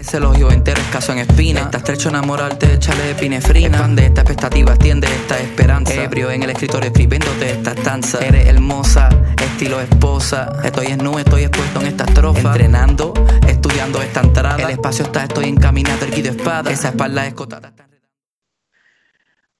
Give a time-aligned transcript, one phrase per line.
[0.00, 1.60] Ese elogio entero escaso en espina.
[1.60, 3.68] Estás estrecho enamorarte, échale epinefrina.
[3.68, 5.92] Expande esta expectativa, extiende esta esperanza.
[5.92, 8.18] Ebrio en el escritorio escribiéndote esta estanza.
[8.24, 10.58] Eres hermosa, estilo esposa.
[10.64, 12.48] Estoy en nube, estoy expuesto en esta estrofa.
[12.48, 13.12] Entrenando,
[13.46, 14.56] estudiando esta entrada.
[14.62, 16.70] El espacio está, estoy encaminado, erguido espada.
[16.70, 17.74] Esa espalda escotada.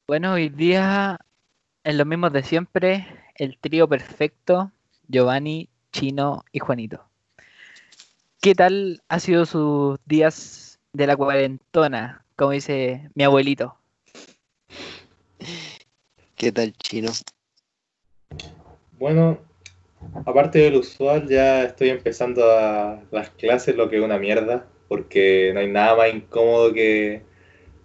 [0.06, 1.18] Bueno, hoy día,
[1.84, 4.72] en lo mismo de siempre, el trío perfecto,
[5.06, 7.09] Giovanni, Chino y Juanito.
[8.42, 13.76] ¿Qué tal ha sido sus días de la cuarentona, como dice mi abuelito?
[16.36, 17.10] ¿Qué tal, Chino?
[18.98, 19.40] Bueno,
[20.24, 25.50] aparte del usual, ya estoy empezando a las clases, lo que es una mierda, porque
[25.52, 27.20] no hay nada más incómodo que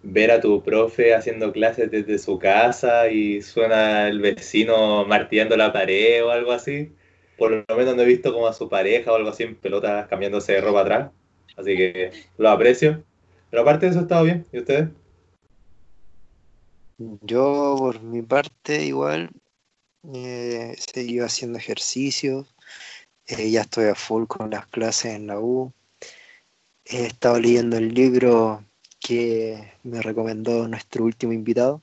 [0.03, 5.73] ver a tu profe haciendo clases desde su casa y suena el vecino martillando la
[5.73, 6.93] pared o algo así
[7.37, 10.07] por lo menos no he visto como a su pareja o algo así en pelotas
[10.07, 11.11] cambiándose de ropa atrás.
[11.57, 13.03] Así que lo aprecio.
[13.49, 14.45] Pero aparte de eso, ha estado bien.
[14.51, 14.89] ¿Y ustedes?
[16.97, 19.29] Yo, por mi parte, igual,
[20.13, 22.45] eh, seguido haciendo ejercicio.
[23.27, 25.73] Eh, ya estoy a full con las clases en la U.
[26.85, 28.63] He estado leyendo el libro
[28.99, 31.81] que me recomendó nuestro último invitado,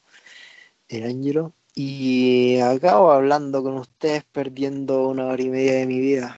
[0.89, 1.53] el Ángelo.
[1.75, 6.37] Y acabo hablando con ustedes perdiendo una hora y media de mi vida.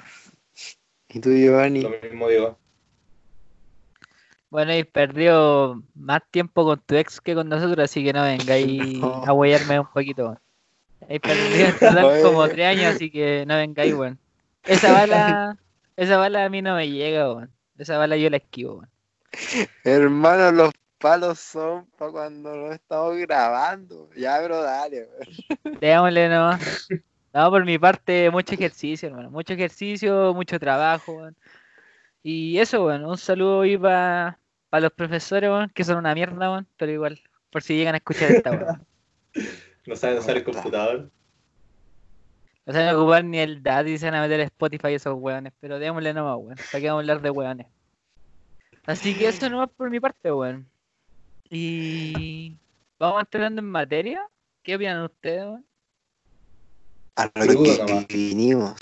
[1.09, 1.83] ¿Y tú, Giovanni?
[1.83, 2.59] Lo mismo digo.
[4.51, 9.03] Bueno, y perdió más tiempo con tu ex que con nosotros, así que no vengáis
[9.27, 10.39] a huellarme un poquito.
[11.09, 14.19] He perdido en como tres años, así que no vengáis, weón.
[14.63, 15.59] Esa bala,
[15.97, 17.51] esa bala a mí no me llega, weón.
[17.77, 18.89] Esa bala yo la esquivo, weón.
[19.83, 20.73] Hermano, los
[21.05, 24.09] palos son para cuando no estamos grabando.
[24.17, 25.07] Ya, bro, dale.
[25.79, 26.89] Démosle nomás.
[27.35, 29.31] No, por mi parte, mucho ejercicio, hermano.
[29.31, 31.29] Mucho ejercicio, mucho trabajo,
[32.23, 34.39] Y eso, bueno, un saludo ahí para
[34.73, 38.87] los profesores, que son una mierda, pero igual, por si llegan a escuchar esta, weón.
[39.87, 41.11] No saben usar el computador.
[42.65, 45.79] No saben ocupar ni el DAT y se van a meter Spotify esos weones, pero
[45.79, 46.57] démosle nomás, weón.
[46.73, 47.67] Para que vamos a hablar de weones.
[48.87, 50.67] Así que eso nomás por mi parte, weón.
[51.51, 52.57] Y
[52.99, 54.29] vamos entrando en materia.
[54.63, 55.61] ¿Qué opinan ustedes?
[57.17, 58.75] A lo que vinimos.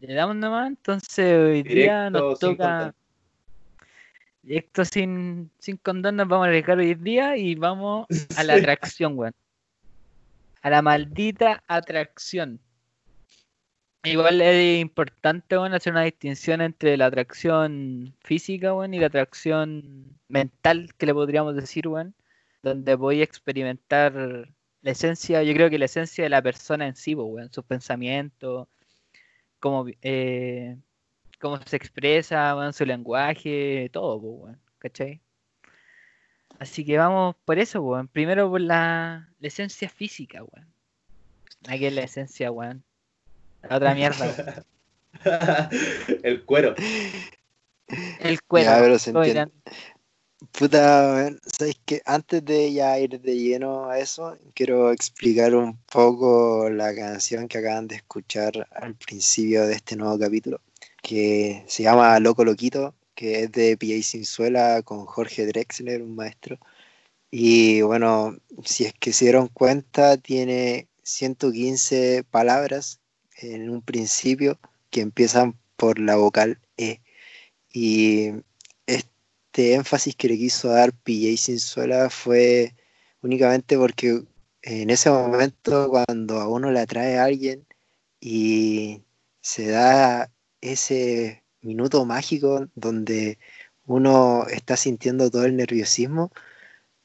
[0.00, 2.94] Le damos nomás, entonces hoy día nos toca.
[4.42, 9.16] Directo sin, sin condón nos vamos a arriesgar hoy día y vamos a la atracción,
[9.16, 9.34] weón.
[10.60, 12.60] A la maldita atracción.
[14.04, 20.18] Igual es importante bueno, hacer una distinción entre la atracción física bueno, y la atracción
[20.28, 22.12] mental, que le podríamos decir, bueno,
[22.62, 24.14] donde voy a experimentar
[24.82, 28.68] la esencia, yo creo que la esencia de la persona en sí, bueno, sus pensamientos,
[29.60, 30.76] cómo, eh,
[31.66, 35.20] se expresa, bueno, su lenguaje, todo, bueno, ¿cachai?
[36.58, 38.08] Así que vamos por eso, bueno.
[38.12, 40.68] primero por la, esencia física, bueno.
[41.68, 42.82] Aquí es la esencia, bueno
[43.68, 44.64] la otra mierda.
[46.22, 46.74] el cuero.
[48.20, 49.50] El cuero.
[50.50, 52.02] Puta, ¿sabes qué?
[52.04, 57.58] Antes de ya ir de lleno a eso, quiero explicar un poco la canción que
[57.58, 60.60] acaban de escuchar al principio de este nuevo capítulo,
[61.00, 64.02] que se llama Loco Loquito, que es de P.A.
[64.02, 66.58] Sinzuela con Jorge Drexler, un maestro.
[67.30, 73.01] Y bueno, si es que se dieron cuenta, tiene 115 palabras
[73.42, 74.58] en un principio
[74.90, 77.00] que empiezan por la vocal E.
[77.72, 78.30] Y
[78.86, 82.74] este énfasis que le quiso dar PJ Sinzuela fue
[83.22, 84.22] únicamente porque
[84.62, 87.66] en ese momento cuando a uno le atrae a alguien
[88.20, 89.02] y
[89.40, 90.30] se da
[90.60, 93.38] ese minuto mágico donde
[93.86, 96.30] uno está sintiendo todo el nerviosismo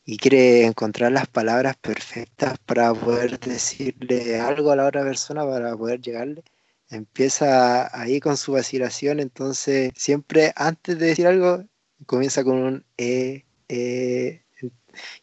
[0.07, 5.75] y quiere encontrar las palabras perfectas para poder decirle algo a la otra persona, para
[5.75, 6.43] poder llegarle.
[6.89, 11.65] Empieza ahí con su vacilación, entonces siempre antes de decir algo
[12.05, 14.43] comienza con un e, e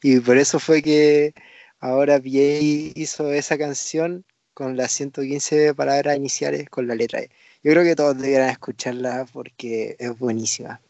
[0.03, 1.35] y por eso fue que
[1.81, 7.31] ahora PA hizo esa canción con las 115 palabras iniciales con la letra E.
[7.63, 10.81] Yo creo que todos deberían escucharla porque es buenísima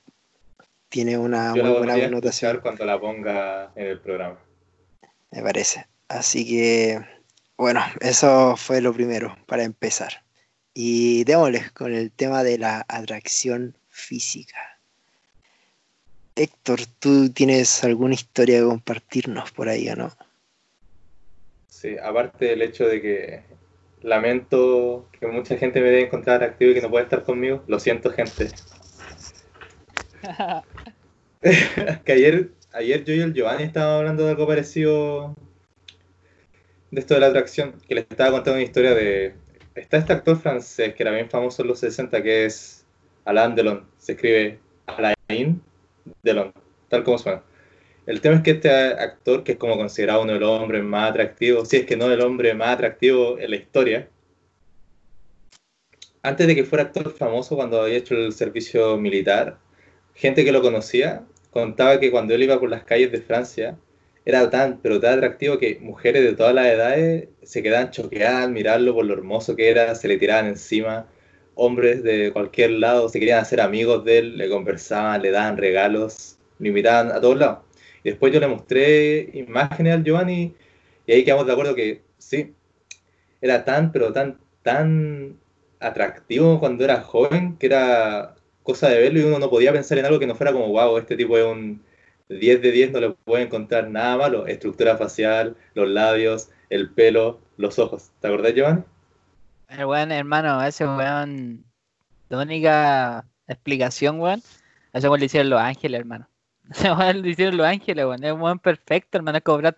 [0.95, 2.61] tiene una muy buena connotación.
[2.61, 4.39] cuando la ponga en el programa.
[5.33, 5.87] Me parece.
[6.07, 7.01] Así que,
[7.57, 10.23] bueno, eso fue lo primero para empezar.
[10.73, 14.79] Y démosles con el tema de la atracción física.
[16.37, 20.13] Héctor, ¿tú tienes alguna historia que compartirnos por ahí o no?
[21.67, 23.43] Sí, aparte del hecho de que
[24.03, 27.81] lamento que mucha gente me debe encontrar atractivo y que no puede estar conmigo, lo
[27.81, 28.49] siento gente,
[32.05, 35.35] que ayer, ayer yo y el Giovanni estábamos hablando de algo parecido
[36.91, 39.35] de esto de la atracción, que les estaba contando una historia de...
[39.75, 42.87] Está este actor francés que era bien famoso en los 60, que es
[43.25, 43.85] Alain Delon.
[43.99, 45.61] Se escribe Alain
[46.23, 46.53] Delon,
[46.89, 47.43] tal como suena.
[48.07, 51.11] El tema es que este actor, que es como considerado uno de los hombres más
[51.11, 54.09] atractivos, si es que no el hombre más atractivo en la historia,
[56.23, 59.59] antes de que fuera actor famoso, cuando había hecho el servicio militar,
[60.15, 63.77] gente que lo conocía contaba que cuando él iba por las calles de Francia,
[64.25, 68.53] era tan, pero tan atractivo que mujeres de todas las edades se quedaban choqueadas al
[68.53, 71.07] mirarlo por lo hermoso que era, se le tiraban encima,
[71.55, 76.39] hombres de cualquier lado se querían hacer amigos de él, le conversaban, le daban regalos,
[76.59, 77.59] lo invitaban a todos lados.
[78.03, 80.55] Después yo le mostré imágenes al Giovanni
[81.07, 82.55] y ahí quedamos de acuerdo que sí,
[83.41, 85.39] era tan, pero tan, tan
[85.81, 90.07] atractivo cuando era joven que era cosa de verlo y uno no podía pensar en
[90.07, 91.85] algo que no fuera como, wow, este tipo es un
[92.29, 94.47] 10 de 10, no le puede encontrar nada malo.
[94.47, 98.11] Estructura facial, los labios, el pelo, los ojos.
[98.21, 98.83] ¿Te acordás, Giovanni?
[99.69, 101.65] El weón, hermano, ese weón,
[102.29, 104.43] la única explicación, weón,
[104.93, 106.29] ese weón le hicieron los ángeles, hermano.
[106.71, 108.25] Ese weón le hicieron los ángeles, weón.
[108.25, 109.75] Es un weón perfecto, hermano, es como Brad.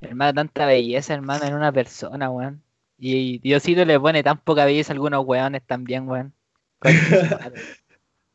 [0.00, 2.62] Hermano, tanta belleza, hermano, en una persona, weón.
[2.98, 6.32] Y Diosito le pone tan poca belleza a algunos weones también, weón.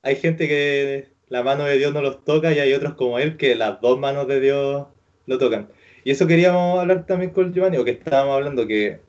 [0.02, 3.38] hay gente que la mano de Dios no los toca y hay otros como él
[3.38, 4.88] que las dos manos de Dios
[5.26, 5.70] lo tocan.
[6.04, 9.00] Y eso queríamos hablar también con Giovanni, o que estábamos hablando que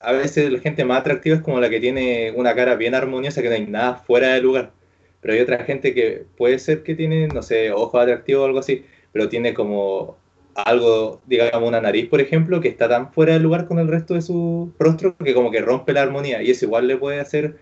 [0.00, 3.42] a veces la gente más atractiva es como la que tiene una cara bien armoniosa,
[3.42, 4.72] que no hay nada fuera de lugar.
[5.20, 8.58] Pero hay otra gente que puede ser que tiene, no sé, ojos atractivos o algo
[8.60, 10.16] así, pero tiene como
[10.54, 14.14] algo, digamos, una nariz, por ejemplo, que está tan fuera de lugar con el resto
[14.14, 16.42] de su rostro que como que rompe la armonía.
[16.42, 17.56] Y eso igual le puede hacer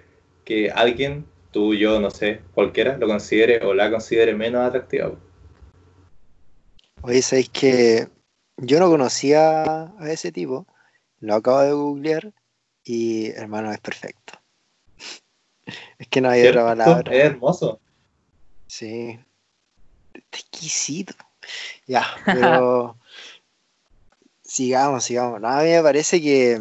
[0.45, 5.13] que alguien, tú, yo, no sé, cualquiera, lo considere o la considere menos atractiva.
[7.03, 8.09] Oye, ¿sabéis que
[8.57, 10.67] yo no conocía a ese tipo?
[11.21, 12.33] Lo acabo de googlear
[12.83, 14.35] y hermano es perfecto.
[15.99, 17.15] es que no hay otra palabra.
[17.15, 17.81] Es hermoso.
[18.67, 19.19] Sí.
[20.15, 21.15] exquisito.
[21.87, 22.99] Ya, pero
[24.43, 25.43] sigamos, sigamos.
[25.45, 26.59] a mí me parece que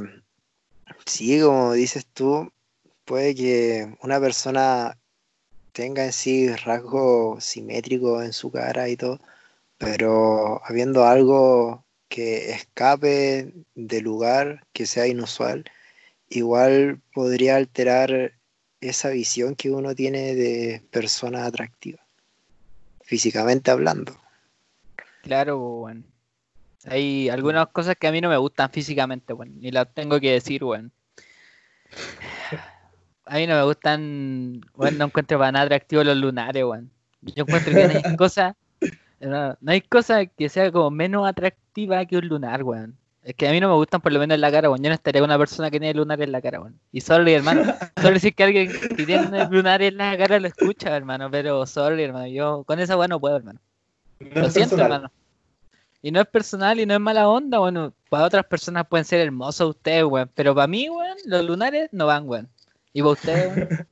[1.06, 2.52] sí, como dices tú,
[3.14, 4.98] puede que una persona
[5.72, 9.20] tenga en sí rasgo simétrico en su cara y todo,
[9.78, 15.64] pero habiendo algo que escape del lugar, que sea inusual,
[16.28, 18.34] igual podría alterar
[18.82, 22.00] esa visión que uno tiene de persona atractiva,
[23.02, 24.18] físicamente hablando.
[25.22, 26.02] Claro, bueno.
[26.86, 30.32] Hay algunas cosas que a mí no me gustan físicamente, bueno, y las tengo que
[30.32, 30.90] decir, bueno.
[33.34, 36.88] A mí no me gustan, bueno, no encuentro para nada atractivo los lunares, bueno.
[37.24, 38.56] Yo encuentro que no hay cosa,
[39.20, 42.96] no, hay cosa que sea como menos atractiva que un lunar, weón.
[43.24, 44.84] Es que a mí no me gustan por lo menos en la cara, weón.
[44.84, 46.80] Yo no estaría con una persona que tiene lunar en la cara, weón.
[46.92, 47.74] Y sorry, hermano.
[48.00, 51.32] Solo decir que alguien que tiene lunar en la cara lo escucha, hermano.
[51.32, 52.28] Pero sorry, hermano.
[52.28, 53.60] Yo con esa weón no puedo, hermano.
[54.20, 55.10] Lo siento, hermano.
[56.04, 59.22] Y no es personal y no es mala onda, bueno, para otras personas pueden ser
[59.22, 60.30] hermosos ustedes, weón.
[60.36, 62.48] Pero para mí, weón, los lunares no van, weón.
[62.94, 63.86] ¿Y para ustedes,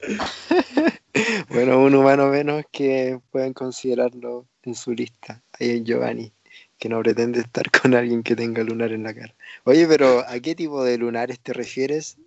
[1.50, 5.42] bueno, un humano menos que pueden considerarlo en su lista.
[5.58, 6.32] Ahí en Giovanni,
[6.78, 9.34] que no pretende estar con alguien que tenga lunar en la cara.
[9.64, 12.18] Oye, pero ¿a qué tipo de lunares te refieres?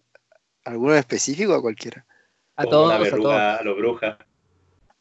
[0.65, 2.05] ¿Alguno específico o a cualquiera?
[2.55, 3.33] A todos, a, todos.
[3.33, 4.17] a los brujas.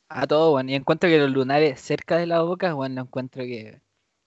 [0.08, 0.70] A todo, bueno.
[0.70, 3.80] Y encuentro que los lunares cerca de la boca, bueno, lo encuentro que.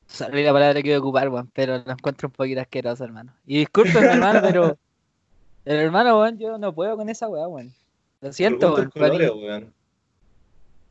[0.07, 3.35] Sorry la palabra que quiero ocupar, bueno, pero lo encuentro un poquito asqueroso, hermano.
[3.45, 4.77] Y disculpen, hermano, pero.
[5.65, 7.73] El hermano, bueno, yo no puedo con esa weá, weón.
[8.21, 9.73] Lo siento, weón.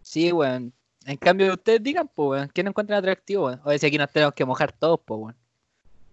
[0.03, 0.73] Sí, weón.
[1.07, 3.61] En cambio, ustedes digan, pues, weón, ¿quién encuentran atractivo, weón?
[3.65, 5.37] O si aquí nos tenemos que mojar todos, pues, weón.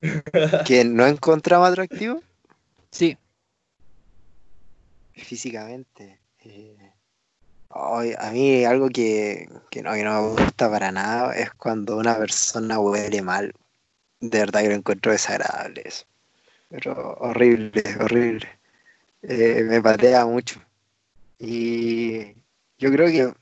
[0.65, 2.21] ¿Quién no encontramos atractivo?
[2.91, 3.17] Sí.
[5.13, 6.19] Físicamente.
[6.39, 6.91] Eh,
[7.73, 9.47] a mí algo que,
[9.83, 13.53] no, me gusta para nada es cuando una persona huele mal.
[14.19, 16.05] De verdad que lo encuentro desagradable eso.
[16.71, 18.47] Pero horrible, horrible.
[19.23, 20.61] Eh, me patea mucho.
[21.37, 22.33] Y
[22.77, 23.33] yo creo que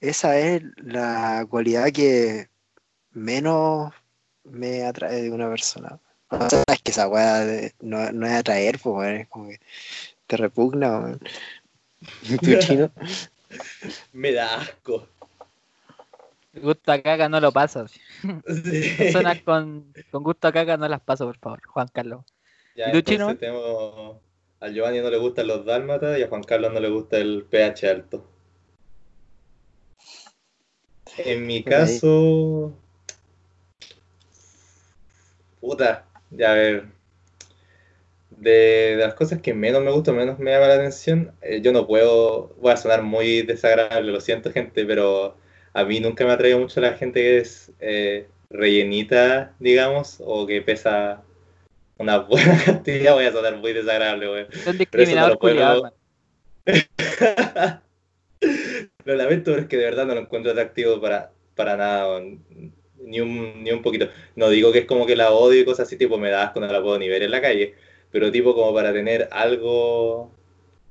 [0.00, 2.48] esa es la cualidad que
[3.12, 3.92] menos
[4.44, 6.00] me atrae de una persona.
[6.28, 7.44] O sea, es que esa weá
[7.80, 9.60] no, es atraer, pues, es como que
[10.26, 11.18] te repugna,
[12.60, 12.90] chino?
[14.12, 15.06] Me da asco.
[16.54, 17.92] Gusto a caca no lo pasas.
[18.98, 22.24] Personas con, con, gusto a caca no las paso, por favor, Juan Carlos.
[22.74, 23.36] Ya, ¿Y chino?
[23.36, 24.16] Tenemos...
[24.60, 27.44] Al Giovanni no le gustan los dálmatas y a Juan Carlos no le gusta el
[27.50, 28.24] pH alto.
[31.18, 32.72] En mi caso.
[35.60, 36.84] Puta, ya a ver.
[38.30, 41.86] De, las cosas que menos me gustan, menos me llama la atención, eh, yo no
[41.86, 42.54] puedo.
[42.60, 45.36] Voy a sonar muy desagradable, lo siento, gente, pero
[45.72, 50.46] a mí nunca me ha traído mucho la gente que es eh, rellenita, digamos, o
[50.46, 51.22] que pesa
[51.98, 53.14] una buena cantidad.
[53.14, 54.46] Voy a sonar muy desagradable, güey.
[54.64, 55.92] Son discriminados puedo...
[59.04, 62.20] Lo lamento, pero es que de verdad no lo encuentro atractivo para, para nada,
[62.98, 64.08] ni un, ni un poquito.
[64.36, 66.72] No digo que es como que la odio y cosas así, tipo me das cuando
[66.72, 67.74] la puedo ni ver en la calle,
[68.10, 70.32] pero tipo como para tener algo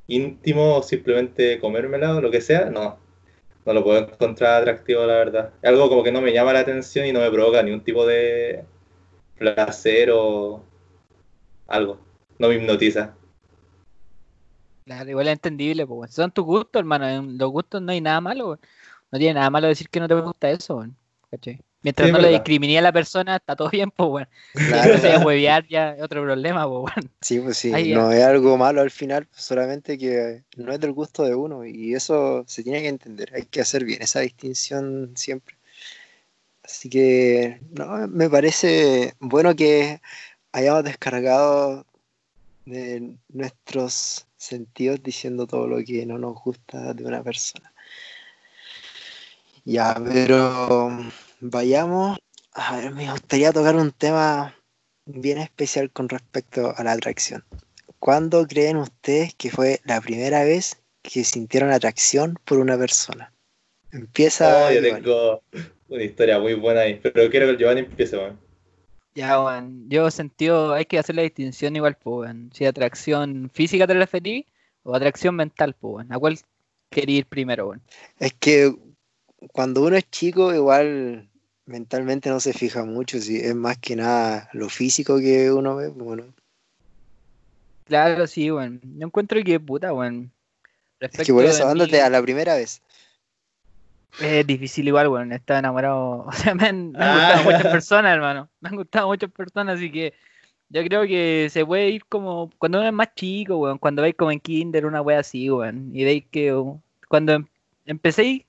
[0.07, 2.99] íntimo o simplemente comérmela o lo que sea, no.
[3.65, 5.53] No lo puedo encontrar atractivo, la verdad.
[5.61, 8.05] Es algo como que no me llama la atención y no me provoca ningún tipo
[8.05, 8.63] de
[9.37, 10.63] placer o
[11.71, 11.99] algo.
[12.37, 13.13] No me hipnotiza.
[14.85, 16.13] Claro, igual es entendible, pues.
[16.13, 17.07] Son tus gustos, hermano.
[17.07, 18.59] En los gustos no hay nada malo,
[19.11, 20.85] No tiene nada malo decir que no te gusta eso,
[21.83, 24.27] Mientras no le discrimine a la persona, está todo bien, pues, bueno.
[24.53, 24.97] Claro.
[24.97, 27.09] Si huevear ya es otro problema, pues, bueno.
[27.21, 27.71] Sí, pues sí.
[27.71, 31.65] no es algo malo al final, solamente que no es del gusto de uno.
[31.65, 33.31] Y eso se tiene que entender.
[33.33, 35.55] Hay que hacer bien esa distinción siempre.
[36.63, 40.01] Así que, no, me parece bueno que
[40.51, 41.85] hayamos descargado
[42.65, 47.73] de nuestros sentidos diciendo todo lo que no nos gusta de una persona.
[49.63, 50.89] Ya, pero
[51.39, 52.17] vayamos.
[52.53, 54.55] A ver, me gustaría tocar un tema
[55.05, 57.43] bien especial con respecto a la atracción.
[57.99, 63.31] ¿Cuándo creen ustedes que fue la primera vez que sintieron atracción por una persona?
[63.91, 64.67] Empieza.
[64.67, 65.43] Oh, yo tengo
[65.89, 68.17] una historia muy buena ahí, pero quiero que el Giovanni empiece,
[69.13, 73.93] Ya, bueno, yo sentí, hay que hacer la distinción igual, pues, si atracción física te
[73.93, 74.45] referí
[74.83, 76.39] o atracción mental, pues, ¿a cuál
[76.89, 77.81] quería ir primero, bueno?
[78.19, 78.73] Es que
[79.51, 81.29] cuando uno es chico, igual
[81.65, 85.89] mentalmente no se fija mucho, si es más que nada lo físico que uno ve,
[85.89, 86.33] pues, bueno.
[87.85, 88.79] Claro, sí, bueno.
[88.81, 90.29] Yo encuentro que puta, bueno.
[91.01, 92.81] Es que por eso, ándate a la primera vez.
[94.19, 96.25] Es difícil igual, bueno, estaba enamorado.
[96.27, 98.49] O sea, me han, gustado muchas personas, hermano.
[98.59, 100.13] Me han gustado muchas personas, así que
[100.69, 104.15] yo creo que se puede ir como cuando uno es más chico, weón, cuando veis
[104.15, 106.55] como en Kinder una wea así, weón, y veis que
[107.09, 107.45] cuando em,
[107.85, 108.45] empecéis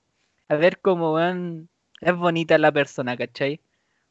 [0.47, 1.69] a ver cómo, weón,
[2.01, 3.59] es bonita la persona, ¿cachai?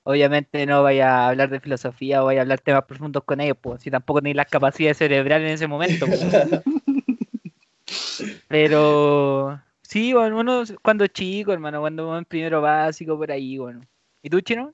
[0.05, 3.57] Obviamente no vaya a hablar de filosofía o vaya a hablar temas profundos con ellos,
[3.61, 6.07] pues, si tampoco tenéis las capacidades cerebrales en ese momento.
[8.49, 9.61] Pero
[9.93, 13.83] sí, bueno, uno cuando chico, hermano, cuando en primero básico, por ahí, bueno.
[14.23, 14.73] ¿Y tú, Chino?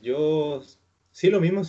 [0.00, 0.62] Yo
[1.12, 1.62] Sí, lo mismo,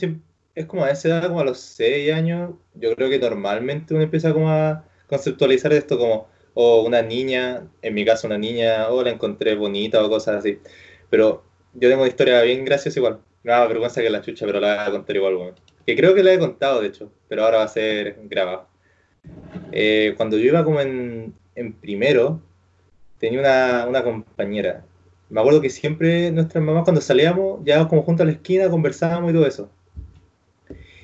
[0.55, 4.03] es como a esa edad, como a los 6 años, yo creo que normalmente uno
[4.03, 9.03] empieza como a conceptualizar esto como, o una niña, en mi caso una niña, o
[9.03, 10.59] la encontré bonita o cosas así.
[11.09, 13.21] Pero yo tengo una historia bien graciosa igual.
[13.43, 15.53] Me da vergüenza que la chucha, pero la voy a contar igual,
[15.85, 18.67] Que creo que la he contado, de hecho, pero ahora va a ser grabado.
[19.71, 21.33] Eh, cuando yo iba como en,
[21.81, 22.41] primero,
[23.19, 24.83] tenía una, una compañera
[25.29, 29.31] me acuerdo que siempre nuestras mamás cuando salíamos, ya como junto a la esquina, conversábamos
[29.31, 29.69] y todo eso.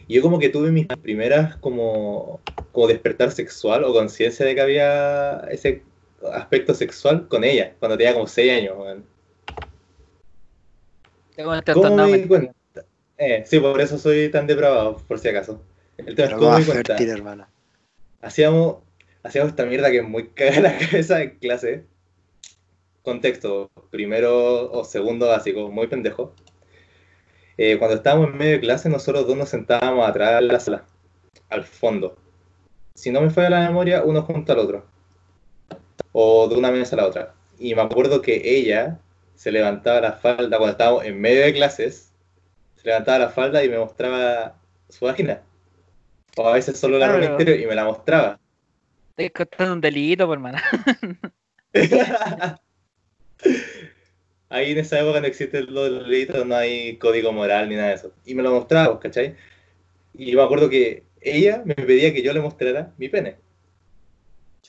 [0.08, 2.40] Y yo como que tuve mis primeras como,
[2.72, 5.84] como despertar sexual o conciencia de que había ese
[6.34, 8.76] aspecto sexual con ella, cuando tenía como 6 años.
[11.74, 12.54] ¿Cómo me di cuenta?
[13.18, 15.62] Eh, sí, por eso soy tan depravado, por si acaso.
[15.98, 17.48] El tema es cómo me di cuenta.
[18.22, 18.78] Hacíamos,
[19.24, 21.86] hacíamos esta mierda que es muy cagada la cabeza en clase
[23.04, 26.34] contexto, primero o segundo básico, muy pendejo.
[27.58, 30.86] Eh, cuando estábamos en medio de clase, nosotros dos nos sentábamos atrás de la sala,
[31.50, 32.16] al fondo.
[32.96, 34.86] Si no me falla la memoria, uno junto al otro.
[36.14, 37.36] O de una mesa a la otra.
[37.60, 39.00] Y me acuerdo que ella
[39.36, 42.12] se levantaba la falda cuando estábamos en medio de clases.
[42.76, 44.56] Se levantaba la falda y me mostraba
[44.90, 45.42] su vagina.
[46.38, 48.40] O a veces solo la ropa interior y me la mostraba.
[49.16, 50.64] Te contando un delito, por hermana.
[54.50, 57.96] Ahí en esa época no existen los delitos, no hay código moral ni nada de
[57.96, 58.14] eso.
[58.26, 59.36] Y me lo mostraba, pues, ¿cachai?
[60.14, 63.38] Y yo me acuerdo que ella me pedía que yo le mostrara mi pene.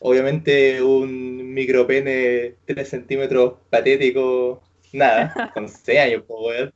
[0.00, 6.70] Obviamente un micropene 3 centímetros patético, nada, con 6 años, pues,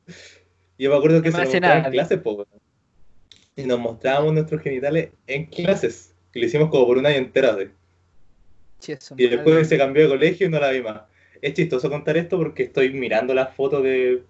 [0.77, 2.47] Yo me acuerdo que se lo en clases, pues,
[3.55, 6.08] Y nos mostrábamos nuestros genitales en clases.
[6.33, 7.57] Y lo hicimos como por un año entero,
[9.17, 11.01] y después se cambió de colegio y no la vi más
[11.41, 14.23] es chistoso contar esto porque estoy mirando la foto de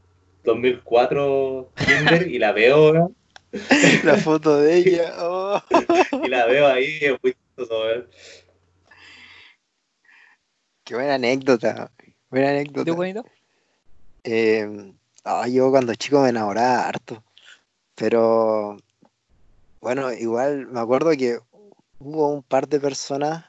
[0.44, 3.12] 2004 Tinder y la veo.
[4.04, 5.14] La foto de ella.
[5.22, 5.60] Oh.
[6.24, 8.08] y la veo ahí, es muy chistoso ver.
[10.84, 11.92] Qué buena anécdota.
[12.30, 12.86] Buena anécdota.
[12.86, 13.26] ¿Tú, bonito?
[14.24, 17.24] Eh, ah, yo cuando chico me enamoraba harto.
[17.96, 18.78] Pero
[19.82, 21.40] bueno, igual me acuerdo que
[22.00, 23.46] hubo un par de personas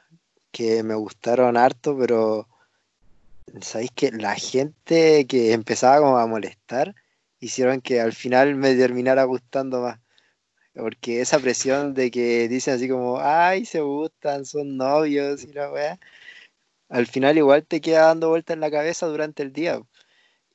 [0.51, 2.47] que me gustaron harto, pero
[3.61, 6.95] sabéis que la gente que empezaba como a molestar
[7.39, 9.99] hicieron que al final me terminara gustando más.
[10.73, 15.71] Porque esa presión de que dicen así como, ay, se gustan, son novios y la
[15.71, 15.99] weá,
[16.89, 19.81] al final igual te queda dando vueltas en la cabeza durante el día.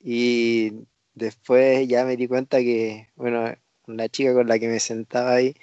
[0.01, 0.73] Y
[1.15, 3.55] después ya me di cuenta que, bueno,
[3.87, 5.55] una chica con la que me sentaba ahí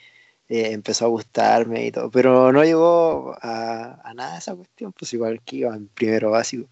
[0.54, 5.12] eh, empezó a gustarme y todo, pero no llegó a, a nada esa cuestión, pues
[5.14, 6.68] igual que iba en primero básico.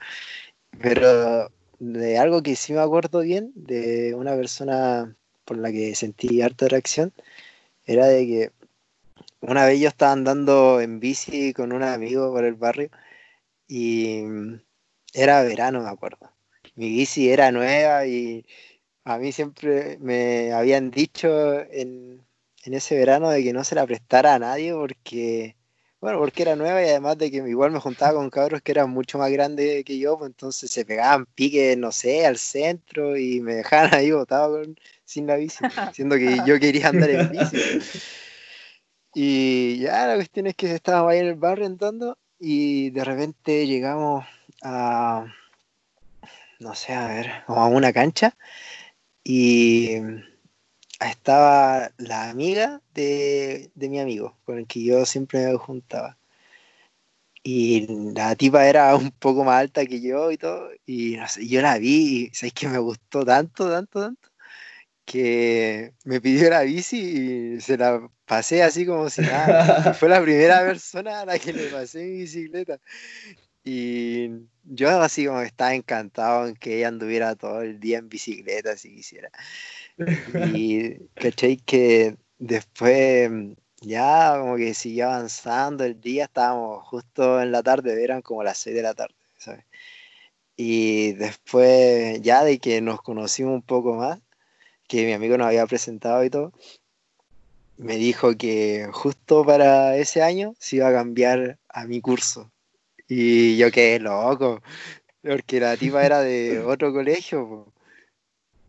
[0.79, 6.41] Pero de algo que sí me acuerdo bien, de una persona por la que sentí
[6.43, 7.11] harta atracción,
[7.85, 8.51] era de que
[9.41, 12.89] una vez yo estaba andando en bici con un amigo por el barrio
[13.67, 14.23] y
[15.13, 16.31] era verano, me acuerdo.
[16.75, 18.45] Mi bici era nueva y
[19.05, 22.23] a mí siempre me habían dicho en,
[22.63, 25.55] en ese verano de que no se la prestara a nadie porque
[26.01, 28.89] bueno, porque era nueva y además de que igual me juntaba con cabros que eran
[28.89, 33.39] mucho más grandes que yo, pues entonces se pegaban piques, no sé, al centro y
[33.39, 34.63] me dejaban ahí botado
[35.05, 35.59] sin la bici,
[35.93, 37.57] siendo que yo quería andar en bici.
[39.13, 43.67] Y ya la cuestión es que estábamos ahí en el barrio andando y de repente
[43.67, 44.25] llegamos
[44.63, 45.25] a,
[46.59, 48.35] no sé, a ver, como a una cancha
[49.23, 49.97] y
[51.09, 56.17] estaba la amiga de, mi amigo, con el que yo siempre me juntaba.
[57.43, 60.69] Y la tipa era un poco más alta que yo y todo.
[60.85, 64.29] Y no sé, yo la vi y sabéis que me gustó tanto, tanto, tanto,
[65.05, 69.93] que me pidió la bici y se la pasé así como si nada.
[69.95, 72.79] Fue la primera persona a la que le pasé mi bicicleta.
[73.63, 74.29] Y
[74.63, 78.95] yo así como estaba encantado en que ella anduviera todo el día en bicicleta si
[78.95, 79.29] quisiera.
[80.53, 83.31] Y caché que después
[83.81, 88.59] ya como que siguió avanzando el día, estábamos justo en la tarde, eran como las
[88.59, 89.65] 6 de la tarde, ¿sabes?
[90.55, 94.19] Y después ya de que nos conocimos un poco más,
[94.87, 96.53] que mi amigo nos había presentado y todo,
[97.77, 102.51] me dijo que justo para ese año se iba a cambiar a mi curso.
[103.07, 104.61] Y yo quedé loco,
[105.23, 107.73] porque la tipa era de otro colegio.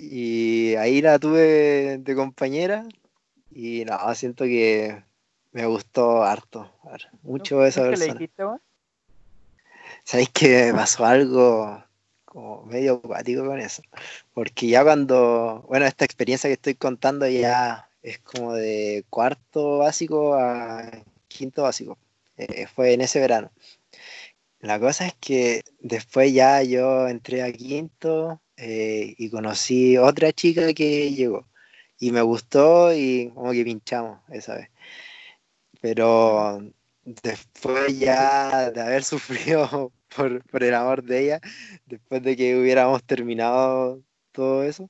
[0.04, 2.84] Y ahí la tuve de compañera
[3.52, 5.00] y no, siento que
[5.52, 6.68] me gustó harto,
[7.22, 8.14] mucho esa persona.
[8.14, 8.42] ¿Qué le dijiste,
[10.02, 11.84] ¿Sabéis que pasó algo
[12.24, 13.82] como medio acuático con eso?
[14.34, 20.34] Porque ya cuando, bueno, esta experiencia que estoy contando ya es como de cuarto básico
[20.34, 20.90] a
[21.28, 21.96] quinto básico.
[22.38, 23.52] Eh, fue en ese verano.
[24.58, 30.72] La cosa es que después ya yo entré a quinto, eh, y conocí otra chica
[30.74, 31.48] que llegó
[31.98, 34.70] y me gustó y como que pinchamos esa vez.
[35.80, 36.60] Pero
[37.04, 41.40] después ya de haber sufrido por, el amor de ella,
[41.86, 44.88] después de que hubiéramos terminado todo eso,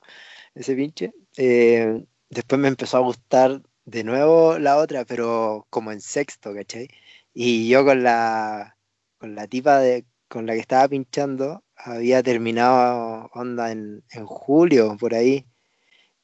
[0.55, 6.01] ese pinche, eh, después me empezó a gustar de nuevo la otra, pero como en
[6.01, 6.87] sexto, ¿cachai?
[7.33, 8.77] Y yo con la,
[9.17, 15.13] con la tipa de, con la que estaba pinchando, había terminado onda en, julio, por
[15.13, 15.45] ahí.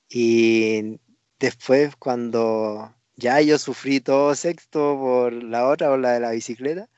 [0.10, 1.00] Y
[1.40, 6.90] después cuando ya yo sufrí todo sexto por la otra, o la de la bicicleta,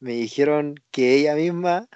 [0.00, 1.88] me dijeron que ella misma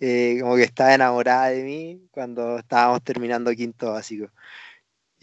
[0.00, 4.28] eh, como que estaba enamorada de mí cuando estábamos terminando quinto básico.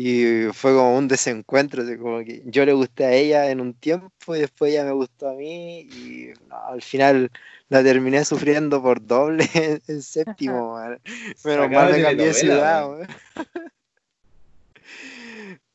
[0.03, 4.35] Y fue como un desencuentro, como que yo le gusté a ella en un tiempo
[4.35, 7.29] y después ella me gustó a mí y al final
[7.69, 9.47] la terminé sufriendo por doble
[9.87, 10.79] en séptimo.
[11.43, 12.87] Pero mal me cambié de ciudad.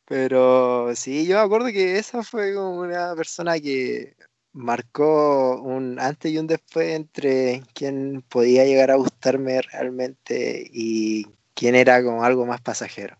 [0.06, 4.16] Pero sí, yo me acuerdo que esa fue como una persona que
[4.52, 11.76] marcó un antes y un después entre quién podía llegar a gustarme realmente y quién
[11.76, 13.16] era como algo más pasajero.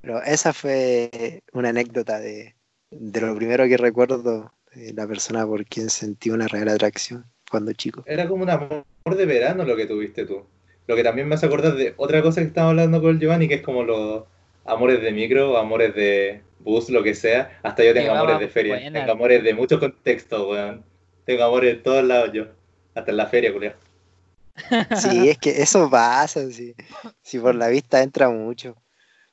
[0.00, 2.54] Pero esa fue una anécdota de,
[2.90, 8.04] lo primero que recuerdo de la persona por quien sentí una real atracción cuando chico.
[8.06, 8.84] Era como un amor
[9.16, 10.46] de verano lo que tuviste tú.
[10.86, 13.56] Lo que también me hace acordar de otra cosa que estaba hablando con Giovanni, que
[13.56, 14.24] es como los
[14.64, 17.58] amores de micro, amores de bus, lo que sea.
[17.62, 18.92] Hasta yo tengo amores de feria.
[18.92, 20.84] Tengo amores de muchos contextos, weón.
[21.24, 22.46] Tengo amores de todos lados yo.
[22.94, 23.74] Hasta en la feria, Julio.
[24.96, 26.74] Sí, es que eso pasa, sí.
[27.22, 28.76] Si por la vista entra mucho.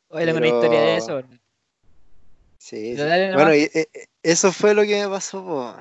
[0.10, 1.22] Oye, una historia de eso.
[2.58, 3.88] Sí, Bueno, y, eh,
[4.24, 5.76] eso fue lo que me pasó.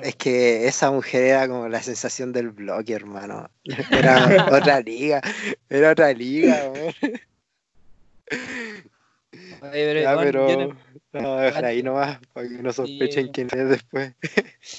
[0.00, 3.48] Es que esa mujer era como la sensación del bloque, hermano.
[3.92, 5.20] Era otra liga.
[5.68, 6.72] Era otra liga.
[9.60, 10.76] Oye, pero, Ya, pero.
[11.12, 13.30] no- ahí nomás, para que no sospechen Sí.
[13.32, 14.12] quién es después.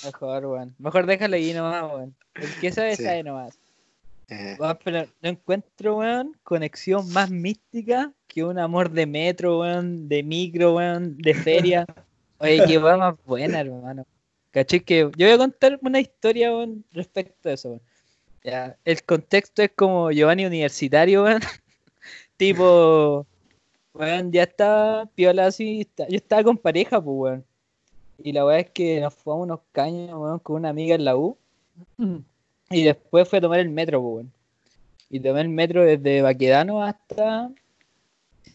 [0.03, 0.75] Mejor, weón.
[0.79, 2.15] Mejor déjalo ahí nomás, weón.
[2.35, 3.03] El que sabe, Sí.
[3.03, 3.57] sabe nomás.
[4.27, 10.23] Eh, pero no encuentro, weón, conexión más mística que un amor de metro, weón, de
[10.23, 11.85] micro, weón, de feria.
[12.39, 14.05] Oye, qué weón más buena, hermano.
[14.51, 14.79] ¿Cachai?
[14.79, 17.81] Que yo voy a contar una historia, weón, respecto a eso, weón.
[18.43, 21.41] Ya, el contexto es como Giovanni universitario, weón.
[22.37, 23.25] tipo,
[23.93, 25.81] weón, ya estaba piola así.
[25.81, 27.45] está- Yo estaba con pareja, pues, weón.
[28.23, 31.15] Y la weá es que nos fuimos unos caños, weón, con una amiga en la
[31.17, 31.37] U.
[32.69, 34.31] Y después fue a tomar el metro, weón.
[35.09, 37.51] Y tomé el metro desde Baquedano hasta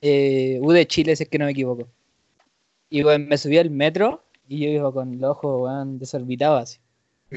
[0.01, 1.89] eh, U de Chile, si es que no me equivoco.
[2.89, 6.79] Y weón, me subí al metro y yo iba con los ojos weón, desorbitados así.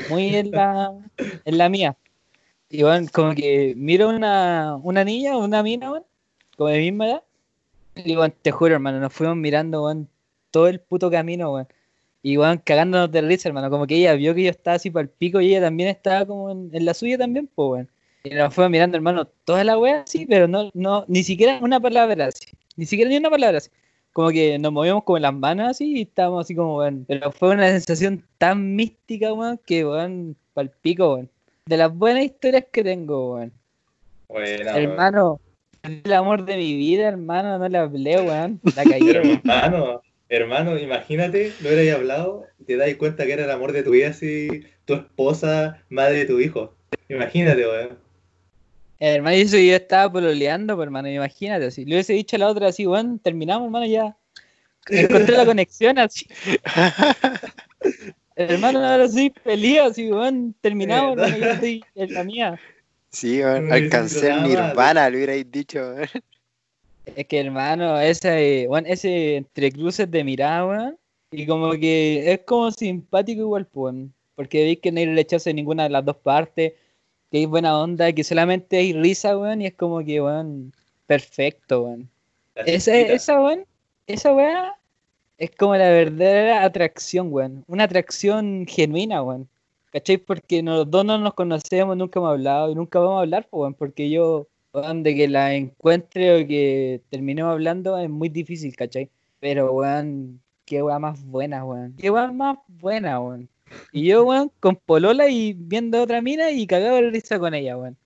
[0.10, 0.92] Muy en la,
[1.46, 1.96] en la mía.
[2.70, 6.06] Y weón, como que miro una, una niña, una mina, weón,
[6.58, 7.24] como de misma edad.
[7.96, 10.10] Y digo, te juro, hermano, nos fuimos mirando, weón,
[10.50, 11.68] todo el puto camino, weón.
[12.24, 13.70] Y weón, cagándonos de risa, hermano.
[13.70, 16.26] Como que ella vio que yo estaba así para el pico y ella también estaba
[16.26, 17.90] como en, en la suya también, pues, weón.
[18.24, 21.82] Y nos fuimos mirando, hermano, toda la wea así, pero no, no, ni siquiera una
[21.82, 22.46] palabra así.
[22.78, 23.70] Ni siquiera ni una palabra así.
[24.14, 27.04] Como que nos movíamos como las manos así y estábamos así como, weón.
[27.06, 31.30] Pero fue una sensación tan mística, weón, que, weón, pa'l pico, weón.
[31.66, 33.52] De las buenas historias que tengo, weón.
[34.30, 34.84] Buena, weón.
[34.84, 35.40] hermano,
[35.84, 38.62] el amor de mi vida, hermano, no le hablé, weón.
[38.78, 39.42] La caí, weón.
[39.44, 40.02] Hermano,
[40.36, 43.92] hermano, imagínate, lo hubierais hablado y te das cuenta que era el amor de tu
[43.92, 46.76] vida, así, tu esposa, madre de tu hijo.
[47.08, 48.00] Imagínate, weón.
[49.00, 51.86] Hermano, y eso yo estaba pololeando, pues, hermano, imagínate, así.
[51.86, 54.16] Le hubiese dicho a la otra así, weón, terminamos, hermano, ya.
[54.90, 56.28] Encontré la conexión así.
[58.36, 62.60] Hermano, ahora soy feliz, así, weón, terminamos, hermano, yo estoy en la mía.
[63.12, 64.44] sí, weón, No alcancé el.
[64.44, 66.10] Nirvana, lo hubierais dicho, weón.
[67.06, 70.98] Es que, hermano, ese, weón, ese entre cruces de mirada, weón,
[71.32, 73.96] y como que es como simpático igual, pues,
[74.36, 76.74] porque veis que no hay rechazo en ninguna de las dos partes,
[77.32, 80.74] que hay buena onda, que solamente hay risa, weón, y es como que, weón,
[81.08, 82.10] perfecto, weón.
[82.56, 83.66] Esa, esa, weón,
[84.08, 84.78] esa weá
[85.38, 87.64] es como la verdadera atracción, weón.
[87.68, 89.50] Una atracción genuina, weón.
[89.92, 90.18] ¿Cachai?
[90.18, 93.62] Porque los dos no nos conocemos, nunca hemos hablado y nunca vamos a hablar, pues,
[93.62, 93.74] weón.
[93.74, 99.10] Porque yo, weón, de que la encuentre o que terminemos hablando es muy difícil, ¿cachai?
[99.40, 101.96] Pero, weón, qué weá más buena, weón.
[101.98, 103.50] Qué weá más buena, weón.
[103.92, 107.78] Y yo, weón, con polola y viendo otra mina y cagado de risa con ella,
[107.78, 107.98] weón.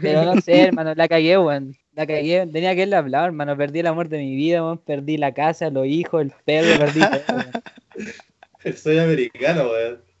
[0.00, 1.74] Pero no sé, hermano, la cagué, weón.
[1.94, 3.56] La cagué, tenía que haberle hablado, hermano.
[3.56, 4.78] Perdí el amor de mi vida, weón.
[4.78, 7.50] Perdí la casa, los hijos, el perro, perdí todo, weón.
[8.76, 10.13] Soy americano, weón.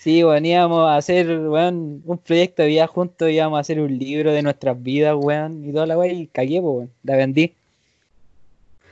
[0.00, 3.98] Sí, weón, íbamos a hacer, weón, un proyecto de vida juntos, íbamos a hacer un
[3.98, 6.92] libro de nuestras vidas, weón, y toda la weón, y cagué, pues, weón.
[7.02, 7.52] La vendí.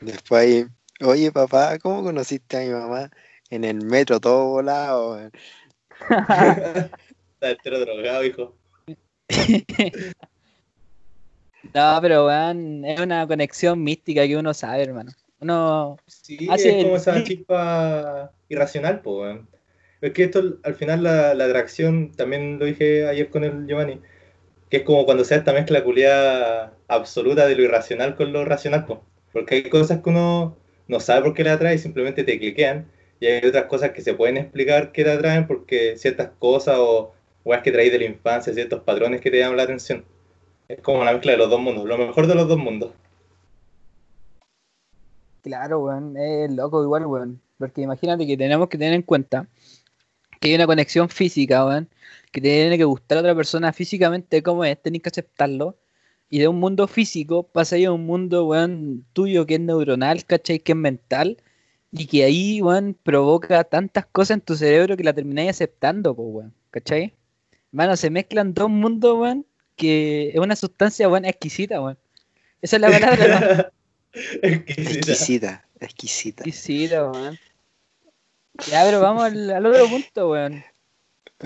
[0.01, 0.67] Después ahí,
[1.01, 3.09] oye papá, ¿cómo conociste a mi mamá?
[3.51, 5.33] En el metro todo volado, weón.
[7.35, 8.57] Está entero drogado, hijo.
[11.75, 15.13] No, pero, weón, es una conexión mística que uno sabe, hermano.
[15.41, 19.56] Uno, Sí, Hace es como el esa chispa irracional, pues, weón.
[20.01, 24.01] Es que esto, al final, la, la atracción, también lo dije ayer con el Giovanni,
[24.71, 28.87] que es como cuando sea esta mezcla culiada absoluta de lo irracional con lo racional.
[29.33, 30.57] Porque hay cosas que uno
[30.89, 32.87] no sabe por qué le atrae y simplemente te cliquean.
[33.21, 37.13] Y hay otras cosas que se pueden explicar que te atraen porque ciertas cosas o
[37.45, 40.05] weas que traes de la infancia, ciertos patrones que te llaman la atención.
[40.69, 42.91] Es como una mezcla de los dos mundos, lo mejor de los dos mundos.
[45.43, 47.41] Claro, weón, es loco igual, weón.
[47.57, 49.47] Porque imagínate que tenemos que tener en cuenta
[50.41, 51.89] que hay una conexión física, weón.
[52.33, 55.79] Que te tiene que gustar a otra persona físicamente como es, tenés que aceptarlo.
[56.29, 60.59] Y de un mundo físico pasa a un mundo, weón, tuyo que es neuronal, ¿cachai?
[60.59, 61.39] Que es mental.
[61.93, 66.29] Y que ahí, weón, provoca tantas cosas en tu cerebro que la termináis aceptando, pues,
[66.31, 66.55] weón.
[66.71, 67.15] ¿Cachai?
[67.71, 69.47] Mano, se mezclan dos mundos, weón,
[69.77, 71.99] que es una sustancia, weón, exquisita, weón.
[72.63, 73.77] Esa es la palabra, ¿no?
[74.43, 75.67] Exquisita.
[75.81, 77.11] Exquisita, exquisita.
[77.11, 77.39] Weón.
[78.71, 80.65] Ya, pero vamos al, al otro punto, weón.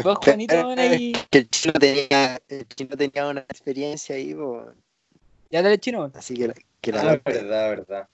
[0.03, 1.13] Vos, Juanito, weón, ahí.
[1.31, 4.75] Que el chino tenía, el chino tenía una experiencia ahí, weón.
[5.51, 8.09] Ya dale chino, así que, la- que la Ah, verdad, verdad.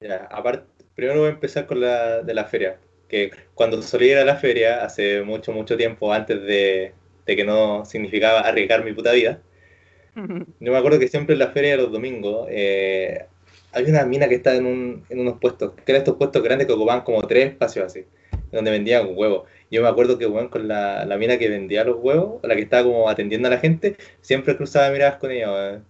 [0.00, 2.78] Ya, aparte, primero voy a empezar con la de la feria.
[3.08, 6.92] Que cuando solía ir a la feria, hace mucho, mucho tiempo, antes de,
[7.26, 9.40] de que no significaba arriesgar mi puta vida,
[10.60, 13.26] yo me acuerdo que siempre en la feria de los domingos eh,
[13.72, 16.66] había una mina que estaba en, un, en unos puestos, que eran estos puestos grandes
[16.66, 18.04] que ocupaban como tres espacios así,
[18.52, 19.48] donde vendían huevos.
[19.70, 22.84] Yo me acuerdo que, bueno, con la, mina que vendía los huevos, la que estaba
[22.84, 25.84] como atendiendo a la gente, siempre cruzaba miradas con ella, weón.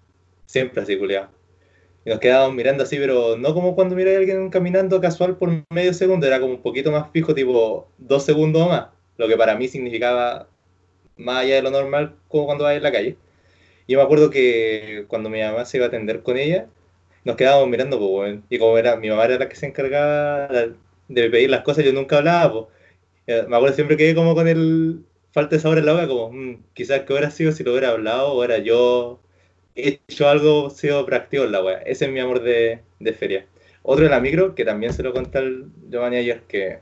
[0.47, 1.29] Siempre así, culiado.
[2.05, 5.51] Y nos quedábamos mirando así, pero no como cuando mira a alguien caminando casual por
[5.71, 8.89] medio segundo, era como un poquito más fijo, tipo dos segundos o más.
[9.19, 10.49] Lo que para mí significaba
[11.17, 13.17] más allá de lo normal, como cuando vas en la calle.
[13.87, 16.69] Yo me acuerdo que cuando mi mamá se iba a atender con ella,
[17.25, 20.49] nos quedábamos mirando, pues, bueno, y como era, mi mamá era la que se encargaba
[21.09, 23.47] de pedir las cosas, yo nunca hablaba, pues.
[23.49, 26.65] Me acuerdo siempre que como con el falta de sabor en la boca, como, mm,
[26.75, 29.21] quizás que hubiera sido si lo hubiera hablado, o era yo
[29.75, 31.79] hecho algo, sido práctico en la wea.
[31.83, 33.47] Ese es mi amor de, de feria.
[33.83, 36.81] Otro en la micro, que también se lo conté al Giovanni ayer, que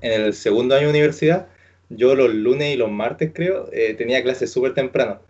[0.00, 1.48] en el segundo año de universidad,
[1.88, 5.20] yo los lunes y los martes, creo, eh, tenía clases súper temprano.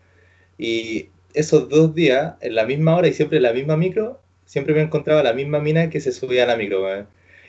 [0.58, 4.74] Y esos dos días, en la misma hora y siempre en la misma micro, siempre
[4.74, 6.86] me encontraba la misma mina que se subía a la micro.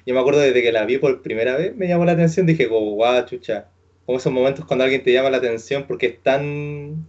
[0.06, 2.67] Yo me acuerdo desde que la vi por primera vez, me llamó la atención, dije,
[2.67, 3.67] guau, chucha.
[4.06, 7.08] Como esos momentos cuando alguien te llama la atención porque es tan,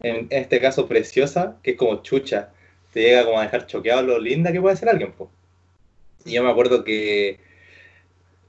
[0.00, 2.50] en este caso, preciosa, que es como chucha.
[2.92, 5.30] Te llega como a dejar choqueado lo linda que puede ser alguien, pues.
[6.24, 7.38] Y yo me acuerdo que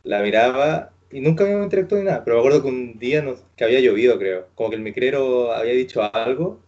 [0.04, 3.24] la miraba y nunca me interactuó ni nada, pero me acuerdo que un día
[3.56, 4.48] que había llovido, creo.
[4.56, 6.60] Como que el micrero había dicho algo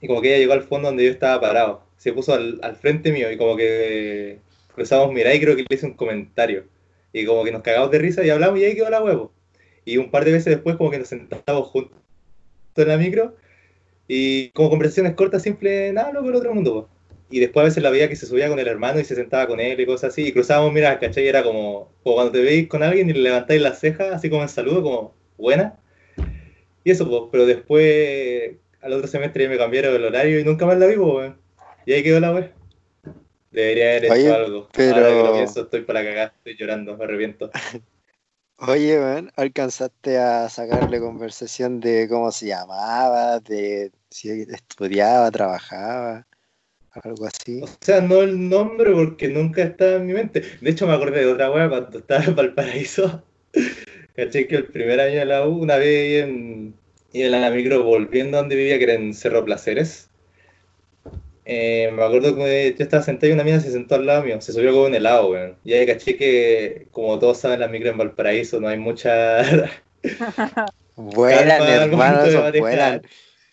[0.00, 1.84] y como que ella llegó al fondo donde yo estaba parado.
[1.96, 4.38] Se puso al, al frente mío y como que
[4.74, 6.64] cruzamos mirar y creo que le hice un comentario.
[7.12, 9.32] Y como que nos cagamos de risa y hablamos y ahí quedó la huevo.
[9.84, 11.96] Y un par de veces después como que nos sentamos juntos
[12.76, 13.36] en la micro
[14.08, 16.88] y como conversaciones cortas, simples, nada, loco, el otro mundo.
[17.30, 19.46] Y después a veces la veía que se subía con el hermano y se sentaba
[19.46, 20.28] con él y cosas así.
[20.28, 21.24] Y cruzábamos mira, ¿cachai?
[21.24, 24.28] Y era como, como cuando te veis con alguien y le levantáis las cejas, así
[24.28, 25.78] como en saludo, como, buena.
[26.84, 30.66] Y eso, pues, pero después al otro semestre ya me cambiaron el horario y nunca
[30.66, 31.32] más la vi, pues,
[31.86, 32.52] Y ahí quedó la wea.
[33.50, 34.68] Debería haber hecho algo.
[34.72, 34.96] Pero...
[34.96, 37.50] Ahora que lo pienso, estoy para cagar, estoy llorando, me arrepiento.
[38.58, 46.26] Oye, man, ¿alcanzaste a sacarle conversación de cómo se llamaba, de si estudiaba, trabajaba,
[47.02, 47.62] algo así?
[47.62, 50.42] O sea, no el nombre porque nunca estaba en mi mente.
[50.60, 53.22] De hecho, me acordé de otra wea cuando estaba en Valparaíso.
[54.14, 56.74] Caché que el primer año de la U, una vez en,
[57.22, 60.10] en la micro volviendo a donde vivía, que era en Cerro Placeres
[61.46, 64.40] eh, me acuerdo que yo estaba sentado y una mina se sentó al lado mío,
[64.40, 65.56] se subió con un helado, weón.
[65.64, 69.42] Y ahí caché que, como todos saben, la micro en Valparaíso no hay mucha.
[70.96, 73.02] Buenas, hermano, son buenas.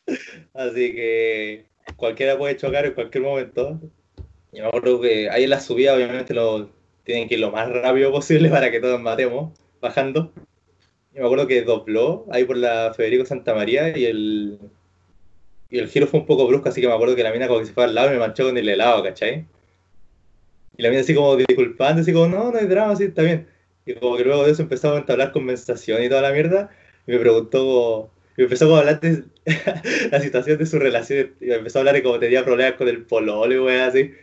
[0.53, 3.79] Así que cualquiera puede chocar en cualquier momento.
[4.53, 6.69] Y me acuerdo que ahí en la subida, obviamente, lo,
[7.03, 10.31] tienen que ir lo más rápido posible para que todos matemos, bajando.
[11.13, 14.59] Y me acuerdo que dobló ahí por la Federico Santa María y el,
[15.69, 17.59] y el giro fue un poco brusco, así que me acuerdo que la mina como
[17.59, 19.45] que se fue al lado y me manchó con el helado, ¿cachai?
[20.77, 23.47] Y la mina así como disculpando, así como, no, no hay drama, así está bien.
[23.85, 26.69] Y como que luego de eso empezamos a entablar conversación y toda la mierda,
[27.07, 29.23] y me preguntó, y me empezó a hablar de
[30.11, 32.87] la situación de su relación, y me empezó a hablar de cómo tenía problemas con
[32.87, 34.13] el pololo y así.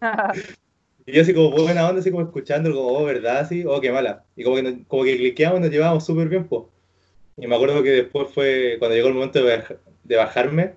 [1.10, 3.38] y yo así como buena onda, así como escuchando, como, oh, ¿verdad?
[3.38, 4.24] Así, oh, qué mala.
[4.36, 6.64] Y como que, como que cliqueamos nos llevábamos súper bien, pues.
[7.36, 9.62] Y me acuerdo que después fue, cuando llegó el momento de,
[10.04, 10.74] de bajarme,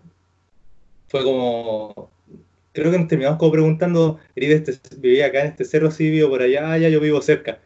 [1.07, 2.09] fue como,
[2.73, 6.41] creo que nos terminamos como preguntando, este, vivía acá en este cerro, sí vivo por
[6.41, 7.59] allá, ah, ya yo vivo cerca.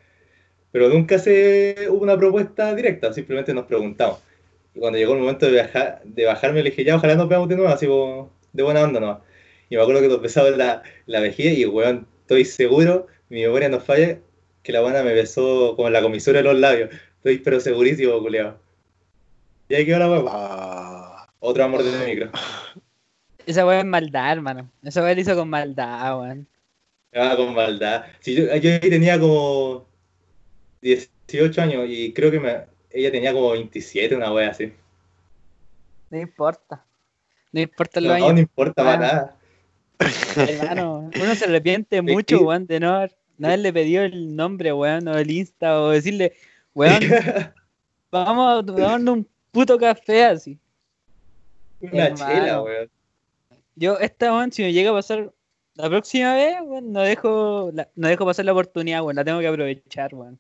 [0.72, 4.20] Pero nunca se hubo una propuesta directa, simplemente nos preguntamos.
[4.76, 7.50] Y cuando llegó el momento de, bajar, de bajarme, le dije, ya, ojalá nos veamos
[7.50, 9.20] de nuevo, así como, de buena onda nomás.
[9.70, 13.70] Y me acuerdo que nos besaba la, la vejiga y, weón, estoy seguro, mi memoria
[13.70, 14.20] no falla,
[14.62, 16.90] que la buena me besó como en la comisura de los labios.
[17.16, 18.60] Estoy pero segurísimo, culiado.
[19.70, 20.24] Y ahí quedó la hueá.
[20.28, 21.30] Ah.
[21.40, 22.30] Otro amor de micro.
[23.46, 24.70] Esa weá es maldad, hermano.
[24.84, 26.48] Esa weá lo hizo con maldad, weón.
[27.13, 28.04] Ah, con maldad.
[28.20, 29.86] Si yo, yo tenía como
[30.82, 34.74] 18 años y creo que me, ella tenía como 27, una wea así.
[36.10, 36.84] No importa.
[37.54, 39.37] No importa lo no, No, importa para nada.
[40.00, 43.08] Hermano, uno se arrepiente mucho, weón, de no,
[43.38, 46.34] no haberle pedido el nombre, weón, o el Insta, o decirle,
[46.74, 47.02] weón,
[48.12, 50.60] vamos a tomarnos un puto café así.
[51.82, 52.90] Una chela, weón.
[53.76, 55.32] Yo, esta, weón, si me llega a pasar
[55.76, 59.48] la próxima vez, weón, no dejo, no dejo pasar la oportunidad, weón, la tengo que
[59.48, 60.40] aprovechar, weón.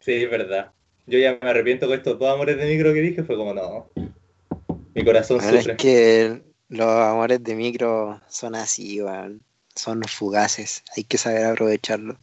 [0.00, 0.72] Sí, es verdad.
[1.06, 3.88] Yo ya me arrepiento con estos dos amores de micro que dije, fue como no.
[4.94, 9.00] Mi corazón bueno, Es que los amores de micro son así.
[9.74, 10.82] Son fugaces.
[10.96, 12.18] Hay que saber aprovecharlo.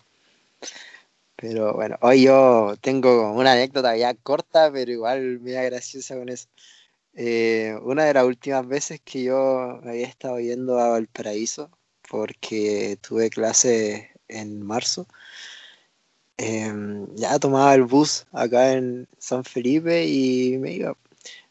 [1.35, 6.47] Pero bueno, hoy yo tengo una anécdota ya corta, pero igual da graciosa con eso.
[7.13, 11.71] Eh, una de las últimas veces que yo había estado yendo a Valparaíso,
[12.09, 15.07] porque tuve clase en marzo,
[16.37, 20.89] em, ya tomaba el bus acá en San Felipe y me iba.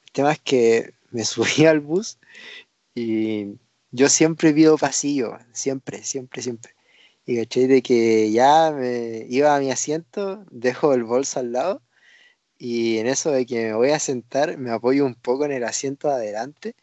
[0.06, 2.18] El tema es que me subí al bus
[2.94, 3.58] y
[3.90, 6.74] yo siempre pido pasillo, siempre, siempre, siempre.
[7.26, 11.82] Y caché de que ya me iba a mi asiento, dejo el bolso al lado
[12.58, 15.64] y en eso de que me voy a sentar me apoyo un poco en el
[15.64, 16.76] asiento de adelante,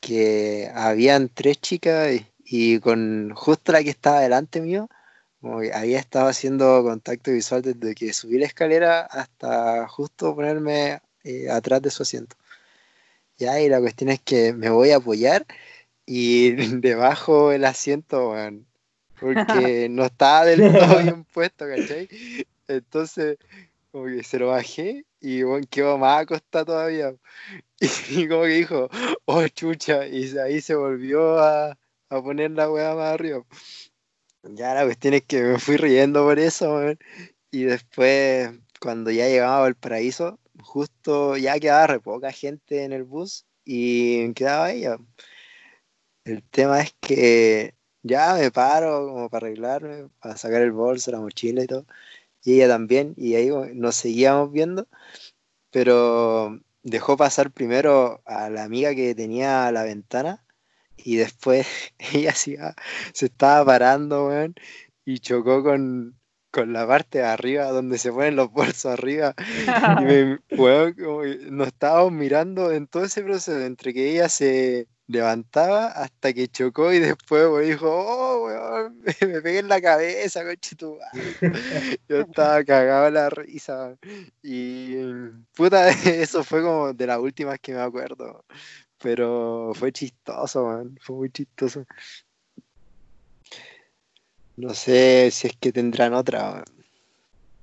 [0.00, 4.88] que habían tres chicas y, con justo la que estaba delante mío,
[5.74, 11.82] había estado haciendo contacto visual desde que subí la escalera hasta justo ponerme eh, atrás
[11.82, 12.36] de su asiento.
[13.38, 15.46] Ya, y la cuestión es que me voy a apoyar
[16.04, 18.34] y debajo el asiento,
[19.20, 22.08] porque no estaba del todo bien puesto, ¿cachai?
[22.66, 23.38] Entonces,
[23.92, 27.14] como que se lo bajé y bueno, quedó más acostado todavía.
[28.10, 28.88] Y, como que dijo,
[29.24, 33.44] oh chucha, y ahí se volvió a, a poner la weá más arriba.
[34.42, 36.80] Ya la cuestión es que me fui riendo por eso,
[37.50, 43.04] y después, cuando ya llegaba al paraíso, justo ya quedaba re poca gente en el
[43.04, 44.98] bus y quedaba ella.
[46.24, 51.20] El tema es que ya me paro como para arreglarme, para sacar el bolso, la
[51.20, 51.86] mochila y todo.
[52.44, 54.88] Y ella también, y ahí nos seguíamos viendo,
[55.70, 60.44] pero dejó pasar primero a la amiga que tenía a la ventana
[60.96, 61.66] y después
[62.14, 64.30] ella se estaba parando,
[65.04, 66.17] y chocó con,
[66.50, 69.34] con la parte de arriba, donde se ponen los bolsos arriba.
[70.00, 70.38] y me,
[71.50, 76.92] nos estábamos mirando en todo ese proceso, entre que ella se levantaba hasta que chocó
[76.92, 80.98] y después dijo, oh, weón, me, pegué en la cabeza, conchito.
[82.08, 83.96] Yo estaba cagado la risa.
[84.42, 84.96] Y
[85.56, 88.44] puta, eso fue como de las últimas que me acuerdo.
[88.98, 90.98] Pero fue chistoso, man.
[91.00, 91.84] Fue muy chistoso.
[94.58, 96.64] No sé si es que tendrán otra.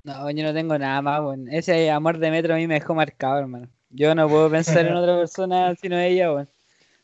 [0.06, 1.50] No, yo no tengo nada más, weón.
[1.52, 3.68] Ese amor de metro a mí me dejó marcado, hermano.
[3.90, 6.50] Yo no puedo pensar en otra persona sino ella, weón.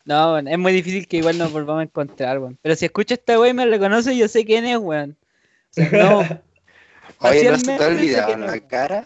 [0.05, 2.57] No, weón, es muy difícil que igual nos volvamos a encontrar, weón.
[2.61, 5.17] Pero si escucha esta weón y me reconoce, yo sé quién es, weón.
[5.19, 6.19] O sea, no.
[7.29, 9.05] Oye, ¿no se te ha olvidado la cara?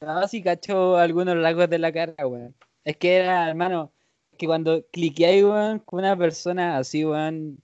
[0.00, 2.54] No, sí cacho algunos rasgos de la cara, weón.
[2.86, 3.92] Es que era, hermano,
[4.38, 7.58] que cuando cliqué ahí, weón, con una persona así, weón,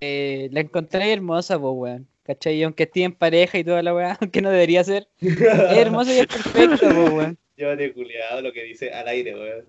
[0.00, 2.08] eh, la encontré hermosa, pues, weón.
[2.22, 2.62] ¿Cachai?
[2.62, 6.18] aunque esté en pareja y toda la weá, aunque no debería ser, es hermosa y
[6.18, 7.38] es perfecta, pues, weón.
[7.56, 9.64] Llévate culiado lo que dice al aire, weón.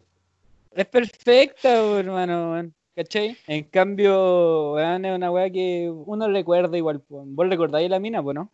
[0.72, 2.74] Es perfecta, hermano, weón.
[2.96, 3.38] ¿Cachai?
[3.48, 7.24] En cambio, weón, es una weá que uno recuerda igual, pues.
[7.26, 8.52] ¿Vos recordáis la mina, pues, no?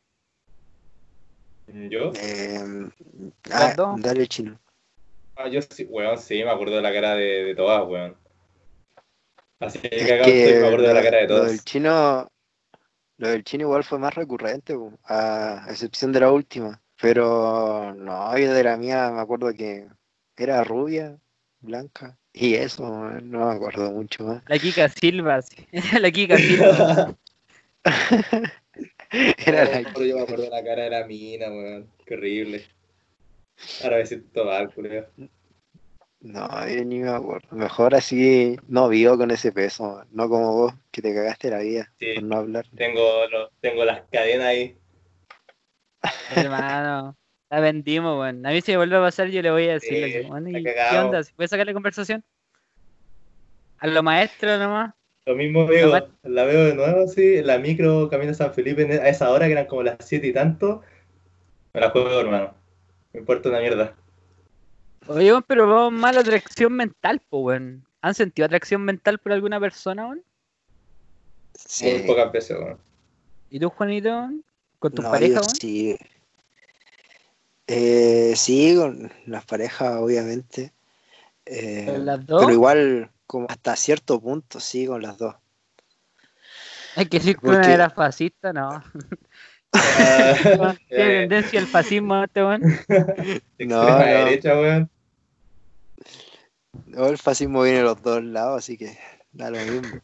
[1.89, 2.13] ¿Yo?
[2.21, 2.89] Eh,
[3.51, 4.57] ah, dale chino.
[5.35, 8.15] Ah, yo sí, weón, sí, me acuerdo de la cara de, de todas, weón.
[9.59, 11.43] Así que, me acuerdo de la cara de todas.
[11.43, 12.31] Lo del chino,
[13.17, 16.81] lo del chino igual fue más recurrente, a excepción de la última.
[16.99, 19.87] Pero no, yo de la mía me acuerdo que
[20.35, 21.17] era rubia,
[21.59, 22.17] blanca.
[22.33, 22.87] Y eso,
[23.21, 24.43] no me acuerdo mucho más.
[24.47, 25.67] La Kika Silva, sí.
[25.99, 27.15] la Kika Silva.
[29.11, 29.81] era la...
[29.93, 31.89] Yo me acuerdo de la cara de la mina, weón.
[32.05, 32.63] Qué horrible.
[33.83, 35.07] Ahora me siento mal, culero.
[36.19, 37.47] No, yo ni me acuerdo.
[37.51, 41.93] Mejor así no vivo con ese peso, no como vos, que te cagaste la vida
[42.15, 42.65] por no hablar.
[42.75, 43.01] Tengo,
[43.61, 44.77] tengo las cadenas ahí.
[46.35, 47.15] Hermano,
[47.49, 48.45] la vendimos, weón.
[48.45, 51.21] A mí si me vuelve a pasar yo le voy a decir, ¿qué onda?
[51.35, 52.23] ¿Puedes sacar la conversación?
[53.79, 54.93] A lo maestro nomás.
[55.27, 59.29] Lo mismo digo, la veo de nuevo, sí, la micro Camino San Felipe a esa
[59.29, 60.81] hora que eran como las 7 y tanto.
[61.73, 62.55] Me la juego, hermano.
[63.13, 63.95] Me importa una mierda.
[65.07, 67.85] Oye, pero vamos más la atracción mental, pues, weón.
[68.01, 70.23] ¿Han sentido atracción mental por alguna persona, weón?
[71.53, 71.91] Sí.
[71.91, 72.77] Muy pocas veces, weón.
[73.49, 74.29] ¿Y tú, Juanito?
[74.79, 75.55] ¿Con tus parejas, weón?
[75.55, 75.97] Sí.
[77.67, 80.73] Eh, sí, con las parejas, obviamente.
[81.45, 82.41] Eh, ¿Con las dos?
[82.41, 85.35] Pero igual, como hasta cierto punto, sí, con las dos.
[86.95, 88.81] Hay que decir que una era fascista, no.
[90.57, 92.61] Uh, ¿Tiene tendencia al fascismo este weón?
[93.59, 93.97] No, no.
[93.97, 94.89] derecha, weón.
[96.85, 98.97] No, el fascismo viene de los dos lados, así que
[99.31, 100.01] da lo mismo.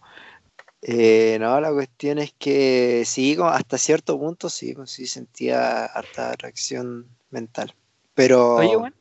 [0.81, 7.07] Eh, no, la cuestión es que sí, hasta cierto punto sí, sí sentía harta atracción
[7.29, 7.73] mental.
[8.13, 8.55] Pero.
[8.55, 8.95] Oye, weón.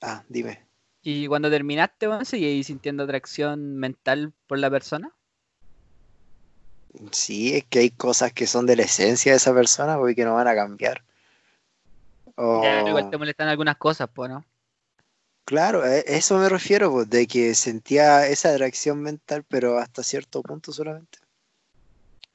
[0.00, 0.66] Ah, dime.
[1.02, 5.12] ¿Y cuando terminaste, weón, seguís sintiendo atracción mental por la persona?
[7.12, 10.24] Sí, es que hay cosas que son de la esencia de esa persona porque que
[10.24, 11.02] no van a cambiar.
[12.36, 14.44] Ya, igual te molestan algunas cosas, pues, ¿no?
[15.44, 20.40] Claro, a eso me refiero, pues, de que sentía esa atracción mental, pero hasta cierto
[20.42, 21.18] punto solamente.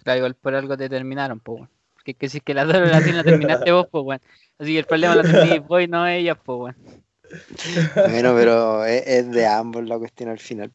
[0.04, 1.64] Claro, igual por algo te terminaron, pues.
[2.04, 4.22] Que, que si que la dos relación la terminaste vos, pues, weón.
[4.60, 7.04] Así que el problema lo tenéis vos y no ella, pues, weón.
[7.96, 10.72] Bueno, pero es, es de ambos la cuestión al final.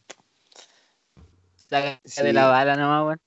[1.69, 2.23] Saca Sí.
[2.23, 3.21] de la bala nomás, weón.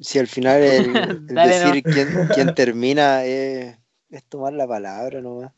[0.00, 0.96] Si al final el,
[1.28, 3.76] el Dale, decir quién, quién termina es,
[4.08, 5.52] es tomar la palabra nomás.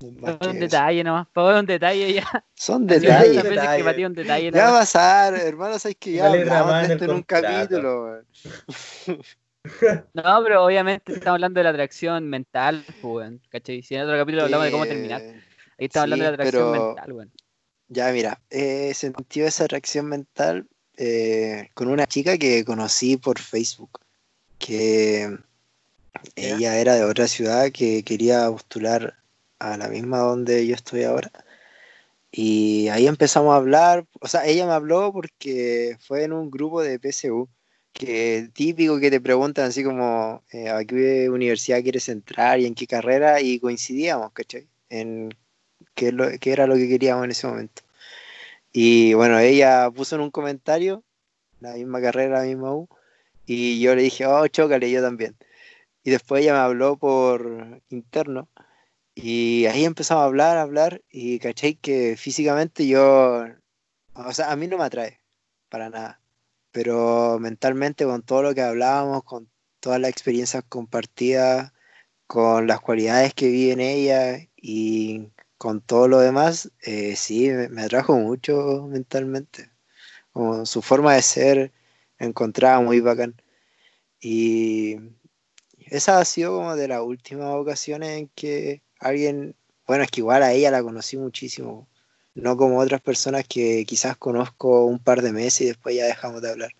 [0.00, 0.06] Que
[0.48, 1.26] un detalle nomás.
[1.28, 2.44] Es un detalle ya.
[2.54, 3.42] Son detalles.
[3.42, 4.06] que Detalle.
[4.06, 4.54] un.
[4.54, 8.22] Ya va a pasar, hermano, sabes que ya hablamos de esto en un capítulo.
[10.14, 13.42] No, pero obviamente estamos hablando de la atracción mental, pues, weón.
[13.50, 13.82] ¿Cachai?
[13.82, 15.20] Si en otro capítulo hablamos de cómo terminar.
[15.20, 15.42] Eh,
[15.78, 17.32] Ahí estamos hablando de la atracción pero- mental, weón.
[17.88, 24.00] Ya, mira, he sentido esa atracción mental eh, con una chica que conocí por Facebook,
[24.58, 25.36] que
[26.36, 29.14] ella era de otra ciudad que quería postular
[29.60, 31.30] a la misma donde yo estoy ahora.
[32.32, 36.80] Y ahí empezamos a hablar, o sea, ella me habló porque fue en un grupo
[36.82, 37.48] de PSU,
[37.92, 42.74] que típico que te preguntan así como eh, a qué universidad quieres entrar y en
[42.76, 44.68] qué carrera, y coincidíamos, ¿cachai?
[44.90, 45.30] En
[45.94, 47.82] qué, lo- qué era lo que queríamos en ese momento.
[48.72, 51.04] Y bueno, ella puso en un comentario
[51.60, 52.88] la misma carrera, la misma U,
[53.46, 55.36] y yo le dije, oh, chócale, yo también.
[56.04, 58.48] Y después ella me habló por interno,
[59.22, 63.44] y ahí empezamos a hablar, a hablar, y caché que físicamente yo,
[64.14, 65.20] o sea, a mí no me atrae,
[65.68, 66.20] para nada,
[66.72, 69.50] pero mentalmente con todo lo que hablábamos, con
[69.80, 71.72] todas las experiencias compartidas,
[72.26, 77.82] con las cualidades que vi en ella y con todo lo demás, eh, sí, me,
[77.82, 79.70] atrajo mucho mentalmente.
[80.32, 81.72] Como su forma de ser,
[82.18, 83.34] encontraba muy bacán.
[84.20, 84.96] Y
[85.78, 90.42] esa ha sido como de las últimas ocasiones en que alguien, bueno, es que igual
[90.42, 91.88] a ella la conocí muchísimo,
[92.34, 96.42] no como otras personas que quizás conozco un par de meses y después ya dejamos
[96.42, 96.72] de hablar.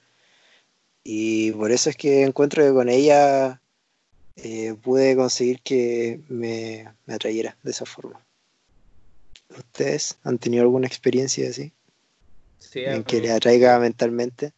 [1.03, 3.61] Y por eso es que encuentro que con ella
[4.37, 8.25] eh, pude conseguir que me, me atrayera de esa forma.
[9.49, 11.73] ¿Ustedes han tenido alguna experiencia así?
[12.59, 14.53] Sí, en que le atraiga mentalmente.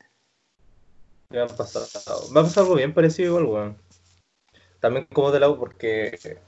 [1.30, 2.28] me ha pasado.
[2.30, 3.76] Me ha pasado algo bien parecido igual, weón.
[4.80, 6.40] También como de lado porque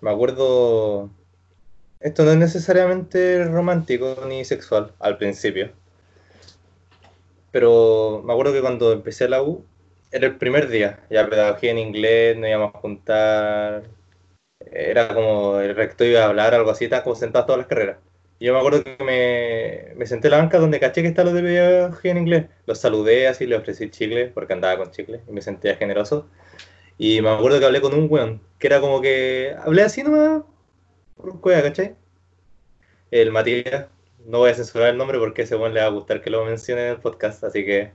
[0.00, 1.10] me acuerdo.
[2.00, 5.72] Esto no es necesariamente romántico ni sexual al principio.
[7.52, 9.64] Pero me acuerdo que cuando empecé la U,
[10.10, 11.00] era el primer día.
[11.10, 13.82] Ya pedagogía en inglés, nos íbamos a juntar.
[14.60, 17.98] Era como el rector iba a hablar, algo así, estaban como sentadas todas las carreras.
[18.38, 21.24] Y yo me acuerdo que me, me senté en la banca donde caché que está
[21.24, 22.46] lo de pedagogía en inglés.
[22.66, 26.28] Los saludé así, le ofrecí chicle, porque andaba con chicle, y me sentía generoso.
[27.02, 30.44] Y me acuerdo que hablé con un weón, que era como que hablé así nomás,
[31.16, 31.96] por cueva, ¿cachai?
[33.10, 33.88] El Matías,
[34.24, 36.44] no voy a censurar el nombre porque ese weón le va a gustar que lo
[36.44, 37.92] mencione en el podcast, así que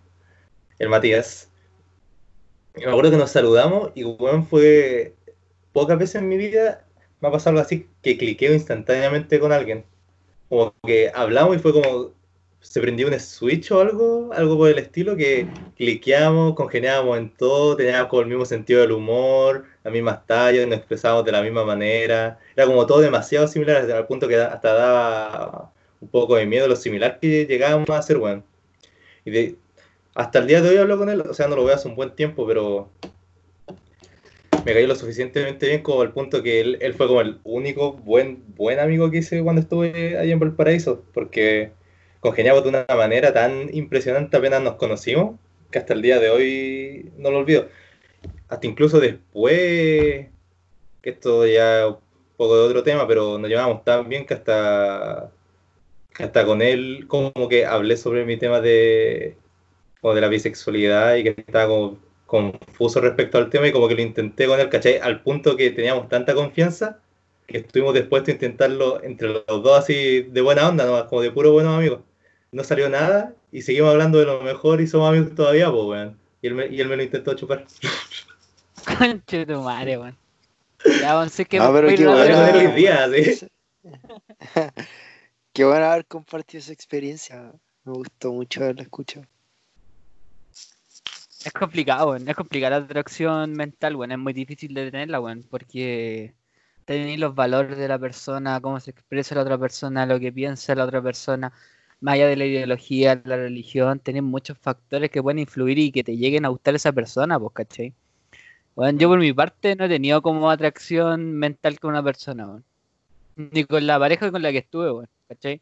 [0.77, 1.49] el Matías.
[2.75, 5.15] Y me acuerdo que nos saludamos y weón fue
[5.71, 6.85] pocas veces en mi vida
[7.21, 9.85] me ha pasado algo así que cliqueo instantáneamente con alguien.
[10.49, 12.11] Como que hablamos y fue como
[12.59, 17.75] se prendió un switch o algo, algo por el estilo, que cliqueamos, congeniábamos en todo,
[17.75, 21.63] teníamos como el mismo sentido del humor, las mismas tallas, nos expresábamos de la misma
[21.63, 22.39] manera.
[22.55, 26.75] Era como todo demasiado similar, el punto que hasta daba un poco de miedo lo
[26.75, 28.43] similar que llegábamos a ser, bueno.
[29.25, 29.55] Y
[30.15, 31.95] hasta el día de hoy hablo con él, o sea, no lo veo hace un
[31.95, 32.89] buen tiempo, pero
[34.65, 37.93] me cayó lo suficientemente bien como al punto que él, él fue como el único
[37.93, 41.71] buen, buen amigo que hice cuando estuve ahí en Valparaíso, porque
[42.19, 45.39] congeniamos de una manera tan impresionante apenas nos conocimos,
[45.71, 47.67] que hasta el día de hoy no lo olvido.
[48.49, 50.27] Hasta incluso después,
[51.01, 51.97] que esto ya un
[52.37, 55.31] poco de otro tema, pero nos llevamos tan bien que hasta,
[56.19, 59.37] hasta con él como que hablé sobre mi tema de,
[60.01, 63.95] como de la bisexualidad y que estaba como confuso respecto al tema y como que
[63.95, 64.97] lo intenté con él, ¿cachai?
[64.97, 67.01] Al punto que teníamos tanta confianza
[67.47, 71.07] que estuvimos dispuestos a intentarlo entre los dos así de buena onda, ¿no?
[71.07, 72.01] como de puro buenos amigos.
[72.51, 76.19] No salió nada y seguimos hablando de lo mejor y somos amigos todavía, pues, weón.
[76.41, 77.65] Y él me, y él me lo intentó chupar.
[78.99, 80.17] Conche tu madre, weón.
[81.01, 82.75] Ya, weón, sé que No, pero voy a qué bueno.
[82.75, 83.47] días, ¿sí?
[85.53, 87.51] Qué bueno haber compartido esa experiencia.
[87.83, 89.25] Me gustó mucho haberla escuchado.
[91.45, 92.27] Es complicado, weón.
[92.27, 94.11] Es complicada la atracción mental, weón.
[94.11, 95.43] Es muy difícil de tenerla, weón.
[95.49, 96.33] Porque
[96.87, 100.73] tenéis los valores de la persona, cómo se expresa la otra persona, lo que piensa
[100.73, 101.51] la otra persona,
[101.99, 106.03] más allá de la ideología, la religión, tenéis muchos factores que pueden influir y que
[106.03, 107.93] te lleguen a gustar esa persona, pues, ¿cachai?
[108.75, 112.61] Weón, yo por mi parte no he tenido como atracción mental con una persona.
[113.35, 115.61] Ni con la pareja con la que estuve, weón, ¿cachai?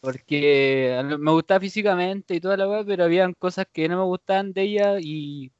[0.00, 4.52] Porque me gustaba físicamente y toda la weá, pero habían cosas que no me gustaban
[4.52, 5.50] de ella y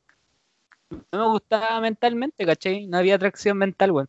[1.12, 2.86] no me gustaba mentalmente, ¿cachai?
[2.86, 4.08] No había atracción mental, weón.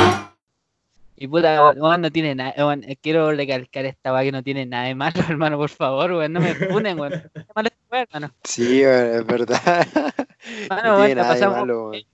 [1.21, 4.65] Y puta, weón, no tiene nada, weón, eh, quiero recalcar esta weá que no tiene
[4.65, 7.29] nada de malo, hermano, por favor, weón, no me punen, weón.
[7.55, 8.33] malo hermano.
[8.43, 9.59] Sí, weón, es verdad.
[10.63, 12.07] Hermano, weón, la pasamos, bien,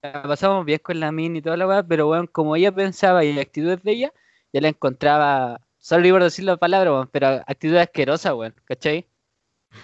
[0.00, 3.24] la pasamos bien con la min y toda la weá, pero weón, como ella pensaba
[3.24, 4.12] y la actitud de ella,
[4.52, 9.08] ya la encontraba, solo iba a decir la palabra, weón, pero actitud asquerosa, weón, ¿cachai?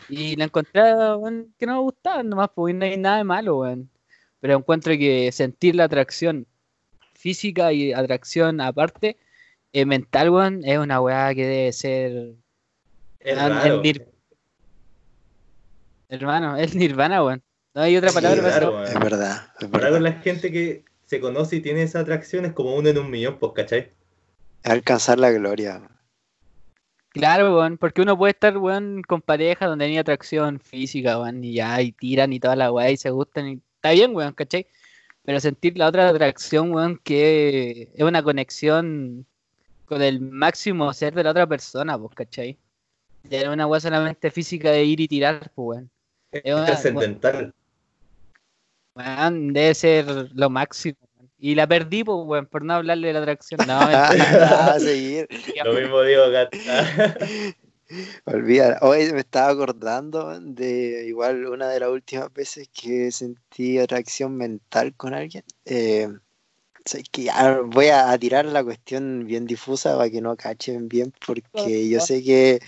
[0.09, 3.59] Y la encontraba, weón, que no me gustaba nomás, porque no hay nada de malo,
[3.59, 3.91] weón.
[4.39, 6.47] Pero encuentro que sentir la atracción
[7.19, 9.19] física y atracción aparte,
[9.73, 12.35] eh, mental, weón, es una weá que debe ser.
[13.21, 13.75] Es raro.
[13.75, 14.07] el nir-
[16.09, 17.43] Hermano, es nirvana, weón.
[17.75, 18.85] No hay otra Sí, palabra para claro.
[18.85, 20.01] Es verdad, es verdad.
[20.01, 23.39] la gente que se conoce y tiene esa atracción es como uno en un millón,
[23.39, 23.93] pues, ¿cachai?
[24.63, 25.83] Es alcanzar la gloria.
[27.11, 31.55] Claro, weón, porque uno puede estar, weón, con pareja donde hay atracción física, weón, y
[31.55, 34.67] ya, y tiran y toda la weá, y se gustan, y está bien, weón, ¿cachai?
[35.29, 39.27] Pero sentir la otra atracción, weón, que es una conexión
[39.85, 42.57] con el máximo ser de la otra persona, pues, ¿cachai?
[43.25, 45.91] Ya es una weá solamente física de ir y tirar, pues, weón.
[46.33, 47.53] Es una- trascendental.
[48.95, 50.97] Weón, debe ser lo máximo.
[51.19, 51.31] weón.
[51.39, 53.61] Y la perdí, pues, weón, por no hablarle de la atracción.
[53.67, 53.79] No,
[54.73, 55.29] a seguir.
[55.63, 56.57] Lo mismo digo, Gata.
[58.25, 58.79] Olvida.
[58.83, 64.95] Hoy me estaba acordando de igual una de las últimas veces que sentí atracción mental
[64.95, 65.45] con alguien.
[65.65, 66.09] Eh,
[66.85, 67.31] sé que
[67.67, 72.01] voy a, a tirar la cuestión bien difusa para que no cachen bien, porque yo
[72.01, 72.61] sé que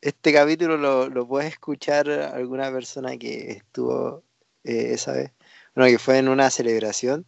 [0.00, 4.22] este capítulo lo, lo puede escuchar alguna persona que estuvo
[4.64, 5.32] eh, esa vez.
[5.74, 7.26] Bueno, que fue en una celebración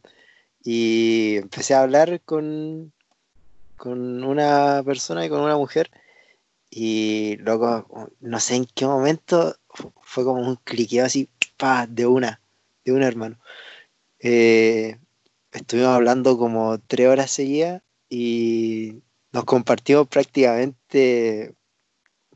[0.63, 2.93] y empecé a hablar con,
[3.77, 5.91] con una persona y con una mujer.
[6.71, 12.07] Y loco, no sé en qué momento fu- fue como un cliqueo así, pa, de
[12.07, 12.41] una,
[12.85, 13.39] de una hermano.
[14.21, 14.99] Eh,
[15.53, 19.03] estuvimos hablando como tres horas seguidas y
[19.33, 21.55] nos compartimos prácticamente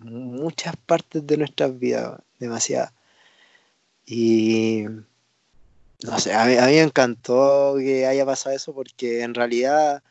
[0.00, 2.92] muchas partes de nuestras vidas, demasiadas.
[4.06, 4.86] Y
[6.04, 10.02] no sé, a mí, a mí me encantó que haya pasado eso porque en realidad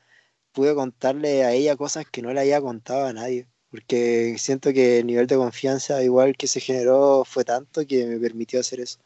[0.53, 4.99] pude contarle a ella cosas que no le había contado a nadie porque siento que
[4.99, 8.99] el nivel de confianza igual que se generó fue tanto que me permitió hacer eso.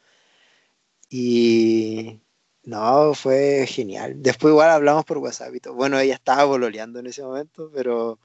[1.08, 2.20] Y
[2.64, 4.22] no, fue genial.
[4.22, 5.72] Después igual hablamos por WhatsApp y todo.
[5.72, 8.18] Bueno, ella estaba pololeando en ese momento, pero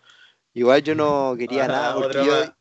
[0.54, 1.96] igual yo no quería Ah, nada.
[1.96, 2.46] Porque yo.
[2.46, 2.54] No,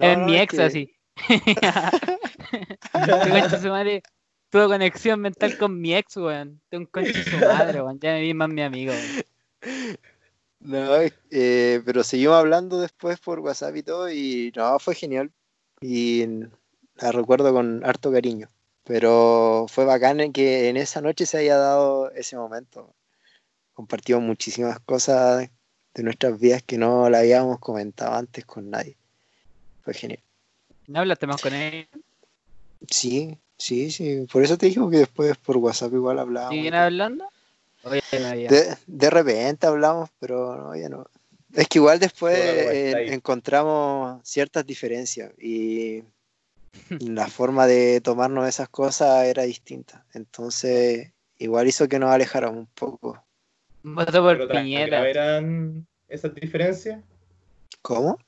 [0.00, 0.90] Es no, mi es ex que- así.
[3.60, 4.02] Su madre
[4.48, 6.62] tuvo conexión mental con mi ex, weón.
[6.70, 8.00] Tengo un concha de su madre, weón.
[8.00, 9.98] Ya me vi más mi amigo, weón.
[10.64, 10.96] No,
[11.30, 15.30] eh, pero seguimos hablando después por WhatsApp y todo, y no, fue genial.
[15.82, 16.24] Y
[16.96, 18.48] la recuerdo con harto cariño.
[18.82, 22.94] Pero fue bacán en que en esa noche se haya dado ese momento.
[23.74, 25.50] Compartimos muchísimas cosas
[25.94, 28.96] de nuestras vidas que no la habíamos comentado antes con nadie.
[29.82, 30.20] Fue genial.
[30.86, 31.88] ¿No hablaste más con él?
[32.88, 34.26] Sí, sí, sí.
[34.32, 36.54] Por eso te digo que después por WhatsApp igual hablábamos.
[36.54, 37.26] ¿Siguen hablando?
[37.84, 38.48] Oye, no había.
[38.48, 41.06] De, de repente hablamos, pero no, ya no.
[41.54, 46.02] Es que igual después Hola, ¿cómo eh, encontramos ciertas diferencias y
[47.00, 50.04] la forma de tomarnos esas cosas era distinta.
[50.14, 53.24] Entonces, igual hizo que nos alejáramos un poco.
[53.82, 55.08] Votó por Piñera.
[55.08, 57.02] eran esas diferencias.
[57.82, 58.18] ¿Cómo?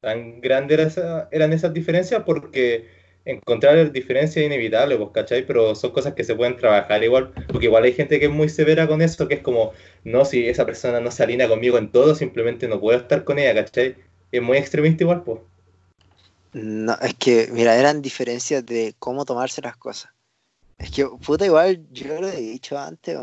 [0.00, 2.88] Tan grandes era esa- eran esas diferencias porque
[3.28, 5.46] encontrar diferencias es inevitable, pues, ¿cachai?
[5.46, 8.48] Pero son cosas que se pueden trabajar igual, porque igual hay gente que es muy
[8.48, 9.72] severa con eso, que es como,
[10.04, 13.38] no, si esa persona no se alinea conmigo en todo, simplemente no puedo estar con
[13.38, 13.96] ella, ¿cachai?
[14.32, 15.40] Es muy extremista igual, pues.
[16.54, 20.10] No, es que, mira, eran diferencias de cómo tomarse las cosas.
[20.78, 23.16] Es que, puta, igual yo lo he dicho antes,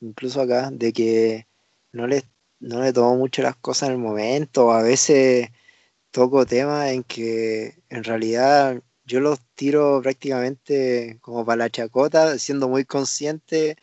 [0.00, 1.46] incluso acá, de que
[1.92, 2.24] no le,
[2.60, 5.48] no le tomo mucho las cosas en el momento, a veces
[6.10, 12.68] toco temas en que en realidad yo los tiro prácticamente como para la chacota, siendo
[12.68, 13.76] muy consciente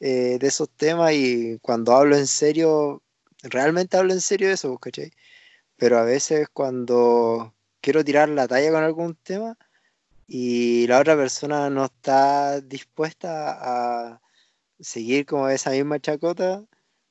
[0.00, 3.02] eh, de esos temas y cuando hablo en serio,
[3.42, 5.12] realmente hablo en serio de eso, ¿cachai?
[5.76, 9.56] Pero a veces cuando quiero tirar la talla con algún tema
[10.26, 14.22] y la otra persona no está dispuesta a
[14.80, 16.64] seguir como esa misma chacota,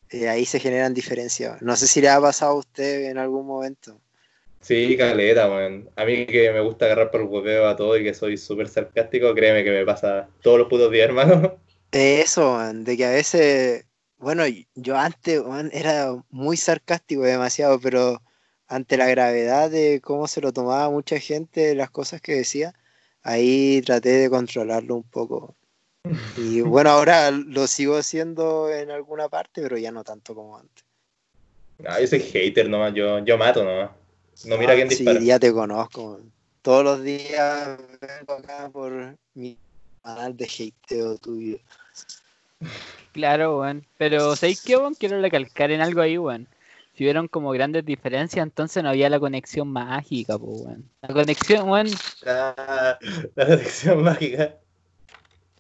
[0.10, 1.62] eh, ahí se generan diferencias.
[1.62, 4.02] No sé si le ha pasado a usted en algún momento.
[4.62, 5.90] Sí, caleta, weón.
[5.96, 8.68] A mí que me gusta agarrar por el hueveo a todo y que soy súper
[8.68, 11.60] sarcástico, créeme que me pasa todos los putos días, hermano.
[11.92, 13.86] Eso, weón, de que a veces,
[14.18, 14.44] bueno,
[14.76, 18.22] yo antes weón, era muy sarcástico demasiado, pero
[18.68, 22.74] ante la gravedad de cómo se lo tomaba mucha gente, las cosas que decía,
[23.24, 25.56] ahí traté de controlarlo un poco.
[26.38, 30.86] Y bueno, ahora lo sigo haciendo en alguna parte, pero ya no tanto como antes.
[31.80, 33.90] No, yo soy hater nomás, yo, yo mato nomás.
[34.46, 35.20] No mira quién dispara.
[35.20, 36.20] Sí, ya te conozco.
[36.62, 39.58] Todos los días vengo acá por mi
[40.04, 41.58] canal de hateo tuyo.
[43.14, 43.86] Claro, weón.
[43.98, 44.96] Pero ¿sabéis qué, weón?
[44.96, 46.48] Quiero recalcar en algo ahí, weón.
[46.96, 50.90] Si hubieron como grandes diferencias, entonces no había la conexión mágica, pues, weón.
[51.02, 51.88] La conexión, weón.
[52.22, 53.00] La,
[53.36, 54.56] la conexión mágica.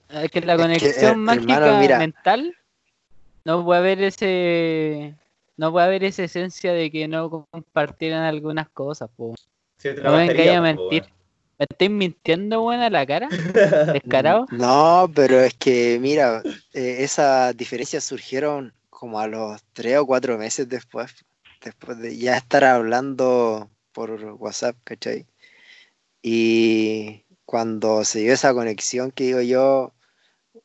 [0.09, 2.57] Es que la conexión eh, mágica hermano, mental
[3.45, 5.15] no puede haber ese
[5.57, 9.35] no puede haber esa esencia de que no compartieran algunas cosas, po.
[9.77, 11.03] Sí, No me engañes a po, mentir.
[11.57, 13.29] ¿Me estáis mintiendo, weón, a la cara?
[13.93, 14.47] ¿Descarado?
[14.51, 16.41] No, pero es que, mira,
[16.73, 21.13] eh, esas diferencias surgieron como a los tres o cuatro meses después,
[21.63, 25.27] después de ya estar hablando por WhatsApp, ¿cachai?
[26.21, 29.93] Y cuando se dio esa conexión que digo yo,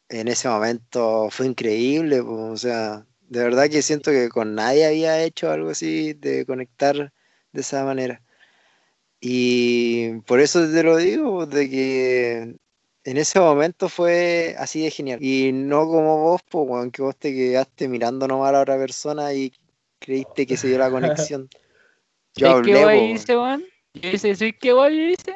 [0.08, 4.86] en ese momento fue increíble, pues, o sea, de verdad que siento que con nadie
[4.86, 7.12] había hecho algo así de conectar
[7.52, 8.22] de esa manera.
[9.20, 12.56] Y por eso te lo digo, de que
[13.04, 15.22] en ese momento fue así de genial.
[15.22, 19.32] Y no como vos, pues, que vos te quedaste mirando nomás a la otra persona
[19.32, 19.52] y
[20.00, 21.48] creíste que se dio la conexión.
[22.36, 23.64] Yo ¿Sabes qué hablé, guay hice, weón?
[23.94, 25.34] Yo hice, ¿sabes qué guay yo hice?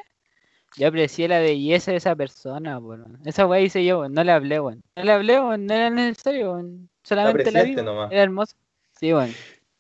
[0.77, 3.19] Yo aprecié la belleza de esa persona, weón.
[3.25, 4.13] Esa guay hice yo, weón.
[4.13, 4.83] No le hablé, weón.
[4.97, 5.65] No le hablé, weón.
[5.65, 6.90] No era necesario, weón.
[7.03, 8.13] Solamente la nomás.
[8.13, 8.57] Era hermosa.
[8.99, 9.33] Sí, weón.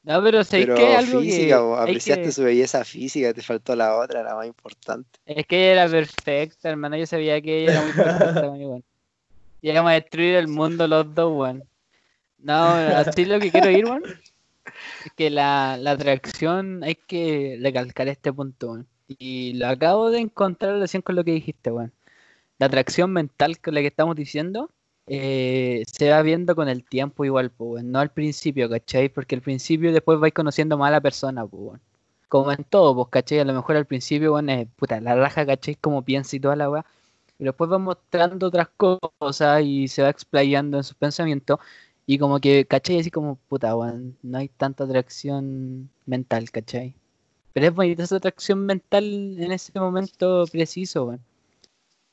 [0.02, 0.96] No, pero ¿sabes pero qué?
[0.96, 5.18] Algo física, que apreciaste que- su belleza física, te faltó la otra, la más importante.
[5.26, 6.96] Es que ella era perfecta, hermano.
[6.96, 8.84] Yo sabía que ella era muy perfecta, weón.
[9.60, 11.64] Llegamos a destruir el mundo los dos, weón.
[12.38, 14.02] No, así lo que quiero ir, weón.
[15.04, 18.86] Es que la, la atracción, hay que recalcar este punto, weón.
[19.18, 21.92] Y lo acabo de encontrar en relación con lo que dijiste, weón.
[22.58, 24.70] La atracción mental con la que estamos diciendo
[25.12, 27.82] eh, se va viendo con el tiempo igual, pues.
[27.82, 29.08] No al principio, ¿cachai?
[29.08, 31.80] Porque al principio después vais conociendo más a la persona, pues.
[32.28, 33.40] Como en todo, pues, ¿cachai?
[33.40, 35.74] A lo mejor al principio, weón, es puta, la raja, ¿cachai?
[35.74, 36.86] Como piensa y toda la weá.
[37.40, 41.58] Y después va mostrando otras cosas y se va explayando en sus pensamientos.
[42.06, 43.00] Y como que, ¿cachai?
[43.00, 46.94] Así como, puta, weón, no hay tanta atracción mental, ¿cachai?
[47.52, 49.04] Pero es bonita esa atracción mental
[49.40, 51.20] en ese momento preciso, weón.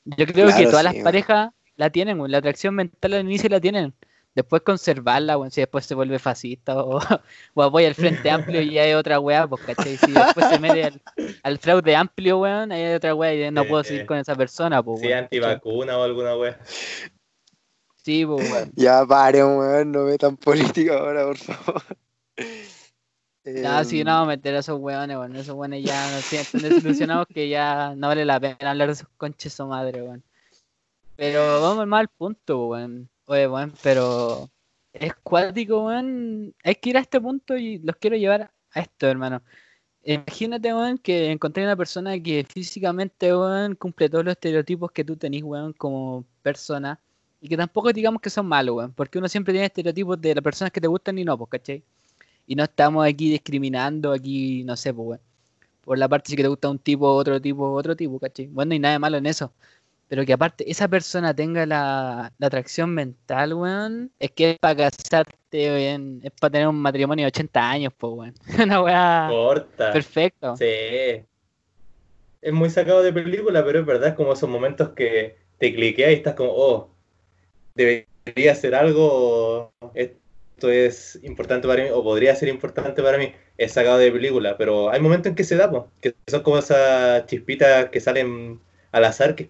[0.04, 2.20] Yo creo que todas sí, las parejas la tienen.
[2.30, 3.94] La atracción mental al inicio la tienen.
[4.34, 5.50] Después conservarla, weón.
[5.50, 7.00] Si después se vuelve fascista o,
[7.54, 9.96] o apoya el Frente Amplio y hay otra weá, pues, ¿cachai?
[9.96, 11.00] Si después se mete al,
[11.42, 14.82] al fraude amplio, weón, ahí hay otra weá y no puedo seguir con esa persona,
[14.82, 16.58] pues, Sí, antivacuna o alguna wea.
[17.96, 18.72] Sí, pues, weón.
[18.76, 21.82] Ya paren, weón, no metan política ahora, por favor.
[23.44, 25.36] No, si Em, no, meter a esos weones, weón.
[25.36, 28.92] Esos weones ya no sé, están desilusionados que ya no vale la pena hablar de
[28.92, 30.22] esos conches o madre, weón.
[31.18, 33.10] Pero vamos al punto, weón.
[33.26, 34.48] Oye, weón, pero
[34.92, 36.54] es cuático, weón.
[36.62, 39.42] Hay que ir a este punto y los quiero llevar a esto, hermano.
[40.04, 45.16] Imagínate, weón, que encontré una persona que físicamente, weón, cumple todos los estereotipos que tú
[45.16, 47.00] tenés, weón, como persona.
[47.40, 48.92] Y que tampoco digamos que son malos, weón.
[48.92, 51.82] Porque uno siempre tiene estereotipos de las personas que te gustan y no, pues, ¿cachai?
[52.46, 55.20] Y no estamos aquí discriminando, aquí, no sé, pues, weón.
[55.82, 58.46] Por la parte si que te gusta un tipo, otro tipo, otro tipo, ¿cachai?
[58.46, 59.52] Bueno, no hay nada de malo en eso.
[60.08, 64.90] Pero que aparte esa persona tenga la, la atracción mental, weón, es que es para
[64.90, 68.34] casarte, weón, es para tener un matrimonio de 80 años, pues, weón.
[68.62, 69.92] Una weá Corta.
[69.92, 70.56] perfecto.
[70.56, 71.24] Sí.
[72.40, 76.12] Es muy sacado de película, pero es verdad, es como esos momentos que te cliqueas
[76.12, 76.90] y estás como, oh,
[77.74, 83.32] debería hacer algo, esto es importante para mí, o podría ser importante para mí.
[83.56, 86.58] Es sacado de película, pero hay momentos en que se da, po, que son como
[86.58, 88.60] esas chispitas que salen
[88.92, 89.48] al azar, que,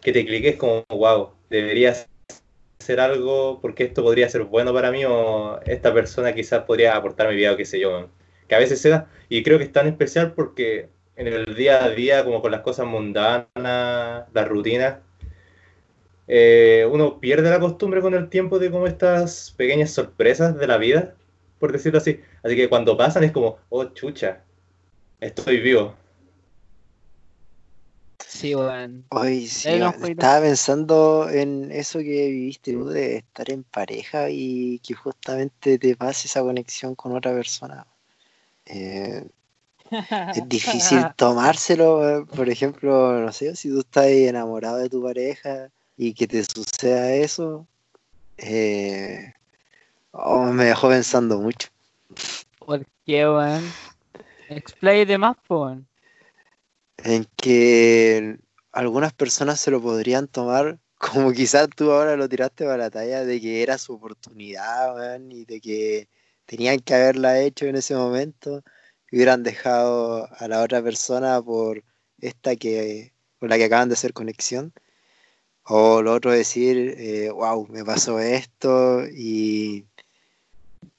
[0.00, 1.94] que te cliques como, wow, debería
[2.80, 7.28] hacer algo porque esto podría ser bueno para mí, o esta persona quizás podría aportar
[7.28, 8.08] mi vida, o qué sé yo,
[8.48, 9.10] que a veces se da.
[9.28, 12.60] Y creo que es tan especial porque en el día a día, como con las
[12.62, 13.46] cosas mundanas,
[14.32, 14.98] las rutinas,
[16.28, 20.76] eh, uno pierde la costumbre con el tiempo de como estas pequeñas sorpresas de la
[20.76, 21.14] vida,
[21.58, 22.20] por decirlo así.
[22.42, 24.44] Así que cuando pasan es como, oh chucha,
[25.20, 25.94] estoy vivo.
[28.26, 29.04] Sí, weón.
[29.10, 29.68] Hoy sí,
[30.02, 35.96] estaba pensando en eso que viviste tú de estar en pareja y que justamente te
[35.96, 37.86] pase esa conexión con otra persona.
[38.66, 39.26] Eh,
[39.90, 46.12] es difícil tomárselo, por ejemplo, no sé, si tú estás enamorado de tu pareja y
[46.12, 47.66] que te suceda eso,
[48.36, 49.32] eh,
[50.10, 51.68] oh, me dejó pensando mucho.
[52.58, 53.64] ¿Por qué, weón?
[54.50, 55.87] Explain de más, weón.
[57.04, 58.38] En que
[58.72, 63.24] algunas personas se lo podrían tomar como quizás tú ahora lo tiraste para la talla
[63.24, 66.08] de que era su oportunidad, y de que
[66.46, 68.62] tenían que haberla hecho en ese momento
[69.10, 71.84] y hubieran dejado a la otra persona por
[72.20, 74.72] esta que con la que acaban de hacer conexión.
[75.64, 76.96] O lo otro decir,
[77.32, 79.86] wow, eh, me pasó esto y...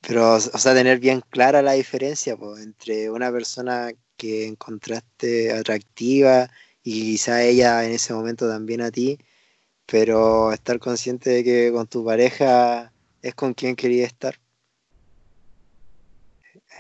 [0.02, 6.52] Pero, o sea, tener bien clara la diferencia entre una persona que encontraste atractiva
[6.84, 9.18] y quizá ella en ese momento también a ti,
[9.86, 12.92] pero estar consciente de que con tu pareja
[13.22, 14.36] es con quien quería estar.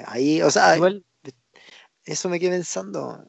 [0.06, 1.04] Ahí, o sea, igual,
[2.06, 3.26] eso me quedé pensando.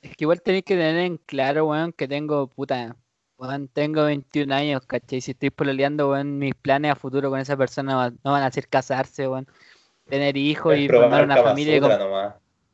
[0.00, 2.96] Es que igual tenéis que tener en claro, weón, que tengo, puta,
[3.36, 5.20] weón, tengo 21 años, ¿cachai?
[5.20, 8.68] Si estoy pololeando, weón, mis planes a futuro con esa persona no van a ser
[8.68, 9.46] casarse, weón,
[10.08, 11.80] tener hijos y formar una familia y,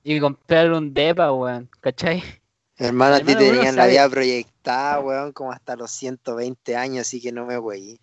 [0.02, 2.22] y, comprar un depa, weón, ¿cachai?
[2.76, 7.20] Hermano, a ti te tenían la vida proyectada, weón, como hasta los 120 años, así
[7.20, 7.98] que no me voy.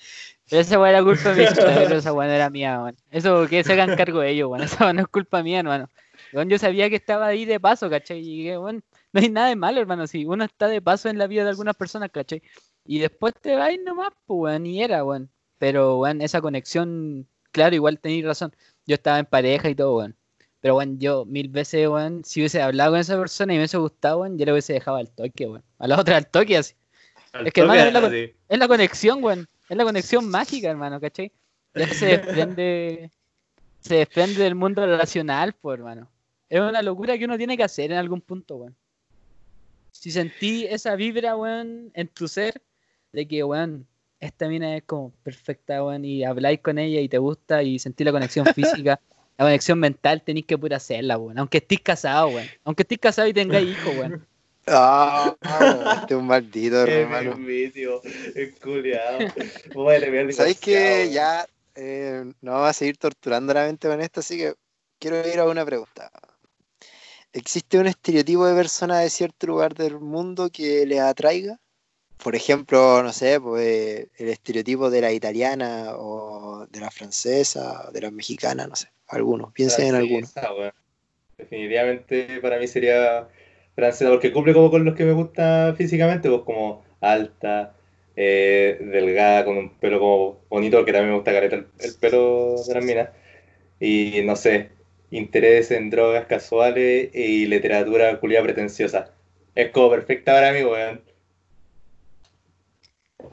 [0.49, 2.97] Pero esa weón era culpa mía, pero esa weón era mía, weón.
[3.09, 4.63] Eso que se hagan cargo de ellos, weón.
[4.63, 5.89] Esa weón no es culpa mía, hermano.
[6.33, 8.19] yo sabía que estaba ahí de paso, ¿cachai?
[8.19, 8.83] Y que, weón,
[9.13, 10.07] no hay nada de malo, hermano.
[10.07, 12.41] Si uno está de paso en la vida de algunas personas, ¿cachai?
[12.83, 15.31] Y después te vas nomás, pues, weón, y era, weón.
[15.57, 18.53] Pero, weón, esa conexión, claro, igual tenéis razón.
[18.85, 20.17] Yo estaba en pareja y todo, weón.
[20.61, 23.77] Pero, bueno, yo mil veces, weón, si hubiese hablado con esa persona y me hubiese
[23.77, 25.63] gustado, weón, yo le hubiese dejado al toque, weón.
[25.77, 26.73] A la otra al toque, así.
[27.45, 29.47] es que, hermano, es la, conexión, weón.
[29.69, 31.31] Es la conexión mágica, hermano, ¿cachai?
[31.75, 33.11] Ya se desprende,
[33.79, 36.09] se desprende del mundo relacional, pues, hermano.
[36.49, 38.75] Es una locura que uno tiene que hacer en algún punto, weón.
[39.91, 42.61] Si sentí esa vibra, weón, en tu ser,
[43.11, 43.85] de que, weón,
[44.19, 48.03] esta mina es como perfecta, weón, y habláis con ella y te gusta y sentí
[48.03, 48.99] la conexión física
[49.37, 51.37] la conexión mental tenéis que poder hacerla, weón.
[51.37, 52.47] Aunque estés casado, weón.
[52.63, 54.27] Aunque estés casado y tengáis hijos, weón.
[54.67, 55.35] Ah,
[56.01, 57.37] este es un maldito, hermano.
[58.35, 59.19] Es culiado.
[60.31, 64.21] ¿Sabéis que ya eh, no vamos a seguir torturando la mente con esto?
[64.21, 64.55] Así que
[64.99, 66.09] quiero ir a una pregunta.
[67.33, 71.59] ¿Existe un estereotipo de persona de cierto lugar del mundo que les atraiga?
[72.17, 77.91] Por ejemplo, no sé, pues el estereotipo de la italiana o de la francesa, o
[77.91, 78.94] de la mexicana, no sé.
[79.07, 80.33] Algunos, piensen en algunos.
[81.37, 83.27] Definitivamente para mí sería
[83.75, 87.75] francesa, porque cumple como con los que me gusta físicamente, pues como alta,
[88.15, 92.73] eh, delgada, con un pelo como bonito, que también me gusta careta el, pelo de
[92.73, 93.09] las minas.
[93.79, 94.69] Y no sé,
[95.11, 99.13] interés en drogas casuales y literatura culia pretenciosa.
[99.55, 101.01] Es como perfecta para mí, weón.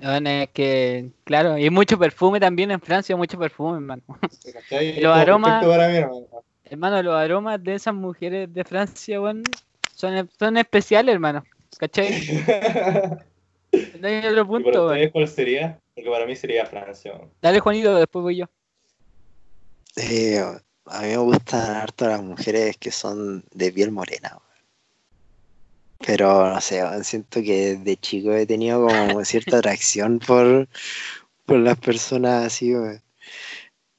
[0.02, 4.02] Bueno, es que, claro, y mucho perfume también en Francia, mucho perfume, hermano.
[5.00, 5.64] los aromas,
[6.64, 9.42] hermano, los aromas de esas mujeres de Francia, bueno,
[9.94, 11.44] son, son especiales, hermano.
[11.78, 12.10] ¿Cachai?
[14.00, 15.78] no hay otro punto, cuál sería?
[15.94, 17.20] Porque para mí sería Francia.
[17.40, 18.46] Dale, Juanito, después voy yo.
[19.96, 20.42] Eh,
[20.86, 24.36] a mí me gustan harto las mujeres que son de piel morena.
[26.04, 30.68] Pero no sé, siento que de chico he tenido como cierta atracción por,
[31.46, 32.72] por las personas así.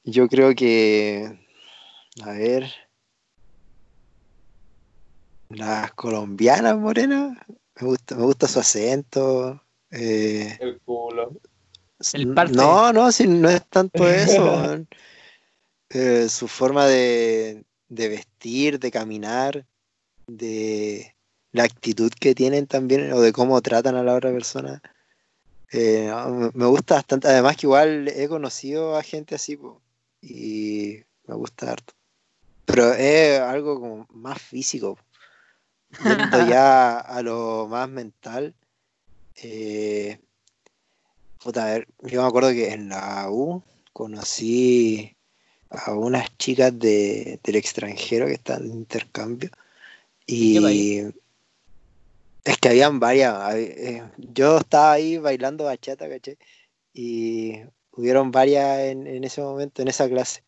[0.04, 1.38] Yo creo que,
[2.22, 2.72] a ver,
[5.48, 7.38] las colombianas morenas,
[7.80, 9.62] me gusta, me gusta su acento.
[9.90, 11.32] Eh, el culo.
[12.52, 14.86] No, no, si no es tanto eso.
[15.90, 19.64] Eh, su forma de, de vestir, de caminar,
[20.26, 21.13] de
[21.54, 24.82] la actitud que tienen también o de cómo tratan a la otra persona.
[25.70, 26.12] Eh,
[26.52, 27.28] me gusta bastante.
[27.28, 29.56] Además que igual he conocido a gente así
[30.20, 30.98] y
[31.28, 31.94] me gusta harto.
[32.64, 34.98] Pero es algo como más físico.
[36.02, 38.52] Yendo ya a lo más mental.
[39.36, 40.18] Eh,
[41.44, 45.14] a ver, yo me acuerdo que en la U conocí
[45.70, 49.50] a unas chicas de, del extranjero que están en intercambio.
[50.26, 51.04] Y
[52.44, 53.54] es que habían varias.
[53.54, 56.38] Eh, yo estaba ahí bailando bachata, ¿caché?
[56.92, 60.44] Y hubieron varias en, ese momento, en esa clase.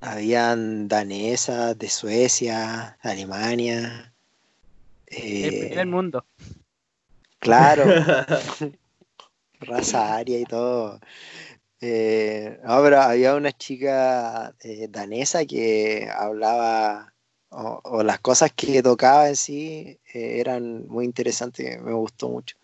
[0.00, 4.12] Habían danesas de Suecia, Alemania.
[5.06, 6.26] el eh, mundo.
[7.38, 7.84] Claro.
[9.60, 11.00] raza aria y todo.
[11.80, 14.54] Eh, no, pero había una chica
[14.90, 17.11] danesa que hablaba
[17.52, 22.56] o, las cosas que tocaba en sí eh, eran muy interesantes, me gustó mucho.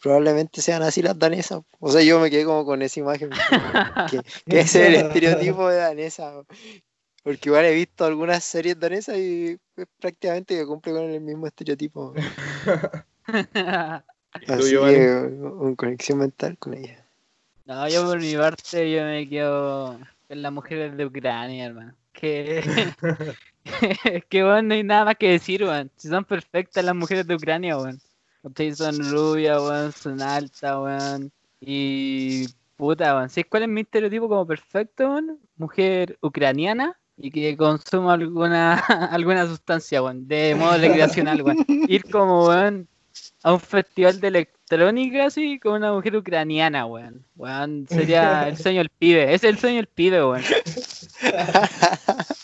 [0.00, 1.60] Probablemente sean así las danesas.
[1.78, 3.30] O sea, yo me quedé como con esa imagen.
[4.10, 4.20] que,
[4.58, 6.32] es el estereotipo de danesa.
[7.22, 9.56] Porque igual he visto algunas series danesas y
[10.00, 12.14] prácticamente que cumple con el mismo estereotipo.
[14.48, 17.06] Así que una conexión mental con ella.
[17.64, 21.94] No, yo por mi parte yo me quedo con las mujeres de Ucrania, hermano.
[22.12, 22.60] Que,
[24.28, 25.90] que bueno, no hay nada más que decir, weón.
[25.96, 28.00] Si son perfectas las mujeres de Ucrania, weón.
[28.74, 31.32] Son rubias, weón, son altas, weón.
[31.60, 32.46] Y
[32.76, 33.28] puta, weón.
[33.28, 35.38] ¿Sabes cuál es mi estereotipo como perfecto, weón?
[35.56, 38.74] Mujer ucraniana y que consuma alguna,
[39.10, 41.64] alguna sustancia, weón, de modo recreacional, weón.
[41.88, 42.88] Ir como, weón,
[43.42, 47.24] a un festival de electrónica así con una mujer ucraniana, weón.
[47.36, 49.34] Weón, sería el sueño del pibe.
[49.34, 50.42] Es el sueño del pibe, weón.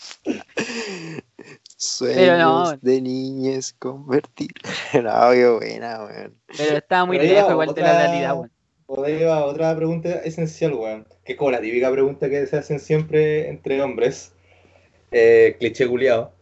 [1.77, 4.51] Sueños de niñas convertir.
[4.93, 6.35] no, qué buena, weón.
[6.57, 8.51] Pero estaba muy lejos igual de la realidad, weón.
[8.85, 11.07] Podría otra pregunta esencial, weón.
[11.23, 14.33] Que es como la típica pregunta que se hacen siempre entre hombres.
[15.11, 16.33] Eh, cliché culiado.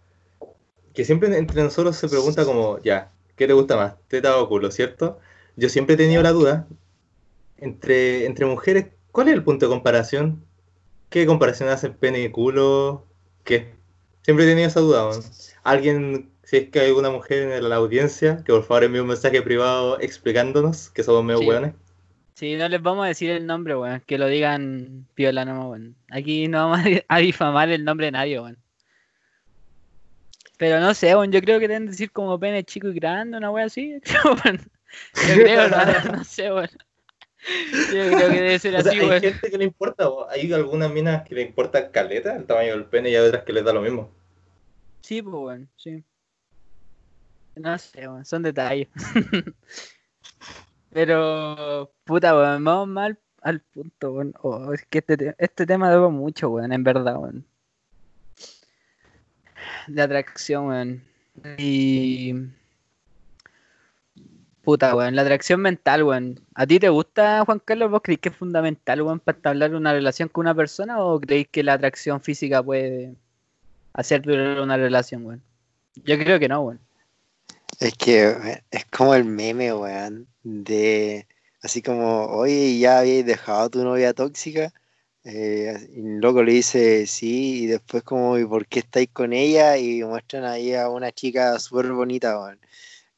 [0.94, 3.96] Que siempre entre nosotros se pregunta como, ya, ¿qué te gusta más?
[4.08, 5.20] Teta o culo, ¿cierto?
[5.56, 6.68] Yo siempre he tenido la duda.
[7.58, 10.44] Entre, entre mujeres, ¿cuál es el punto de comparación?
[11.10, 13.06] ¿Qué comparación hacen pene y culo?
[13.44, 13.77] ¿Qué?
[14.28, 15.10] Siempre he tenido esa duda.
[15.64, 19.08] Alguien, si es que hay alguna mujer en la audiencia, que por favor envíe un
[19.08, 21.72] mensaje privado explicándonos que somos medio sí.
[22.34, 24.04] Sí, no les vamos a decir el nombre, weón.
[24.06, 25.96] Que lo digan piola no, weón.
[26.12, 28.58] Aquí no vamos a difamar el nombre de nadie, weón.
[30.58, 31.32] Pero no sé, weón.
[31.32, 33.94] Yo creo que deben decir como pene chico y grande, una weón así.
[34.04, 36.70] Yo creo, no, no sé, weón.
[37.94, 40.92] Yo creo que debe ser o así, sea, Hay gente que le importa, hay algunas
[40.92, 43.72] minas que le importa caleta el tamaño del pene y hay otras que les da
[43.72, 44.17] lo mismo.
[45.02, 46.04] Sí, pues, weón, sí.
[47.56, 48.88] No sé, weón, son detalles.
[50.92, 54.34] Pero, puta, weón, vamos mal al punto, weón.
[54.42, 57.46] Oh, es que este, este tema debo mucho, weón, en verdad, weón.
[59.88, 61.04] De atracción, weón.
[61.58, 62.34] Y
[64.68, 66.42] Puta, weón, la atracción mental, weón.
[66.54, 67.90] ¿A ti te gusta, Juan Carlos?
[67.90, 71.48] ¿Vos creéis que es fundamental, weón, para establecer una relación con una persona o creéis
[71.48, 73.16] que la atracción física puede
[73.94, 75.44] hacer durar una relación, weón?
[75.96, 76.80] Yo creo que no, weón.
[77.80, 81.28] Es que es como el meme, weón, de
[81.62, 84.74] así como, oye, ya habéis dejado a tu novia tóxica.
[85.24, 89.78] Eh, y loco le dice sí, y después como, ¿y por qué estáis con ella?
[89.78, 92.60] Y muestran ahí a una chica súper bonita, weón.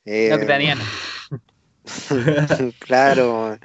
[0.05, 0.83] Eh, ucraniana.
[2.79, 3.59] claro.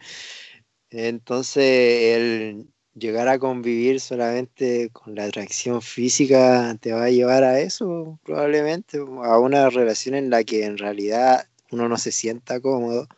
[0.91, 7.61] Entonces, el llegar a convivir solamente con la atracción física te va a llevar a
[7.61, 13.09] eso, probablemente, a una relación en la que en realidad uno no se sienta cómodo,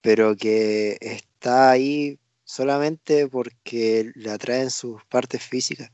[0.00, 5.90] pero que está ahí solamente porque le atraen sus partes físicas.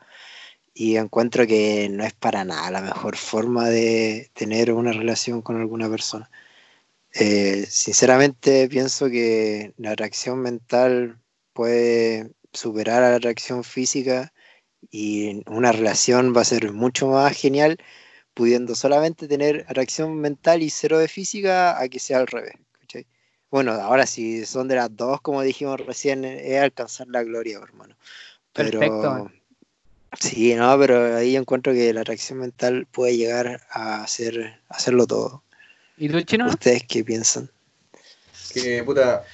[0.74, 5.60] Y encuentro que no es para nada la mejor forma de tener una relación con
[5.60, 6.30] alguna persona.
[7.14, 11.18] Eh, sinceramente pienso que la atracción mental
[11.52, 14.32] puede superar a la atracción física
[14.90, 17.78] y una relación va a ser mucho más genial
[18.34, 22.54] pudiendo solamente tener atracción mental y cero de física a que sea al revés.
[23.50, 27.96] Bueno, ahora si son de las dos, como dijimos recién, es alcanzar la gloria, hermano.
[28.52, 29.30] Pero, Perfecto.
[30.20, 35.42] Sí, no, pero ahí encuentro que la atracción mental puede llegar a hacer, hacerlo todo.
[35.96, 36.46] ¿Y tú, chino?
[36.46, 37.50] ¿Ustedes qué piensan?
[38.52, 39.24] Que, puta,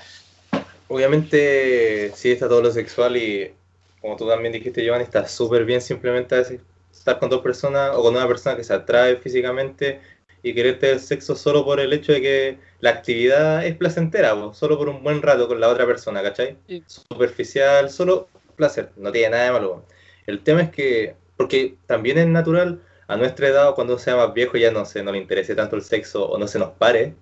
[0.89, 3.53] obviamente sí está todo lo sexual y
[4.01, 6.61] como tú también dijiste, Giovanni, está súper bien simplemente
[6.93, 10.01] estar con dos personas o con una persona que se atrae físicamente
[10.43, 14.77] y querer tener sexo solo por el hecho de que la actividad es placentera, solo
[14.77, 16.59] por un buen rato con la otra persona, ¿cachai?
[16.87, 19.87] Superficial, solo placer, no tiene nada de malo.
[20.27, 24.59] El tema es que, porque también es natural a nuestra edad, cuando sea más viejo,
[24.59, 27.15] ya no sé, no le interese tanto el sexo o no se nos pare.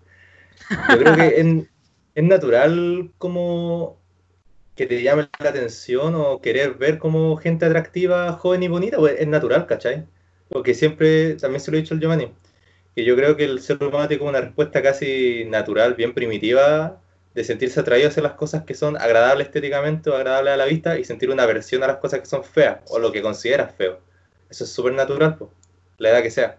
[0.91, 1.39] Yo creo que
[2.15, 3.99] es, natural como
[4.77, 9.21] que te llame la atención o querer ver como gente atractiva, joven y bonita, pues
[9.21, 10.07] es natural, ¿cachai?
[10.49, 12.33] Porque siempre, también se lo he dicho al Giovanni,
[12.95, 17.01] que yo creo que el ser humano tiene como una respuesta casi natural, bien primitiva,
[17.35, 20.99] de sentirse atraído hacia las cosas que son agradables estéticamente o agradables a la vista
[20.99, 24.01] y sentir una aversión a las cosas que son feas o lo que consideras feo.
[24.51, 25.51] Eso es súper natural, pues
[25.99, 26.59] la edad que sea.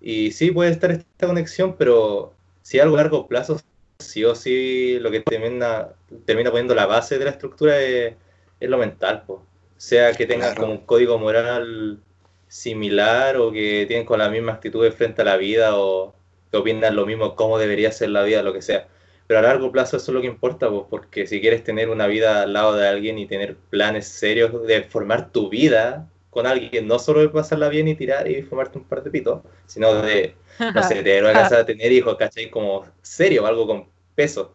[0.00, 3.60] Y sí puede estar esta conexión, pero si a algo largo plazo,
[3.98, 5.88] sí o sí lo que termina,
[6.24, 8.14] termina poniendo la base de la estructura es,
[8.60, 9.40] lo mental, pues.
[9.76, 12.00] sea que tengas como un código moral
[12.48, 16.14] similar o que tienen con la misma actitud frente a la vida o
[16.50, 18.88] que opinan lo mismo, cómo debería ser la vida, lo que sea.
[19.26, 22.06] Pero a largo plazo eso es lo que importa, pues, porque si quieres tener una
[22.06, 26.08] vida al lado de alguien y tener planes serios de formar tu vida
[26.38, 29.42] con alguien, no solo de pasarla bien y tirar y formarte un par de pitos,
[29.66, 30.36] sino de,
[30.72, 32.48] no sé, de tener hijos, ¿cachai?
[32.48, 34.54] Como serio, algo con peso.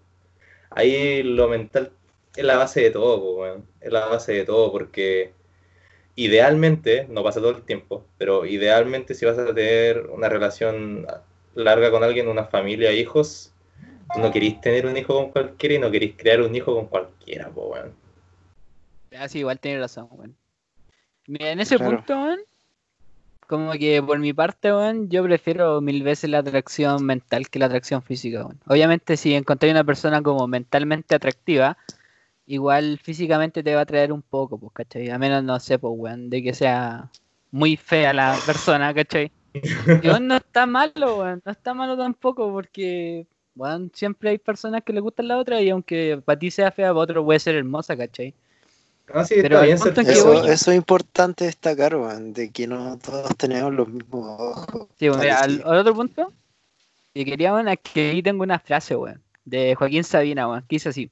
[0.70, 1.92] Ahí lo mental
[2.38, 5.34] es la base de todo, pues, es la base de todo, porque
[6.16, 11.06] idealmente, no pasa todo el tiempo, pero idealmente si vas a tener una relación
[11.54, 13.54] larga con alguien, una familia, hijos,
[14.18, 17.50] no queréis tener un hijo con cualquiera y no queréis crear un hijo con cualquiera,
[17.54, 17.94] pues, weón.
[19.20, 20.43] Así igual tiene razón, weón.
[21.28, 22.40] Mira, en ese punto, weón,
[23.48, 27.68] como que por mi parte, weón, yo prefiero mil veces la atracción mental que la
[27.68, 28.60] atracción física, weón.
[28.68, 31.78] Obviamente, si encontré una persona como mentalmente atractiva,
[32.46, 35.10] igual físicamente te va a traer un poco, pues, ¿cachai?
[35.10, 37.10] A menos, no sé, pues, weón, de que sea
[37.52, 39.32] muy fea la persona, ¿cachai?
[39.54, 44.84] Y weón, no está malo, weón, no está malo tampoco, porque, weón, siempre hay personas
[44.84, 47.56] que le gustan la otra y aunque para ti sea fea, para otro puede ser
[47.56, 48.34] hermosa, ¿cachai?
[49.12, 49.90] Ah, sí, Pero bien eso,
[50.46, 54.88] eso, es importante destacar, weón, de que no todos tenemos los mismos ojos.
[54.98, 56.32] Sí, bueno, mira, al, otro punto,
[57.14, 60.76] y quería, weón, es que ahí tengo una frase, weón, de Joaquín Sabina, weón, que
[60.76, 61.12] dice así.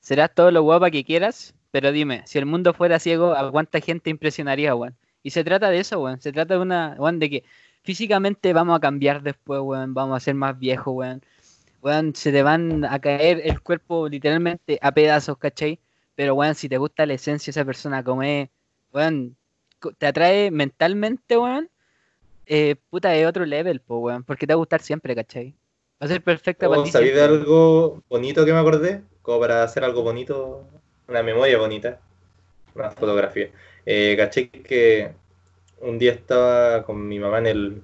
[0.00, 3.80] Serás todo lo guapa que quieras, pero dime, si el mundo fuera ciego, ¿a cuánta
[3.80, 4.96] gente impresionaría, weón?
[5.22, 6.20] Y se trata de eso, weón.
[6.20, 7.44] Se trata de una, weón, de que
[7.82, 9.92] físicamente vamos a cambiar después, weón.
[9.92, 11.22] Vamos a ser más viejos, weón.
[11.82, 15.78] Weón, se te van a caer el cuerpo literalmente a pedazos, ¿cachai?
[16.16, 18.48] Pero, weón, si te gusta la esencia de esa persona como es,
[18.92, 19.36] weón,
[19.98, 21.70] te atrae mentalmente, weón,
[22.46, 24.24] eh, puta, es otro level, po, weón.
[24.24, 25.54] Porque te va a gustar siempre, ¿cachai?
[26.02, 26.90] Va a ser perfecta para ti.
[26.90, 29.02] ¿Sabéis de algo bonito que me acordé?
[29.26, 30.64] como para hacer algo bonito,
[31.08, 31.98] una memoria bonita,
[32.76, 33.50] una fotografía.
[33.84, 35.10] Eh, caché que
[35.80, 37.82] un día estaba con mi mamá en el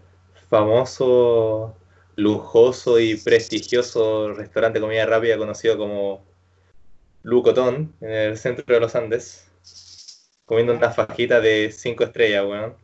[0.49, 1.75] famoso,
[2.15, 6.25] lujoso y prestigioso restaurante de comida rápida conocido como
[7.23, 9.51] Lucotón, en el centro de los Andes,
[10.45, 12.75] comiendo una fajita de cinco estrellas, weón.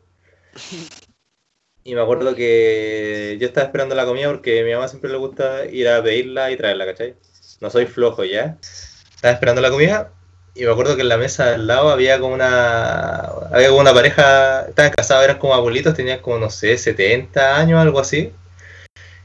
[1.83, 5.65] Y me acuerdo que yo estaba esperando la comida porque mi mamá siempre le gusta
[5.65, 7.15] ir a pedirla y traerla, ¿cachai?
[7.59, 8.57] no soy flojo ya.
[9.15, 10.11] Estaba esperando la comida
[10.55, 13.19] y me acuerdo que en la mesa al lado había como una
[13.51, 17.79] había como una pareja, estaban casados, eran como abuelitos, tenían como, no sé, 70 años,
[17.79, 18.31] algo así.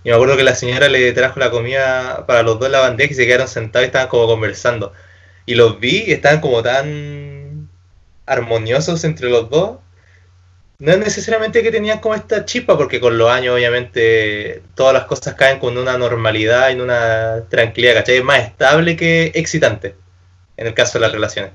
[0.05, 2.81] Y me acuerdo que la señora le trajo la comida para los dos en la
[2.81, 4.93] bandeja y se quedaron sentados y estaban como conversando.
[5.47, 7.69] Y los vi y estaban como tan
[8.27, 9.79] armoniosos entre los dos
[10.79, 15.05] no es necesariamente que tenían como esta chispa, porque con los años obviamente todas las
[15.05, 18.17] cosas caen con una normalidad y una tranquilidad, ¿cachai?
[18.17, 19.95] Es más estable que excitante,
[20.57, 21.53] en el caso de las relaciones.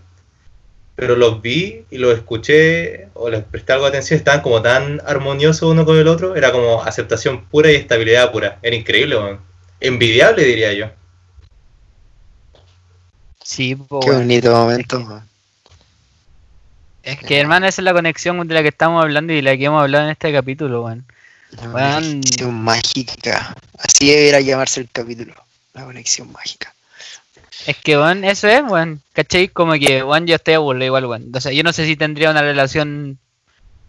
[0.96, 5.02] Pero los vi y los escuché o les presté algo de atención, estaban como tan
[5.06, 8.60] armoniosos uno con el otro, era como aceptación pura y estabilidad pura.
[8.62, 9.18] Era increíble,
[9.80, 10.92] envidiable diría yo.
[13.50, 15.24] Sí, Qué bonito momento.
[17.02, 19.58] Es que, hermano, esa es la conexión de la que estamos hablando y de la
[19.58, 21.04] que hemos hablado en este capítulo, weón.
[21.54, 23.56] La conexión mágica.
[23.80, 25.34] Así debería llamarse el capítulo.
[25.74, 26.76] La conexión mágica.
[27.66, 29.02] Es que, weón, eso es, weón.
[29.14, 29.47] ¿Cachai?
[29.47, 31.32] Como que, weón, yo estoy aburrido igual, weón.
[31.34, 33.18] O sea, yo no sé si tendría una relación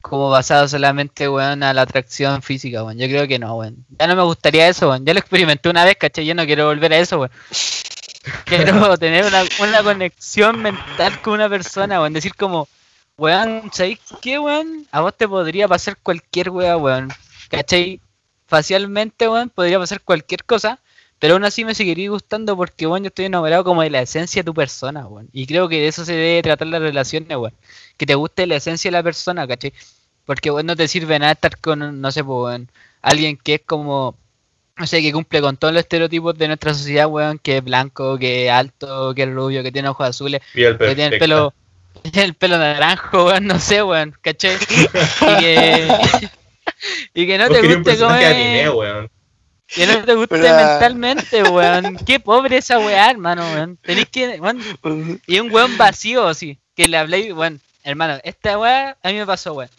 [0.01, 2.97] como basada solamente, weón, a la atracción física, weón.
[2.97, 3.85] Yo creo que no, weón.
[3.99, 5.05] Ya no me gustaría eso, weón.
[5.05, 6.25] Ya lo experimenté una vez, ¿cachai?
[6.25, 7.31] Yo no quiero volver a eso, weón.
[8.45, 12.13] Quiero tener una, una conexión mental con una persona, weón.
[12.13, 12.69] Decir como
[13.21, 14.87] weón, ¿sabéis qué, weón?
[14.91, 17.09] A vos te podría pasar cualquier weón, weón.
[17.51, 18.01] ¿Cachai?
[18.47, 20.81] Facialmente, weón, podría pasar cualquier cosa,
[21.19, 24.43] pero aún así me seguiría gustando porque, weón, yo estoy enamorado como de la esencia
[24.43, 25.29] de tu persona, weón.
[25.33, 27.55] Y creo que de eso se debe tratar las relaciones, weón.
[27.99, 29.73] Que te guste la esencia de la persona, ¿cachai?
[30.25, 32.71] Porque, weón, no te sirve nada estar con, no sé, weón,
[33.03, 34.17] alguien que es como,
[34.81, 38.19] no sé, que cumple con todos los estereotipos de nuestra sociedad, weón, que es blanco,
[38.19, 41.53] que es alto, que es rubio, que tiene ojos azules, que tiene el pelo
[42.15, 44.57] el pelo naranjo, weón, no sé, weón, ¿cachai?
[44.57, 45.89] Y que,
[47.15, 48.71] y que no te guste comer.
[48.71, 49.11] weón.
[49.67, 51.97] Que no te guste mentalmente, weón.
[52.07, 53.77] Qué pobre esa weá, hermano, weón.
[53.83, 54.41] Tenéis que.
[54.41, 54.61] Weón,
[55.27, 56.59] y un weón vacío, así.
[56.75, 57.61] Que le habléis, weón.
[57.85, 59.71] Hermano, esta weá a mí me pasó, weón.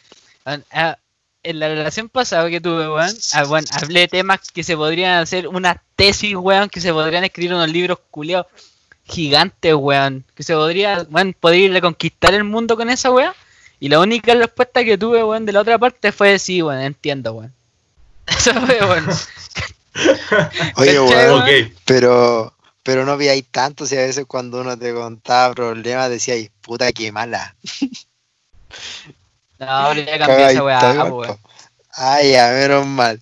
[1.43, 5.47] En la relación pasada que tuve, weón, ah, hablé de temas que se podrían hacer
[5.47, 8.47] unas tesis, weón, que se podrían escribir unos libros culiados
[9.05, 10.23] gigante, weón.
[10.35, 13.33] Que se podría, weón, poder reconquistar el mundo con esa weón.
[13.79, 17.33] Y la única respuesta que tuve, weón, de la otra parte fue sí, weón, entiendo,
[17.33, 17.53] weón.
[18.27, 19.05] Eso fue, weón.
[20.77, 26.09] Oye, weón, pero, pero no veáis tanto si a veces cuando uno te contaba problemas
[26.09, 27.55] decíais, puta, qué mala.
[29.61, 31.37] No, ya cambié esa weá, weón.
[31.93, 33.21] Ay, ya, menos mal.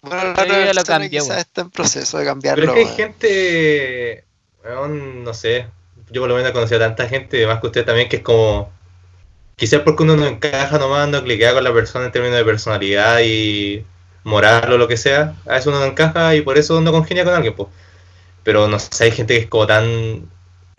[0.00, 2.72] Bueno, la ya lo cambié, está en proceso de cambiarlo.
[2.72, 4.24] Pero es que hay gente,
[4.64, 5.66] no sé,
[6.10, 8.22] yo por lo menos he conocido a tanta gente, más que usted también, que es
[8.22, 8.70] como,
[9.56, 13.20] quizás porque uno no encaja nomás, no cliquea con la persona en términos de personalidad
[13.20, 13.84] y
[14.22, 17.24] moral o lo que sea, a veces uno no encaja y por eso no congenia
[17.24, 17.68] con alguien, pues.
[18.44, 20.30] Pero no sé, hay gente que es como tan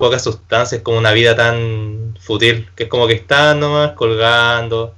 [0.02, 4.95] pocas sustancias, como una vida tan fútil, que es como que están nomás colgando,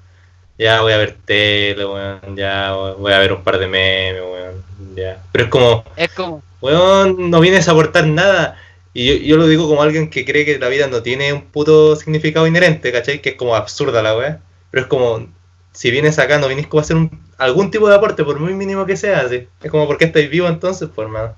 [0.58, 4.64] ya voy a ver tele, weón, ya voy a ver un par de memes, weón,
[4.96, 5.22] ya.
[5.34, 8.58] Pero es como, es como, weón, no vienes a aportar nada.
[8.94, 11.98] Y yo, lo digo como alguien que cree que la vida no tiene un puto
[11.98, 13.22] significado inherente, ¿cachai?
[13.22, 14.40] Que es como absurda la weá.
[14.72, 15.28] Pero es como,
[15.74, 18.54] si vienes acá, no vienes como a hacer un, algún tipo de aporte, por muy
[18.54, 19.50] mínimo que sea, así.
[19.62, 20.88] Es como, ¿por qué estáis vivo entonces?
[20.96, 21.36] Pues, hermano.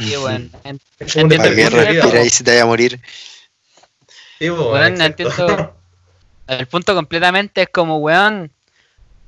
[0.00, 0.48] Sí, bueno.
[0.98, 3.00] Es como ¿Para qué respirar y se te vaya a morir?
[4.38, 5.74] Sí, bueno, bueno entiendo.
[6.46, 8.50] El punto completamente es como, weón,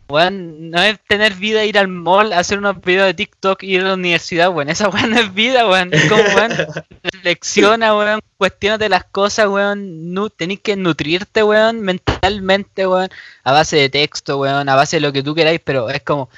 [0.08, 3.84] weón, no es tener vida ir al mall, hacer unos videos de TikTok, ir a
[3.84, 4.68] la universidad, weón.
[4.68, 5.92] Esa weón no es vida, weón.
[5.92, 6.52] Es como, weón,
[7.02, 10.12] reflexiona, weón, cuestionate las cosas, weón.
[10.12, 13.08] No, tenés que nutrirte, weón, mentalmente, weón,
[13.44, 16.28] a base de texto, weón, a base de lo que tú queráis, pero es como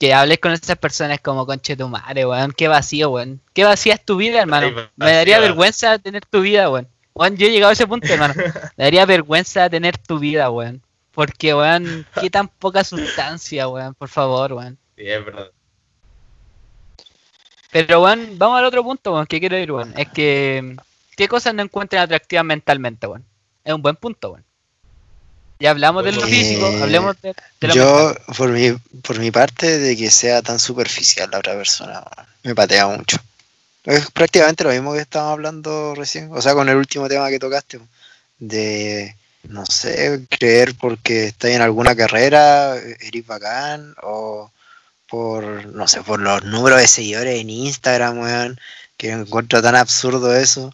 [0.00, 2.52] que hables con esas personas como conche tu madre, weón.
[2.52, 3.42] Qué vacío, weón.
[3.52, 4.88] Qué vacía es tu vida, hermano.
[4.96, 6.88] Me daría vergüenza tener tu vida, weón.
[7.12, 8.32] Weón, yo he llegado a ese punto, hermano.
[8.78, 10.82] Me daría vergüenza tener tu vida, weón.
[11.12, 13.94] Porque, weón, qué tan poca sustancia, weón.
[13.94, 14.78] Por favor, weón.
[14.96, 15.50] Sí, es verdad.
[17.70, 19.92] Pero, weón, vamos al otro punto, weón, que quiero ir, weón.
[19.98, 20.76] Es que,
[21.14, 23.26] ¿qué cosas no encuentran atractivas mentalmente, weón?
[23.62, 24.46] Es un buen punto, weón.
[25.60, 29.94] Ya hablamos de lo físico, hablemos de, lo Yo, por mi, por mi parte, de
[29.94, 32.02] que sea tan superficial la otra persona,
[32.42, 33.18] me patea mucho.
[33.84, 37.38] Es prácticamente lo mismo que estábamos hablando recién, o sea, con el último tema que
[37.38, 37.78] tocaste,
[38.38, 39.14] de,
[39.50, 44.50] no sé, creer porque estás en alguna carrera, eres bacán, o
[45.10, 48.60] por, no sé, por los números de seguidores en Instagram, weón,
[48.96, 50.72] que encuentro tan absurdo eso,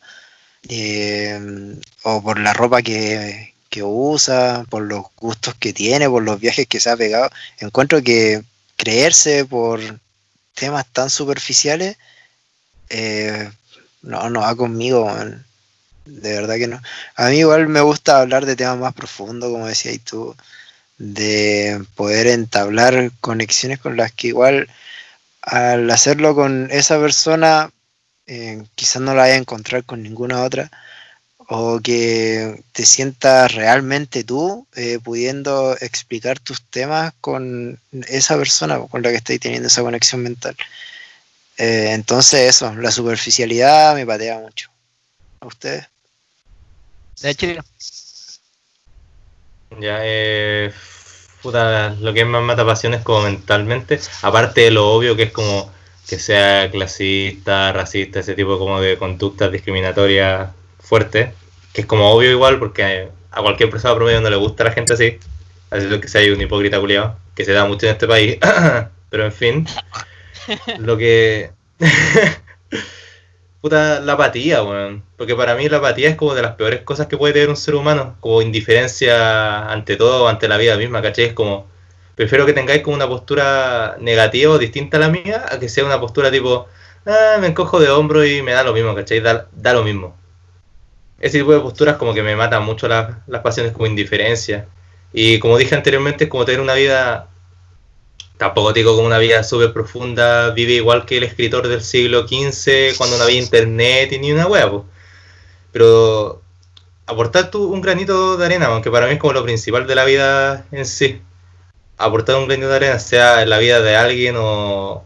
[0.68, 6.40] eh, o por la ropa que, que usa, por los gustos que tiene, por los
[6.40, 7.28] viajes que se ha pegado.
[7.58, 8.42] Encuentro que
[8.76, 9.80] creerse por
[10.54, 11.98] temas tan superficiales
[12.88, 13.50] eh,
[14.00, 15.12] no, no va conmigo,
[16.06, 16.80] de verdad que no.
[17.16, 20.34] A mí igual me gusta hablar de temas más profundos, como decías tú,
[20.96, 24.68] de poder entablar conexiones con las que igual
[25.42, 27.70] al hacerlo con esa persona
[28.26, 30.70] eh, quizás no la vaya a encontrar con ninguna otra
[31.48, 37.78] o que te sientas realmente tú eh, pudiendo explicar tus temas con
[38.08, 40.56] esa persona con la que estáis teniendo esa conexión mental.
[41.58, 44.70] Eh, entonces eso, la superficialidad me patea mucho.
[45.40, 45.86] ¿A ustedes?
[47.22, 47.46] De hecho,
[49.80, 50.72] ya, eh,
[51.42, 55.70] puta, lo que más mata pasiones como mentalmente, aparte de lo obvio que es como
[56.08, 61.32] que sea clasista, racista, ese tipo como de conductas discriminatorias fuerte,
[61.72, 64.94] que es como obvio igual porque a cualquier persona promedio no le gusta la gente
[64.94, 65.18] así,
[65.70, 68.38] así que sea un hipócrita culiado, que se da mucho en este país,
[69.10, 69.66] pero en fin,
[70.78, 71.50] lo que...
[73.66, 75.02] Puta, la apatía, weón.
[75.16, 77.56] Porque para mí la apatía es como de las peores cosas que puede tener un
[77.56, 78.16] ser humano.
[78.20, 81.24] Como indiferencia ante todo, ante la vida misma, ¿cachai?
[81.24, 81.66] Es como,
[82.14, 85.84] prefiero que tengáis como una postura negativa o distinta a la mía, a que sea
[85.84, 86.68] una postura tipo,
[87.06, 89.20] ah, me encojo de hombro y me da lo mismo, ¿cachai?
[89.20, 90.16] Da, da lo mismo.
[91.20, 94.68] Ese tipo de posturas como que me matan mucho las, las pasiones como indiferencia.
[95.12, 97.28] Y como dije anteriormente, es como tener una vida
[98.36, 102.96] tampoco digo como una vida súper profunda, vive igual que el escritor del siglo XV
[102.96, 104.70] cuando no había internet y ni una wea,
[105.72, 106.42] pero
[107.06, 110.04] aportar tú un granito de arena, aunque para mí es como lo principal de la
[110.04, 111.20] vida en sí,
[111.98, 115.04] aportar un granito de arena, sea en la vida de alguien o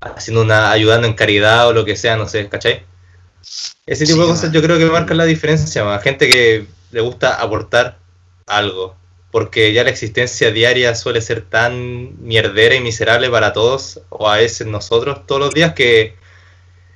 [0.00, 2.84] haciendo una, ayudando en caridad o lo que sea, no sé, ¿cachai?
[3.86, 7.98] Ese tipo de cosas yo creo que marcan la diferencia, gente que le gusta aportar
[8.46, 8.96] algo,
[9.30, 14.36] porque ya la existencia diaria suele ser tan mierdera y miserable para todos, o a
[14.36, 16.14] veces nosotros todos los días, que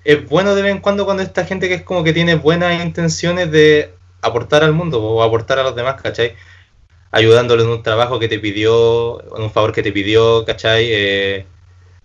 [0.05, 2.83] es bueno de vez en cuando cuando esta gente que es como que tiene buenas
[2.83, 3.93] intenciones de
[4.23, 6.35] aportar al mundo o aportar a los demás, ¿cachai?
[7.11, 10.87] Ayudándole en un trabajo que te pidió, en un favor que te pidió, ¿cachai?
[10.91, 11.47] Eh,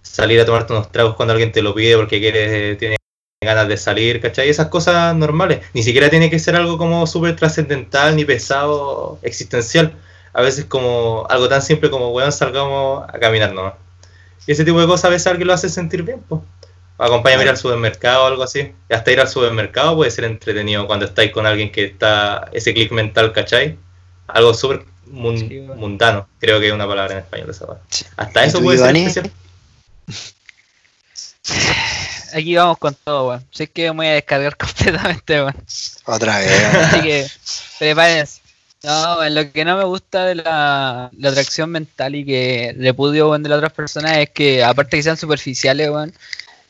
[0.01, 2.97] salir a tomarte unos tragos cuando alguien te lo pide porque quiere, tiene
[3.43, 4.49] ganas de salir, ¿cachai?
[4.49, 5.61] Esas cosas normales.
[5.73, 9.95] Ni siquiera tiene que ser algo como súper trascendental ni pesado, existencial
[10.33, 13.75] a veces como algo tan simple como, weón, salgamos a caminar nomás.
[14.47, 16.41] Y ese tipo de cosas a veces alguien lo hace sentir bien, pues.
[16.97, 18.73] Acompáñame a ir al supermercado o algo así.
[18.89, 22.73] Y hasta ir al supermercado puede ser entretenido cuando estáis con alguien que está ese
[22.73, 23.77] clic mental, ¿cachai?
[24.27, 27.67] Algo súper mundano, creo que es una palabra en español esa
[28.17, 29.31] Hasta eso puede ser especial.
[32.33, 33.45] Aquí vamos con todo, weón.
[33.51, 35.55] Sé que me voy a descargar completamente, weón.
[36.05, 36.51] Otra vez.
[36.75, 37.27] Así que
[37.79, 38.41] prepárense.
[38.83, 43.49] No, lo que no me gusta de la, atracción mental y que repudio weón, de
[43.49, 46.13] las otras personas es que, aparte que sean superficiales, weón,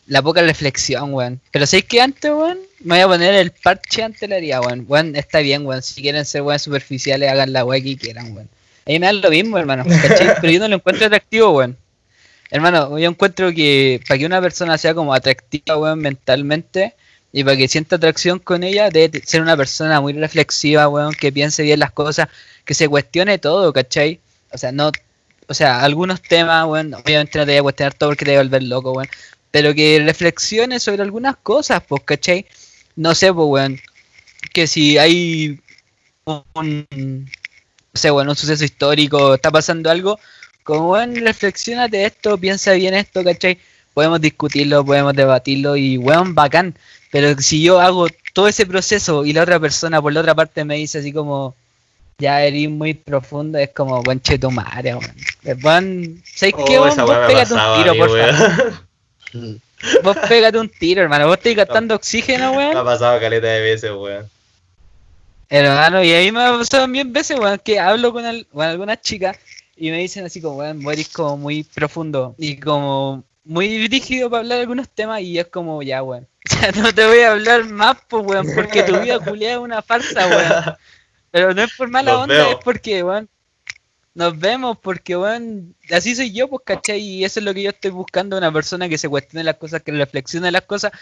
[0.06, 1.42] la poca reflexión, weón.
[1.52, 4.86] Pero sé que antes, weón, me voy a poner el parche ante la haría, weón.
[4.88, 5.82] Weón, está bien, weón.
[5.82, 8.50] Si quieren ser weón superficiales, hagan la weón que quieran, weón.
[8.86, 9.86] A mí me da lo mismo, hermano.
[10.42, 11.78] Pero yo no lo encuentro atractivo, weón.
[12.54, 16.94] Hermano, yo encuentro que para que una persona sea como atractiva, weón, mentalmente,
[17.32, 21.32] y para que sienta atracción con ella, debe ser una persona muy reflexiva, weón, que
[21.32, 22.28] piense bien las cosas,
[22.64, 24.20] que se cuestione todo, ¿cachai?
[24.52, 24.92] O sea, no,
[25.48, 28.40] o sea, algunos temas, weón, obviamente no te voy a cuestionar todo porque te voy
[28.42, 29.10] a volver loco, weón,
[29.50, 32.46] pero que reflexione sobre algunas cosas, pues, ¿cachai?
[32.96, 33.80] No sé, pues, weón,
[34.54, 35.60] que si hay
[36.26, 37.28] un,
[37.96, 40.20] sé, bueno, un suceso histórico, está pasando algo,
[40.64, 43.58] como, weón, reflexionate esto, piensa bien esto, ¿cachai?
[43.94, 46.76] Podemos discutirlo, podemos debatirlo y, weón, bacán.
[47.12, 50.66] Pero si yo hago todo ese proceso y la otra persona por la otra parte
[50.66, 51.54] me dice así como,
[52.18, 55.62] ya eres muy profundo, es como, buen tu madre, weón.
[55.64, 56.98] Weón, ¿sabes qué, oh, weón?
[56.98, 58.74] Vos pégate un tiro, por favor.
[60.02, 61.28] Vos pégate un tiro, hermano.
[61.28, 62.74] Vos estás gastando oxígeno, weón.
[62.74, 64.30] Me ha pasado caleta de veces, weón.
[65.50, 69.38] Hermano, y ahí me ha pasado bien veces, weón, que hablo con, con algunas chicas
[69.84, 74.40] y me dicen así como, weón, eres como muy profundo y como muy rígido para
[74.40, 76.26] hablar algunos temas y es como, ya, weón.
[76.62, 79.82] Ya no te voy a hablar más, pues, weón, porque tu vida culiada es una
[79.82, 80.78] farsa, weón.
[81.32, 83.28] Pero no es por mala onda, es porque, weón,
[84.14, 87.02] nos vemos porque, weón, así soy yo, pues, ¿cachai?
[87.02, 89.82] Y eso es lo que yo estoy buscando, una persona que se cuestione las cosas,
[89.82, 90.94] que reflexione las cosas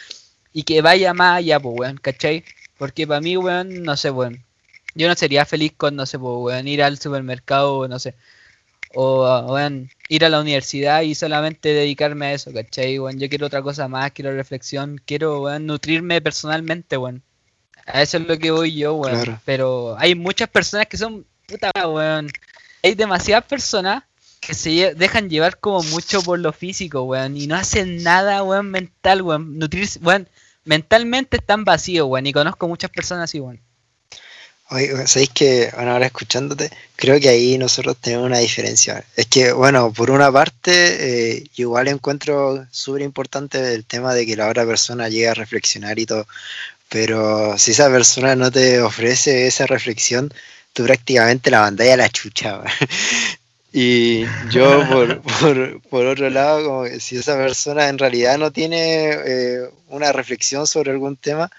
[0.53, 2.43] y que vaya más allá, pues, weón, ¿cachai?
[2.79, 4.43] Porque para mí, weón, no sé, weón.
[4.95, 8.15] Yo no sería feliz con, no sé, pues, weón, ir al supermercado, no sé.
[8.93, 12.99] O, weón, ir a la universidad y solamente dedicarme a eso, ¿cachai?
[12.99, 17.23] Weón, yo quiero otra cosa más, quiero reflexión, quiero, weón, nutrirme personalmente, weón.
[17.85, 19.39] A eso es lo que voy yo, weón.
[19.45, 22.30] Pero hay muchas personas que son, puta, weón
[22.84, 24.03] hay demasiadas personas
[24.39, 28.72] que se dejan llevar como mucho por lo físico, weón, y no hacen nada, weón,
[28.72, 29.59] mental, weón.
[29.59, 30.27] Nutrirse, weón,
[30.65, 33.61] mentalmente están vacíos, weón, y conozco muchas personas así, weón.
[34.73, 39.03] Oye, ¿sabéis que, bueno, ahora escuchándote, creo que ahí nosotros tenemos una diferencia.
[39.18, 44.38] Es que, bueno, por una parte, eh, igual encuentro súper importante el tema de que
[44.38, 46.26] la otra persona llegue a reflexionar y todo,
[46.88, 50.34] pero si esa persona no te ofrece esa reflexión,
[50.72, 52.61] tú prácticamente la mandáis a la chucha.
[53.73, 54.85] y yo,
[55.89, 60.65] por, otro lado, como que si esa persona en realidad no tiene eh, una reflexión
[60.65, 61.52] sobre algún tema,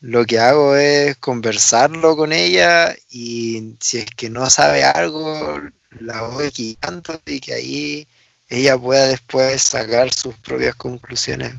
[0.00, 5.60] lo que hago es conversarlo con ella y si es que no sabe algo,
[6.00, 8.08] la voy quitando y que ahí
[8.48, 11.54] ella pueda después sacar sus propias conclusiones.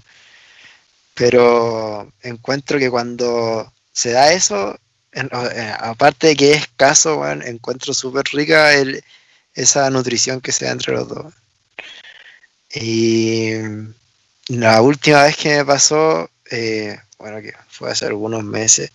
[1.14, 4.78] Pero encuentro que cuando se da eso,
[5.14, 8.72] eh, aparte de que es escaso, encuentro súper rica
[9.56, 11.34] esa nutrición que se da entre los dos.
[12.74, 13.54] Y
[14.50, 18.91] la última vez que me pasó, eh, bueno, que fue hace algunos meses,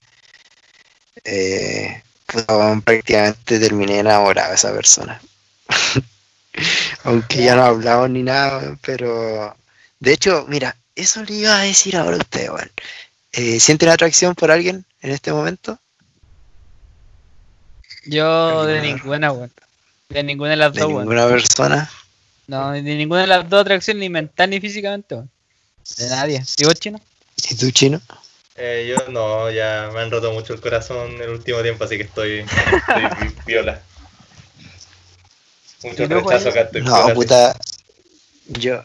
[1.25, 2.45] eh, pues,
[2.85, 5.21] prácticamente terminé enamorado de esa persona.
[7.05, 9.57] Aunque ya no hablamos ni nada, pero
[10.01, 12.71] de hecho, mira, eso le iba a decir ahora a usted, bueno.
[13.33, 15.79] ¿Siente una atracción por alguien en este momento?
[18.05, 19.53] Yo de ninguna, weón.
[20.09, 21.91] De ninguna de las dos, ¿De ninguna persona?
[22.47, 25.31] No, de ninguna de las dos atracciones, ni mental ni físicamente, weón.
[25.97, 26.43] De nadie.
[26.59, 27.01] ¿Y vos, chino?
[27.51, 28.01] ¿Y tú, chino?
[28.57, 31.97] Eh, yo no, ya me han roto mucho el corazón en el último tiempo, así
[31.97, 33.81] que estoy, estoy viola.
[35.83, 36.83] Mucho rechazo acá estoy.
[36.83, 37.57] No, puta.
[38.47, 38.85] Yo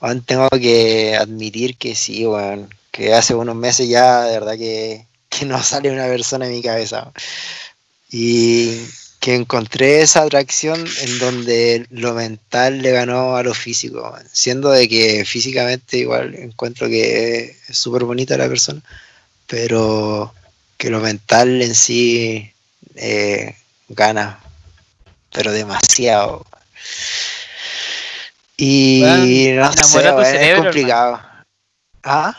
[0.00, 2.74] aún tengo que admitir que sí, weón.
[2.90, 6.62] Que hace unos meses ya, de verdad que, que no sale una persona en mi
[6.62, 7.12] cabeza
[8.10, 8.86] y
[9.26, 14.88] que encontré esa atracción en donde lo mental le ganó a lo físico, siendo de
[14.88, 18.80] que físicamente igual encuentro que es súper bonita la persona,
[19.48, 20.32] pero
[20.78, 22.52] que lo mental en sí
[22.94, 23.56] eh,
[23.88, 24.38] gana,
[25.32, 26.46] pero demasiado.
[28.56, 31.20] Y no sé, es complicado.
[32.04, 32.32] ¿Ah?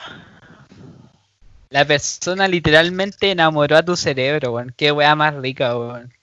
[1.70, 4.74] La persona literalmente enamoró a tu cerebro, weón.
[4.78, 6.17] Qué weá más rica, weón.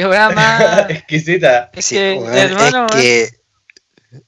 [0.00, 0.88] Qué weá más.
[0.88, 1.70] Exquisita.
[1.74, 3.30] Es que, hermano, es que,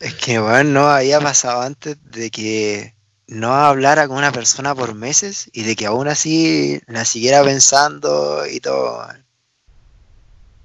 [0.00, 2.94] es que, weón, no había pasado antes de que
[3.26, 8.46] no hablara con una persona por meses y de que aún así la siguiera pensando
[8.46, 9.08] y todo.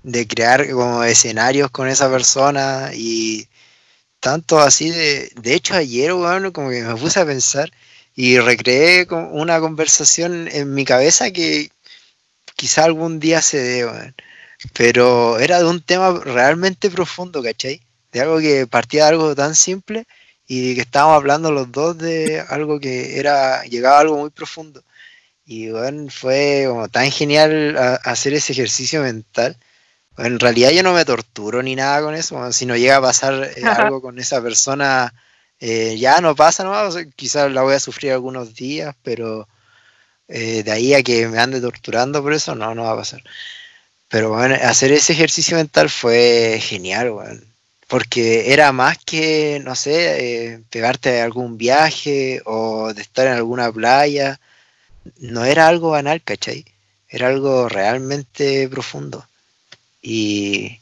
[0.03, 3.47] de crear como escenarios con esa persona y
[4.19, 7.71] tanto así de, de hecho ayer, bueno, como que me puse a pensar
[8.15, 11.69] y recreé una conversación en mi cabeza que
[12.57, 14.13] quizá algún día se dé,
[14.73, 17.81] pero era de un tema realmente profundo, ¿cachai?
[18.11, 20.05] De algo que partía de algo tan simple
[20.47, 24.83] y que estábamos hablando los dos de algo que era, llegaba a algo muy profundo.
[25.45, 29.57] Y bueno, fue como tan genial hacer ese ejercicio mental.
[30.17, 32.51] en realidad yo no me torturo ni nada con eso.
[32.53, 35.13] si no llega a pasar eh, algo con esa persona,
[35.59, 36.95] eh, ya no pasa nomás.
[37.15, 39.47] quizás la voy a sufrir algunos días, pero
[40.27, 43.23] eh, de ahí a que me ande torturando por eso, no, no va a pasar.
[44.09, 47.41] Pero bueno, hacer ese ejercicio mental fue genial, bueno,
[47.87, 53.71] porque era más que, no sé, pegarte a algún viaje o de estar en alguna
[53.71, 54.39] playa
[55.19, 56.65] no era algo banal, ¿cachai?
[57.09, 59.25] Era algo realmente profundo.
[60.01, 60.79] Y,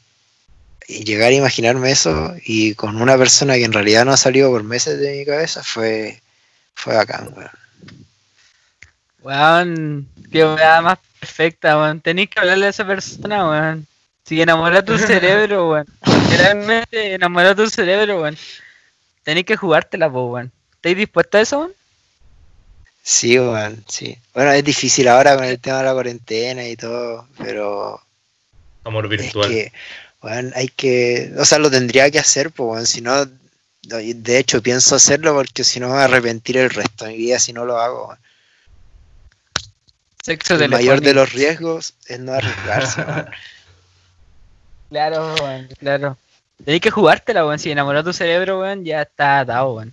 [0.88, 4.62] llegar a imaginarme eso y con una persona que en realidad no ha salido por
[4.62, 6.22] meses de mi cabeza fue,
[6.74, 7.50] fue bacán, weón.
[9.22, 12.00] Weón, qué weá más perfecta, weón.
[12.00, 13.86] Tenéis que hablarle a esa persona, weón.
[14.24, 15.86] Si enamora tu cerebro, weón.
[16.36, 18.36] Realmente enamora tu cerebro, weón.
[19.24, 20.52] Tenéis que jugártela, weón.
[20.76, 21.72] ¿Estáis dispuesta a eso, weón?
[23.02, 24.18] Sí, bueno, sí.
[24.34, 28.00] Bueno, es difícil ahora con el tema de la cuarentena y todo, pero...
[28.84, 29.50] Amor virtual.
[29.50, 29.72] Es que,
[30.20, 31.32] bueno, hay que...
[31.38, 33.26] O sea, lo tendría que hacer, pues, bueno, si no...
[33.82, 37.18] De hecho, pienso hacerlo porque si no me voy a arrepentir el resto de mi
[37.18, 38.16] vida si no lo hago.
[40.26, 43.04] Sexo el mayor de los riesgos es no arriesgarse.
[44.88, 45.34] Claro,
[45.80, 46.16] claro.
[46.64, 47.58] Tenés que jugártela, weón.
[47.58, 49.92] Si enamoró tu cerebro, weón, ya está atado, weón.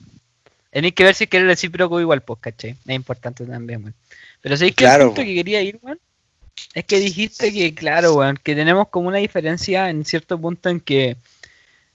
[0.69, 2.77] Tenéis que ver si quieres recíproco igual, pues, ¿cachai?
[2.85, 3.95] Es importante también, weón.
[4.41, 5.99] Pero ¿sabéis que el punto que quería ir, weón?
[6.75, 10.79] Es que dijiste que, claro, weón, que tenemos como una diferencia en cierto punto en
[10.79, 11.17] que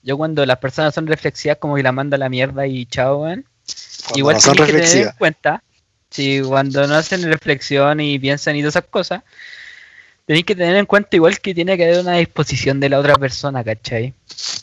[0.02, 3.22] yo cuando las personas son reflexivas como que la mando a la mierda y chao,
[3.22, 3.44] weón.
[4.16, 5.62] igual no que tener en cuenta,
[6.10, 9.22] si cuando no hacen reflexión y piensan y todas esas cosas,
[10.26, 13.14] tenéis que tener en cuenta igual que tiene que haber una disposición de la otra
[13.16, 14.14] persona, ¿cachai?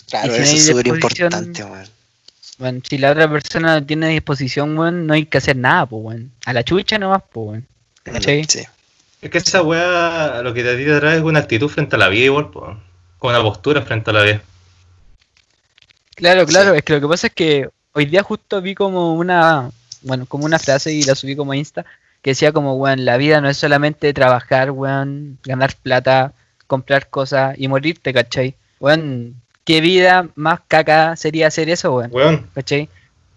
[0.10, 1.88] Claro, eso es súper importante, weón.
[2.58, 6.04] Bueno, si la otra persona no tiene disposición, weón, no hay que hacer nada, pues,
[6.04, 6.32] weón.
[6.46, 7.68] A la chucha nomás, pues, weón.
[8.04, 8.46] ¿Cachai?
[8.46, 8.64] Sí.
[9.22, 12.00] Es que esa weá lo que te a ti trae es una actitud frente a
[12.00, 12.78] la vida igual, pues.
[13.18, 14.42] Con una postura frente a la vida.
[16.16, 19.72] Claro, claro, es que lo que pasa es que hoy día justo vi como una,
[20.06, 21.86] bueno, como una frase y la subí como a Insta,
[22.22, 26.34] que decía como, weón, la vida no es solamente trabajar, weón, ganar plata,
[26.68, 28.56] comprar cosas y morirte, ¿cachai?
[28.80, 32.12] Weón, ¿Qué vida más caca sería hacer eso, weón?
[32.14, 32.48] Weón.
[32.54, 32.88] ¿Cachai?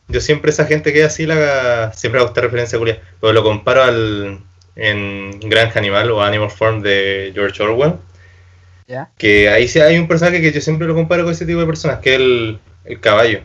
[0.09, 3.83] Yo siempre esa gente que así la siempre hago esta referencia Julia, pero lo comparo
[3.83, 4.41] al
[4.77, 7.95] en Granja Animal o Animal Farm de George Orwell.
[8.87, 9.11] ¿Ya?
[9.19, 11.67] Que ahí sí hay un personaje que yo siempre lo comparo con ese tipo de
[11.67, 13.41] personas, que es el, el caballo.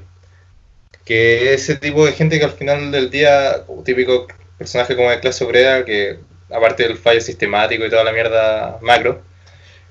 [1.05, 4.27] Que es ese tipo de gente que al final del día, típico
[4.57, 6.19] personaje como de clase obrera, que
[6.49, 9.21] aparte del fallo sistemático y toda la mierda macro,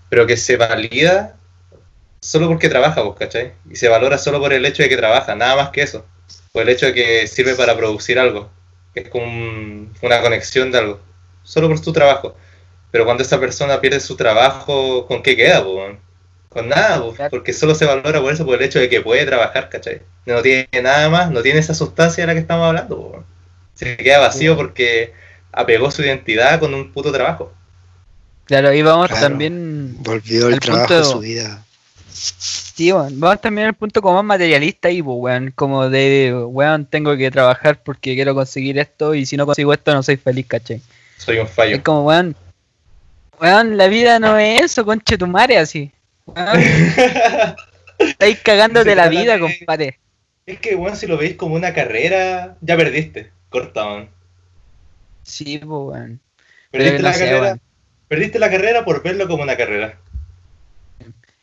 [0.09, 1.37] pero que se valida
[2.21, 3.53] solo porque trabaja, vos, ¿cachai?
[3.71, 6.07] Y se valora solo por el hecho de que trabaja, nada más que eso.
[6.53, 8.51] Por el hecho de que sirve para producir algo,
[8.95, 11.01] que es como una conexión de algo,
[11.43, 12.37] solo por su trabajo.
[12.91, 15.97] Pero cuando esa persona pierde su trabajo, ¿con qué queda, vos?
[16.53, 19.71] Con nada, porque solo se valora por eso, por el hecho de que puede trabajar,
[19.71, 20.03] ¿cachai?
[20.27, 23.25] No tiene nada más, no tiene esa sustancia de la que estamos hablando.
[23.75, 25.15] Se queda vacío porque
[25.51, 27.53] apegó su identidad con un puto trabajo.
[28.45, 29.97] Claro, ahí vamos también.
[30.01, 31.65] Volvió el trabajo de su vida.
[32.13, 33.19] Sí, weón.
[33.19, 35.53] Vamos también al punto como más materialista y, pues, weón.
[35.55, 39.95] Como de, weón, tengo que trabajar porque quiero conseguir esto y si no consigo esto
[39.95, 40.83] no soy feliz, caché.
[41.17, 41.77] Soy un fallo.
[41.77, 42.37] Es como, weón.
[43.41, 45.91] Weón, la vida no es eso, conche tu madre, así.
[47.99, 49.99] Estáis cagándote la vida, compadre.
[50.47, 53.31] Es que, weón, si lo veis como una carrera, ya perdiste.
[53.49, 54.09] Corta, weón.
[55.23, 56.21] Sí, pues, weón.
[56.71, 57.59] Perdiste la carrera.
[58.09, 59.99] Perdiste la carrera por verlo como una carrera.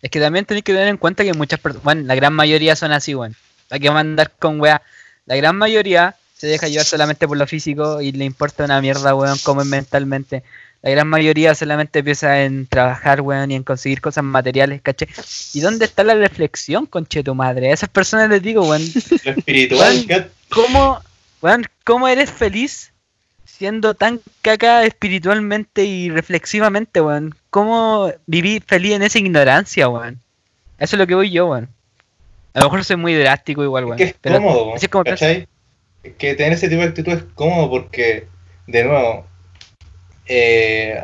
[0.01, 2.75] Es que también tenéis que tener en cuenta que muchas personas, bueno, la gran mayoría
[2.75, 3.35] son así, bueno.
[3.69, 4.81] Hay que mandar con weá.
[5.25, 9.13] La gran mayoría se deja llevar solamente por lo físico y le importa una mierda,
[9.13, 10.43] weón, como es mentalmente.
[10.81, 15.09] La gran mayoría solamente piensa en trabajar, weón, y en conseguir cosas materiales, ¿caché?
[15.53, 17.69] ¿Y dónde está la reflexión, conche tu madre?
[17.69, 18.81] A esas personas les digo, weón.
[19.25, 21.01] espiritual, ¿cómo,
[21.41, 22.93] weón, ¿Cómo eres feliz
[23.59, 27.35] siendo tan caca espiritualmente y reflexivamente, weón.
[27.49, 30.21] ¿Cómo viví feliz en esa ignorancia, weón?
[30.77, 31.67] Eso es lo que voy yo, weón.
[32.53, 33.99] A lo mejor soy muy drástico igual, weón.
[33.99, 35.45] Es que es cómodo, es como ¿cachai?
[36.17, 38.27] Que tener ese tipo de actitud es cómodo porque,
[38.67, 39.25] de nuevo,
[40.29, 41.03] eh,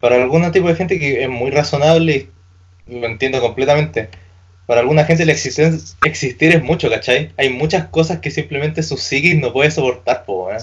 [0.00, 2.28] para algún tipo de gente que es muy razonable
[2.86, 4.08] lo entiendo completamente.
[4.66, 7.30] Para alguna gente la existir es mucho, ¿cachai?
[7.36, 10.58] Hay muchas cosas que simplemente su psiquis no puede soportar, po, ¿eh?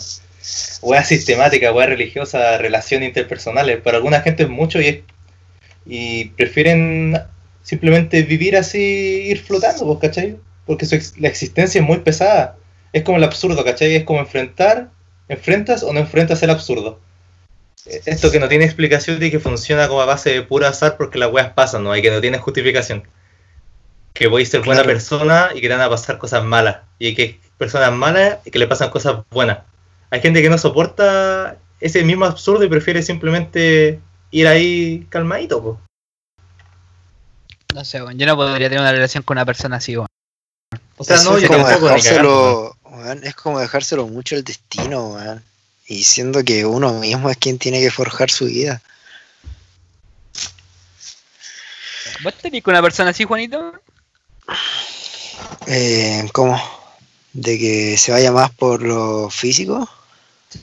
[1.05, 3.81] Sistemática, wea religiosa, relaciones interpersonales.
[3.81, 5.03] Para alguna gente es mucho y,
[5.85, 7.17] y prefieren
[7.61, 10.37] simplemente vivir así, ir flotando, pues, ¿cachai?
[10.65, 10.85] Porque
[11.17, 12.57] la existencia es muy pesada.
[12.91, 13.95] Es como el absurdo, ¿cachai?
[13.95, 14.89] Es como enfrentar,
[15.29, 16.99] enfrentas o no enfrentas el absurdo.
[17.85, 21.19] Esto que no tiene explicación y que funciona como a base de pura azar porque
[21.19, 21.95] las weas pasan, ¿no?
[21.95, 23.03] Y que no tiene justificación
[24.13, 26.77] que voy a ser buena persona y que te van a pasar cosas malas.
[26.99, 29.59] Y que personas malas y que le pasan cosas buenas.
[30.11, 33.99] Hay gente que no soporta ese mismo absurdo y prefiere simplemente
[34.31, 35.79] ir ahí calmadito.
[37.73, 39.97] No sé, yo no podría tener una relación con una persona así.
[39.97, 40.07] O
[41.01, 42.77] sea, no, es como dejárselo,
[43.23, 45.17] es como dejárselo mucho el destino,
[45.87, 48.81] y siendo que uno mismo es quien tiene que forjar su vida.
[52.23, 53.73] ¿Vos tenés con una persona así, Juanito?
[55.67, 56.61] Eh, ¿Cómo?
[57.33, 59.89] ¿De que se vaya más por lo físico?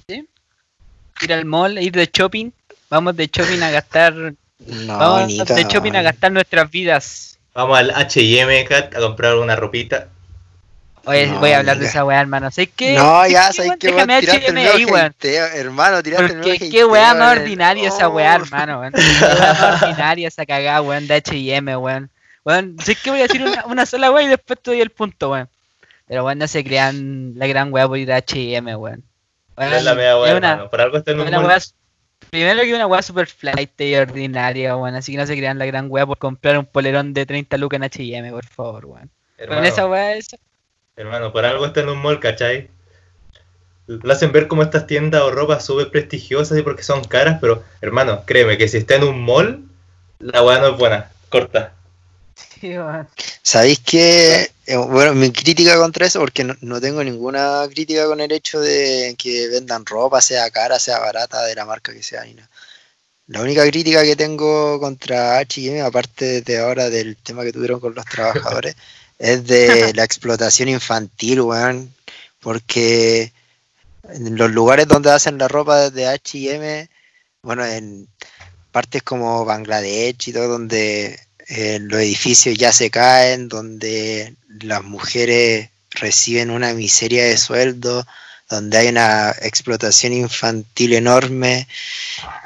[0.06, 0.26] Sí.
[1.20, 2.50] Ir al mall, ir de shopping.
[2.88, 4.14] Vamos de shopping a gastar.
[4.58, 7.38] No, vamos de shopping a gastar nuestras vidas.
[7.54, 10.08] Vamos al HM a comprar una ropita.
[11.10, 12.50] Oye, voy a hablar de esa weá, hermano.
[12.52, 12.94] ¿Sabes qué?
[12.94, 13.88] No, ya, ¿sabes qué?
[13.88, 15.14] Déjame HM ahí, weón.
[15.22, 18.92] Hermano, tiraste Porque el qué weá más ordinaria esa weá, hermano, weón.
[18.92, 22.10] Qué weá más ordinaria esa cagada, weón, de HM, weón.
[22.44, 25.32] Bueno, sé que voy a decir una, sola weá y después te doy el punto,
[25.32, 25.48] weón.
[26.06, 29.02] Pero weón, no se crean la gran weá por ir a HM, weón.
[29.56, 31.60] es la media weá, Por algo está en un
[32.28, 34.94] Primero que una weá super flight y ordinaria, weón.
[34.94, 37.80] Así que no se crean la gran weá por comprar un polerón de 30 lucas
[37.82, 39.10] en HM, por favor, weón.
[39.48, 40.36] Con esa weá esa.
[41.00, 42.68] Hermano, por algo está en un mall, ¿cachai?
[43.86, 47.64] Lo hacen ver como estas tiendas o ropa súper prestigiosas y porque son caras, pero
[47.80, 49.64] hermano, créeme que si está en un mall,
[50.18, 51.72] la weá no es buena, corta.
[53.42, 58.30] ¿Sabéis que, eh, bueno, mi crítica contra eso, porque no, tengo ninguna crítica con el
[58.32, 62.34] hecho de que vendan ropa, sea cara, sea barata, de la marca que sea, ni
[62.34, 62.50] nada.
[63.26, 67.94] La única crítica que tengo contra H&M, aparte de ahora del tema que tuvieron con
[67.94, 68.76] los trabajadores,
[69.20, 71.94] es de la explotación infantil, weón.
[72.40, 73.32] Porque
[74.08, 76.88] en los lugares donde hacen la ropa de H&M,
[77.42, 78.08] bueno, en
[78.72, 85.68] partes como Bangladesh y todo, donde eh, los edificios ya se caen, donde las mujeres
[85.90, 88.06] reciben una miseria de sueldo,
[88.50, 91.68] donde hay una explotación infantil enorme.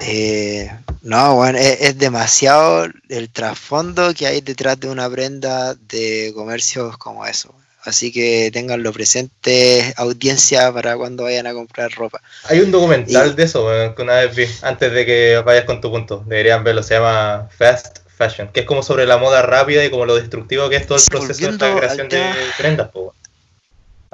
[0.01, 0.71] Eh,
[1.03, 7.27] no, bueno, es, demasiado el trasfondo que hay detrás de una prenda de comercios como
[7.27, 7.55] eso.
[7.83, 12.21] Así que tenganlo presente, audiencia, para cuando vayan a comprar ropa.
[12.45, 15.91] Hay un documental de eso que una vez vi, antes de que vayas con tu
[15.91, 16.23] punto.
[16.27, 20.07] Deberían verlo, se llama Fast fashion, que es como sobre la moda rápida y como
[20.07, 22.89] lo destructivo que es todo el proceso de creación de prendas.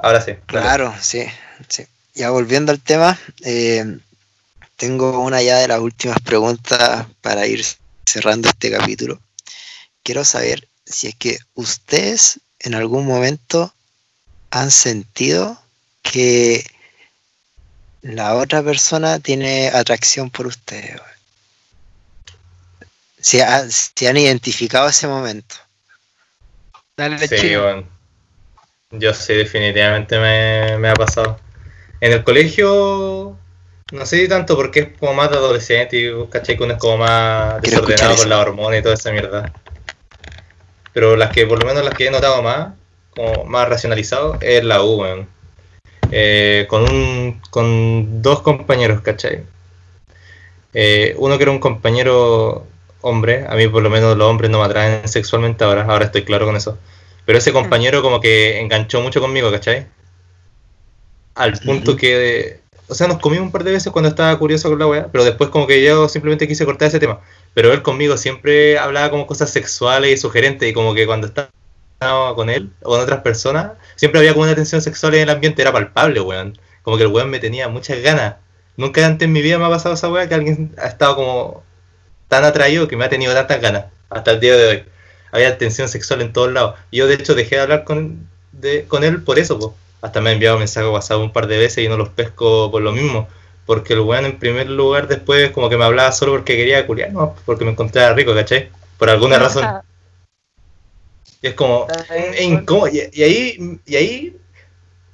[0.01, 0.33] Ahora sí.
[0.45, 1.25] Claro, sí,
[1.67, 1.85] sí.
[2.13, 3.99] Ya volviendo al tema, eh,
[4.75, 7.63] tengo una ya de las últimas preguntas para ir
[8.05, 9.19] cerrando este capítulo.
[10.03, 13.73] Quiero saber si es que ustedes en algún momento
[14.49, 15.61] han sentido
[16.01, 16.65] que
[18.01, 20.99] la otra persona tiene atracción por ustedes
[23.21, 25.55] se, han identificado ese momento.
[27.29, 28.00] sí, bueno.
[28.91, 31.39] Yo sí, definitivamente me, ha pasado.
[32.01, 33.37] En el colegio,
[33.91, 36.97] no sé tanto porque es como más de adolescente y caché que uno es como
[36.97, 39.53] más desordenado con la hormona y toda esa mierda.
[40.93, 42.73] Pero las que, por lo menos las que he notado más,
[43.15, 45.05] como más racionalizado, es la U,
[46.11, 49.43] eh, con, un, con dos compañeros, ¿cachai?
[50.73, 52.67] Eh, uno que era un compañero
[53.01, 56.23] hombre, a mí por lo menos los hombres no me atraen sexualmente ahora, ahora estoy
[56.23, 56.77] claro con eso.
[57.25, 59.87] Pero ese compañero como que enganchó mucho conmigo, ¿cachai?
[61.35, 64.79] Al punto que, o sea, nos comimos un par de veces cuando estaba curioso con
[64.79, 67.21] la weá, pero después como que yo simplemente quise cortar ese tema.
[67.53, 71.49] Pero él conmigo siempre hablaba como cosas sexuales y sugerentes y como que cuando estaba
[72.35, 75.61] con él o con otras personas, siempre había como una tensión sexual en el ambiente,
[75.61, 76.57] era palpable, weón.
[76.81, 78.35] Como que el weón me tenía muchas ganas.
[78.75, 81.63] Nunca antes en mi vida me ha pasado esa weá que alguien ha estado como
[82.27, 84.83] tan atraído que me ha tenido tantas ganas hasta el día de hoy.
[85.31, 86.75] Había tensión sexual en todos lados.
[86.91, 89.75] Y yo de hecho dejé de hablar con, de, con él por eso.
[90.01, 92.81] Hasta me ha enviado mensajes WhatsApp un par de veces y no los pesco por
[92.81, 93.27] lo mismo.
[93.65, 97.13] Porque el weón en primer lugar después como que me hablaba solo porque quería culiar,
[97.13, 98.69] no, porque me encontraba rico, ¿cachai?
[98.97, 99.65] Por alguna razón.
[101.41, 101.87] Y es como,
[102.39, 102.89] incómodo.
[102.91, 104.37] Y, ahí, y ahí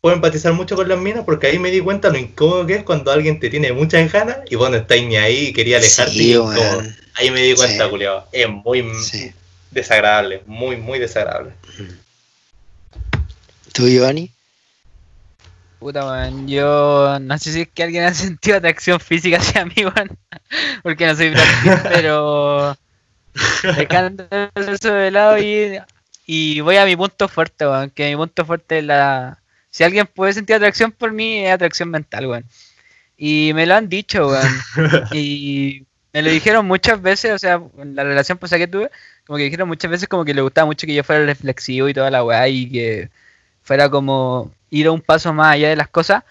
[0.01, 2.83] puedo empatizar mucho con las minas porque ahí me di cuenta lo incómodo que es
[2.83, 6.13] cuando alguien te tiene muchas ganas y vos no estáis ni ahí y quería alejarte.
[7.15, 8.05] Ahí me di cuenta, sí.
[8.31, 8.85] Es muy.
[9.71, 11.53] Desagradable, muy, muy desagradable.
[13.73, 14.31] ¿Tú, Giovanni?
[15.79, 19.75] Puta, weón, yo no sé si es que alguien ha sentido atracción física hacia mí,
[19.77, 20.17] weón,
[20.83, 22.77] porque no soy Brad pero
[23.75, 25.77] dejando eso de lado y,
[26.25, 29.39] y voy a mi punto fuerte, weón, que mi punto fuerte es la...
[29.69, 32.45] Si alguien puede sentir atracción por mí, es atracción mental, weón.
[33.15, 34.61] Y me lo han dicho, weón.
[35.11, 38.89] Y me lo dijeron muchas veces, o sea, en la relación pasada que tuve,
[39.27, 41.93] como que dijeron muchas veces como que le gustaba mucho que yo fuera reflexivo y
[41.93, 43.09] toda la weá y que
[43.61, 46.23] fuera como ir a un paso más allá de las cosas,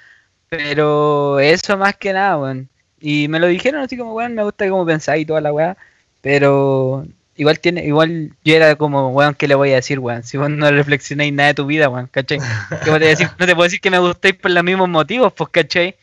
[0.48, 2.68] pero eso más que nada, weón.
[2.98, 5.76] Y me lo dijeron así como, weón, me gusta cómo pensáis y toda la weá,
[6.22, 7.06] pero
[7.36, 10.22] igual tiene, igual yo era como, weón, ¿qué le voy a decir, weón?
[10.22, 12.38] Si vos no reflexionáis nada de tu vida, weón, ¿cachai?
[12.82, 13.28] ¿Qué voy a decir?
[13.38, 15.96] No te puedo decir que me gustéis por los mismos motivos, pues, ¿cachai?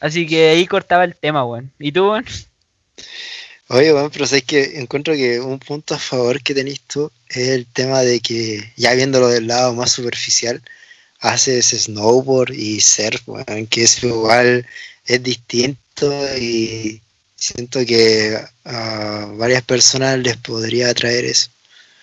[0.00, 1.72] Así que ahí cortaba el tema, weón.
[1.80, 2.24] ¿Y tú, weón?
[3.70, 7.48] Oye, bueno, pero sabes que encuentro que un punto a favor que tenés tú es
[7.48, 10.62] el tema de que, ya viéndolo del lado más superficial,
[11.20, 14.66] haces snowboard y surf, bueno, que es igual,
[15.04, 17.02] es distinto y
[17.36, 21.50] siento que a varias personas les podría atraer eso.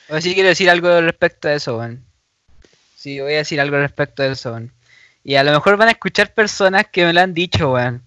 [0.10, 2.04] O sí quiero decir algo respecto a eso, weón.
[2.96, 4.72] Sí, voy a decir algo respecto a eso, weón.
[5.24, 8.04] Y a lo mejor van a escuchar personas que me lo han dicho, weón.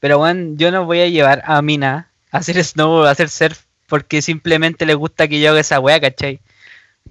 [0.00, 4.84] Pero, weón, yo no voy a llevar a Mina hacer snowboard, hacer surf, porque simplemente
[4.84, 6.40] les gusta que yo haga esa weá, ¿cachai?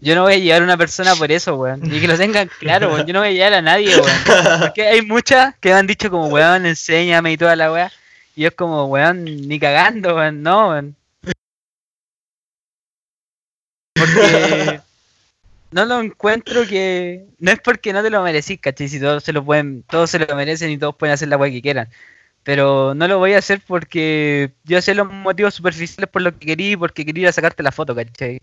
[0.02, 1.82] Yo no voy a llevar a una persona por eso, weón.
[1.86, 3.08] Y que lo tengan claro, weón.
[3.08, 4.60] Yo no voy a llevar a nadie, weón.
[4.60, 7.92] Porque hay muchas que me han dicho como, weón, enséñame y toda la weá.
[8.36, 10.44] Y es como, weón, ni cagando, weón.
[10.44, 10.96] No, weón.
[13.94, 14.82] Porque
[15.72, 17.26] no lo encuentro que.
[17.40, 18.90] No es porque no te lo merecís, ¿cachai?
[18.90, 21.50] Si todos se lo pueden, todos se lo merecen y todos pueden hacer la weá
[21.50, 21.88] que quieran.
[22.44, 26.46] Pero no lo voy a hacer porque yo sé los motivos superficiales por lo que
[26.46, 28.42] quería y porque quería sacarte la foto, ¿cachai?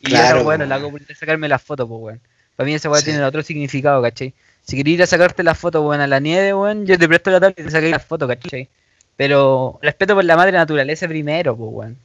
[0.00, 2.20] Y Claro, yo, bueno, la hago por sacarme la foto, pues, weón.
[2.56, 3.06] Para mí esa weá Sí.
[3.06, 4.32] tiene otro significado, ¿cachai?
[4.64, 7.30] Si querías ir a sacarte la foto, weón, a la nieve, weón, yo te presto
[7.30, 8.68] la tablet y te saqué la foto, ¿cachai?
[9.16, 11.98] Pero respeto por la madre naturaleza primero, pues, weón.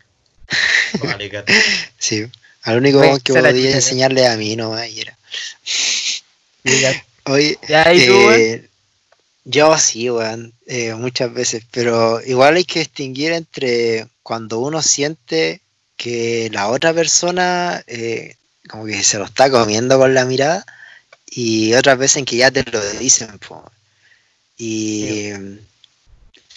[2.00, 2.26] Sí,
[2.64, 5.18] al único Pues, que podía enseñarle a mí nomás y era.
[7.26, 8.34] Oye, Ya, ¿y tú, weón?
[8.34, 8.70] eh,
[9.50, 15.62] yo sí, weón, eh, muchas veces, pero igual hay que distinguir entre cuando uno siente
[15.96, 18.36] que la otra persona eh,
[18.68, 20.66] como que se lo está comiendo con la mirada
[21.28, 23.64] y otras veces en que ya te lo dicen, po.
[24.58, 25.32] Y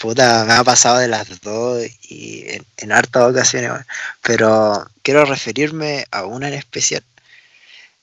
[0.00, 3.86] puta, me ha pasado de las dos y en, en hartas ocasiones, weón.
[4.22, 7.04] pero quiero referirme a una en especial.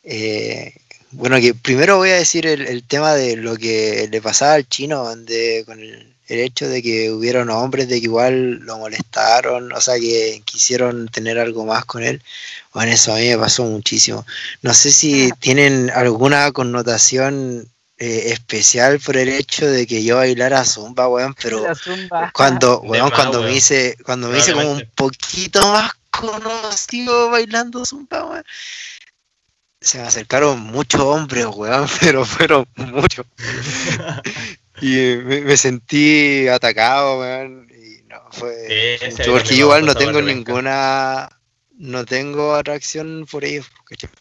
[0.04, 0.74] Eh,
[1.12, 4.68] bueno, que primero voy a decir el, el tema de lo que le pasaba al
[4.68, 9.72] chino, donde con el, el hecho de que hubieron hombres de que igual lo molestaron,
[9.72, 12.22] o sea, que quisieron tener algo más con él.
[12.74, 14.26] Bueno, eso a mí me pasó muchísimo.
[14.62, 17.68] No sé si tienen alguna connotación
[17.98, 22.32] eh, especial por el hecho de que yo bailara zumba, weón, pero zumba.
[22.34, 27.86] cuando, weón, más, cuando me hice, cuando me hice como un poquito más conocido bailando
[27.86, 28.44] zumba, weón.
[29.88, 33.26] Se me acercaron muchos hombres, weón, pero fueron muchos.
[34.82, 37.70] y me, me sentí atacado, weón.
[37.72, 39.00] Y no, fue.
[39.00, 41.30] Sí, porque igual no tengo ninguna.
[41.78, 43.66] No tengo atracción por ellos.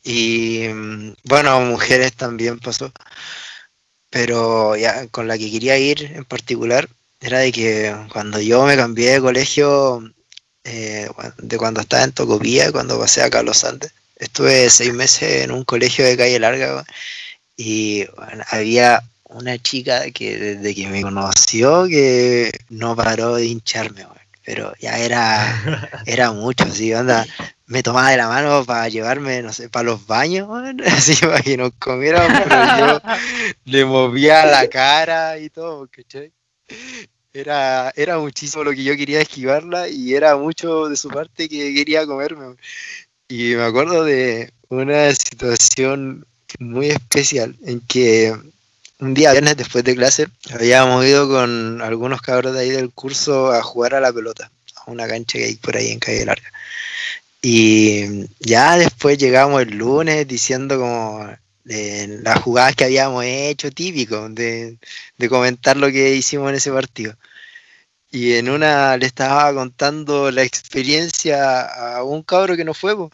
[0.05, 2.93] Y mm, bueno, mujeres también pasó.
[4.09, 6.88] Pero ya con la que quería ir en particular
[7.18, 10.14] era de que cuando yo me cambié de colegio,
[10.62, 15.51] eh, de cuando estaba en Tocopilla, cuando pasé a Carlos Andes, estuve seis meses en
[15.51, 16.84] un colegio de calle larga
[17.56, 24.06] y bueno, había una chica que desde que me conoció que no paró de hincharme,
[24.44, 27.26] pero ya era, era mucho, así, onda,
[27.66, 30.48] me tomaba de la mano para llevarme, no sé, para los baños,
[30.86, 33.01] así para que nos comiéramos, pero yo
[33.64, 36.32] le movía la cara y todo, ¿cachai?
[37.32, 41.74] Era, era muchísimo lo que yo quería esquivarla y era mucho de su parte que
[41.74, 42.56] quería comerme.
[43.28, 46.24] Y me acuerdo de una situación
[46.61, 48.32] muy especial en que
[49.01, 53.51] un día viernes después de clase habíamos ido con algunos cabros de ahí del curso
[53.51, 56.53] a jugar a la pelota, a una cancha que hay por ahí en Calle Larga.
[57.43, 61.28] Y ya después llegamos el lunes diciendo como
[61.65, 64.78] de las jugadas que habíamos hecho, típico, de
[65.28, 67.16] comentar lo que hicimos en ese partido.
[68.16, 73.12] Y en una le estaba contando la experiencia a un cabro que no fue, po,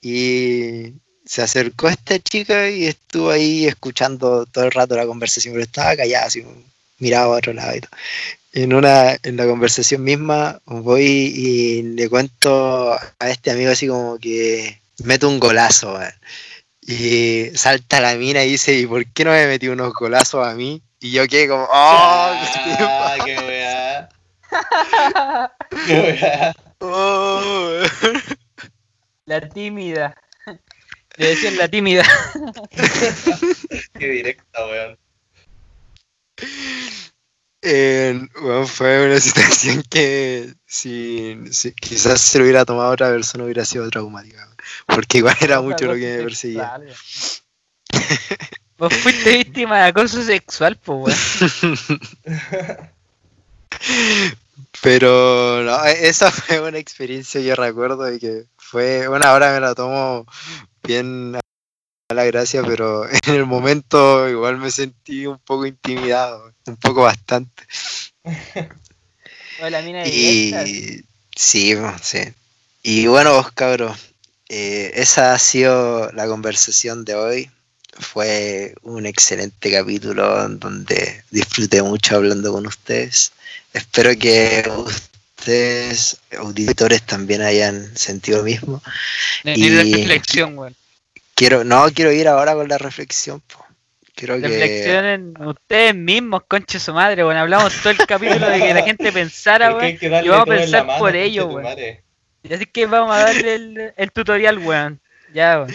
[0.00, 0.94] y
[1.26, 5.96] se acercó esta chica y estuvo ahí escuchando todo el rato la conversación, pero estaba
[5.96, 6.42] callada, así,
[6.98, 7.90] miraba a otro lado y todo.
[8.54, 14.18] En una, en la conversación misma, voy y le cuento a este amigo así como
[14.18, 16.14] que mete un golazo, weón.
[16.80, 20.54] Y salta la mina y dice, ¿y por qué no me metió unos golazos a
[20.54, 20.80] mí?
[21.00, 21.68] Y yo quedé como, ¡oh!
[21.74, 23.51] Ah, qué.
[26.80, 27.82] Oh".
[29.26, 30.14] La tímida.
[31.16, 32.04] Le decían la tímida.
[33.98, 34.98] Qué directa, weón.
[37.60, 43.44] Eh, bueno, fue una situación que si, si quizás se lo hubiera tomado otra persona
[43.44, 44.48] hubiera sido traumática.
[44.86, 46.80] Porque igual era mucho lo que me perseguía.
[48.78, 51.16] Vos fuiste víctima de acoso sexual, pues,
[51.62, 51.78] weón.
[54.80, 59.60] Pero no, e- esa fue una experiencia que recuerdo y que fue, bueno, ahora me
[59.60, 60.26] la tomo
[60.82, 66.76] bien a la gracia, pero en el momento igual me sentí un poco intimidado, un
[66.76, 67.64] poco bastante.
[69.58, 70.66] La mina directa.
[70.66, 71.04] Y
[71.36, 72.18] sí, sí.
[72.82, 73.96] Y bueno, vos cabros,
[74.48, 77.50] eh, esa ha sido la conversación de hoy.
[77.98, 83.32] Fue un excelente capítulo en donde disfruté mucho hablando con ustedes.
[83.74, 88.82] Espero que ustedes, auditores, también hayan sentido lo mismo.
[89.44, 90.74] Y- reflexión, weón.
[91.34, 93.40] Quiero, no, quiero ir ahora con la reflexión.
[93.40, 93.64] po.
[94.14, 94.48] Quiero que...
[94.48, 97.36] Reflexionen ustedes mismos, conche su madre, weón.
[97.36, 100.86] Hablamos todo el capítulo de que la gente pensara, que darle y vamos a pensar
[100.86, 101.64] mano, por ello, conche tu weón.
[101.64, 102.02] madre.
[102.42, 105.00] Y así que vamos a darle el, el tutorial, weón.
[105.34, 105.74] Ya, weón.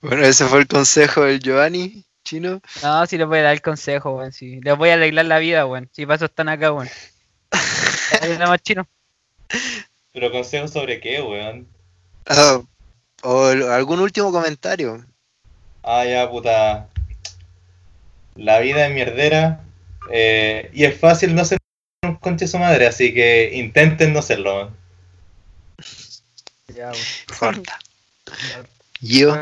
[0.00, 2.60] Bueno, ese fue el consejo del Giovanni, chino.
[2.82, 4.32] No, si les voy a dar el consejo, weón.
[4.32, 5.88] Si les voy a arreglar la vida, weón.
[5.92, 6.88] Si paso están acá, weón.
[8.22, 8.86] Ahí andamos, chino.
[10.12, 11.66] Pero consejos sobre qué, weón.
[12.26, 12.60] Ah,
[13.22, 15.04] o el- algún último comentario.
[15.82, 16.88] Ah, ya, puta.
[18.36, 19.60] La vida es mierdera.
[20.12, 21.58] eh, y es fácil no ser
[22.02, 24.54] un conche su madre, así que intenten no serlo.
[24.56, 24.76] weón.
[26.74, 27.04] Ya, weón.
[27.38, 27.78] Corta.
[29.00, 29.36] Yo,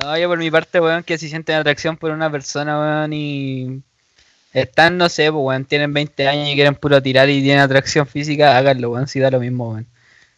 [0.00, 3.82] No, yo por mi parte, weón, que si sienten atracción por una persona, weón, y
[4.52, 8.06] están, no sé, pues, weón, tienen 20 años y quieren puro tirar y tienen atracción
[8.06, 9.86] física, háganlo, weón, si da lo mismo, weón.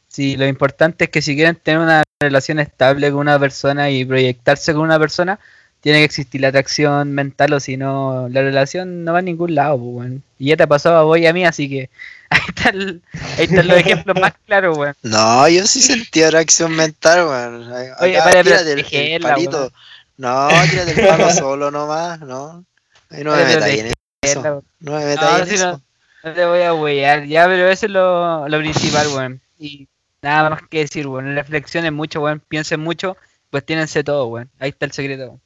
[0.09, 4.05] Si lo importante es que si quieren tener una relación estable con una persona y
[4.05, 5.41] proyectarse con una persona,
[5.81, 9.55] tiene que existir la atracción mental o si no, la relación no va a ningún
[9.55, 10.23] lado, pues, weón.
[10.39, 11.91] Y ya te pasó a vos y a mí, así que
[12.31, 13.03] ahí, está el-
[13.39, 14.95] ahí están los ejemplos más claros, weón.
[15.03, 17.73] no, yo sí sentí atracción mental, weón.
[17.73, 18.49] Acá, Oye, para el,
[18.93, 19.73] el palito.
[20.17, 22.65] No, tírate el palo solo nomás, no.
[23.11, 24.43] Ahí no me metáis en eso.
[24.43, 25.83] protegerla, No me metáis No, en si eso.
[26.23, 29.41] No te voy a huear, ya, pero eso es lo, lo principal, weón.
[29.59, 29.89] Y
[30.21, 31.35] nada más que decir, weón.
[31.35, 32.41] Reflexionen mucho, weón.
[32.47, 33.17] Piensen mucho,
[33.49, 34.51] pues tiénense todo, weón.
[34.59, 35.25] Ahí está el secreto.
[35.29, 35.41] weón.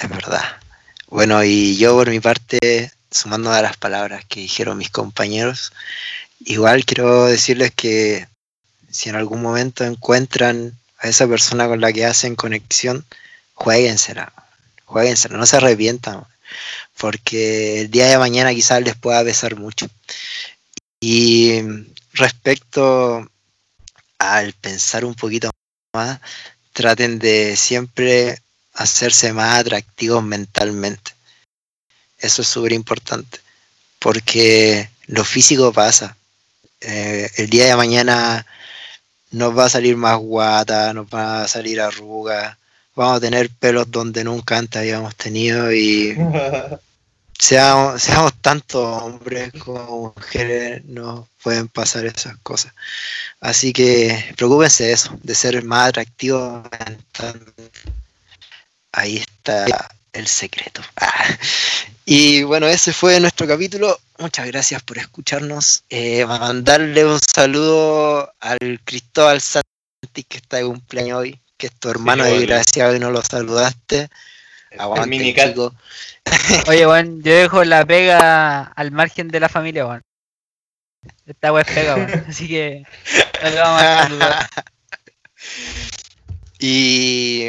[0.00, 0.42] Es verdad.
[1.08, 5.72] Bueno, y yo por mi parte, sumando a las palabras que dijeron mis compañeros,
[6.40, 8.26] igual quiero decirles que
[8.90, 13.04] si en algún momento encuentran a esa persona con la que hacen conexión,
[13.52, 14.32] jueguensela,
[14.86, 16.24] jueguensela, no se arrepientan,
[16.96, 19.86] porque el día de mañana quizás les pueda pesar mucho.
[21.00, 21.60] Y
[22.14, 23.30] respecto
[24.18, 25.50] al pensar un poquito
[25.94, 26.20] más,
[26.72, 28.40] traten de siempre
[28.80, 31.12] hacerse más atractivos mentalmente.
[32.18, 33.38] Eso es súper importante,
[33.98, 36.16] porque lo físico pasa.
[36.80, 38.46] Eh, el día de mañana
[39.32, 42.56] nos va a salir más guata, nos va a salir arrugas,
[42.96, 46.16] vamos a tener pelos donde nunca antes habíamos tenido y
[47.38, 52.72] seamos, seamos tanto hombres como mujeres, nos pueden pasar esas cosas.
[53.40, 57.99] Así que preocúpense de eso, de ser más atractivos mentalmente.
[58.92, 59.66] Ahí está
[60.12, 60.82] el secreto.
[60.96, 61.24] Ah.
[62.04, 63.98] Y bueno, ese fue nuestro capítulo.
[64.18, 65.84] Muchas gracias por escucharnos.
[65.88, 71.88] Eh, mandarle un saludo al Cristóbal Santi que está de cumpleaños hoy, que es tu
[71.88, 74.08] hermano desgraciado y no lo saludaste.
[74.78, 75.34] Aguante.
[76.68, 80.02] Oye, weón, yo dejo la pega al margen de la familia, weón.
[81.26, 82.24] Esta es pega, weón.
[82.28, 82.82] Así que
[83.42, 84.50] no le vamos a saludar.
[86.62, 87.46] Y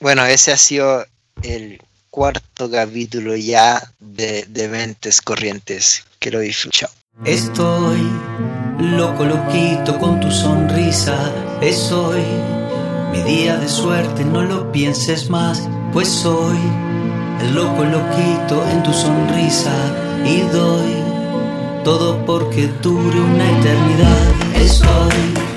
[0.00, 1.04] bueno, ese ha sido
[1.42, 6.04] el cuarto capítulo ya de, de Mentes Corrientes.
[6.18, 6.88] Que lo disfruten.
[7.24, 8.00] Estoy
[8.78, 11.16] loco, loquito con tu sonrisa.
[11.60, 12.22] Es hoy
[13.12, 15.68] mi día de suerte, no lo pienses más.
[15.92, 16.58] Pues soy
[17.40, 19.72] el loco, loquito en tu sonrisa.
[20.24, 20.94] Y doy
[21.84, 24.56] todo porque dure una eternidad.
[24.56, 25.49] Estoy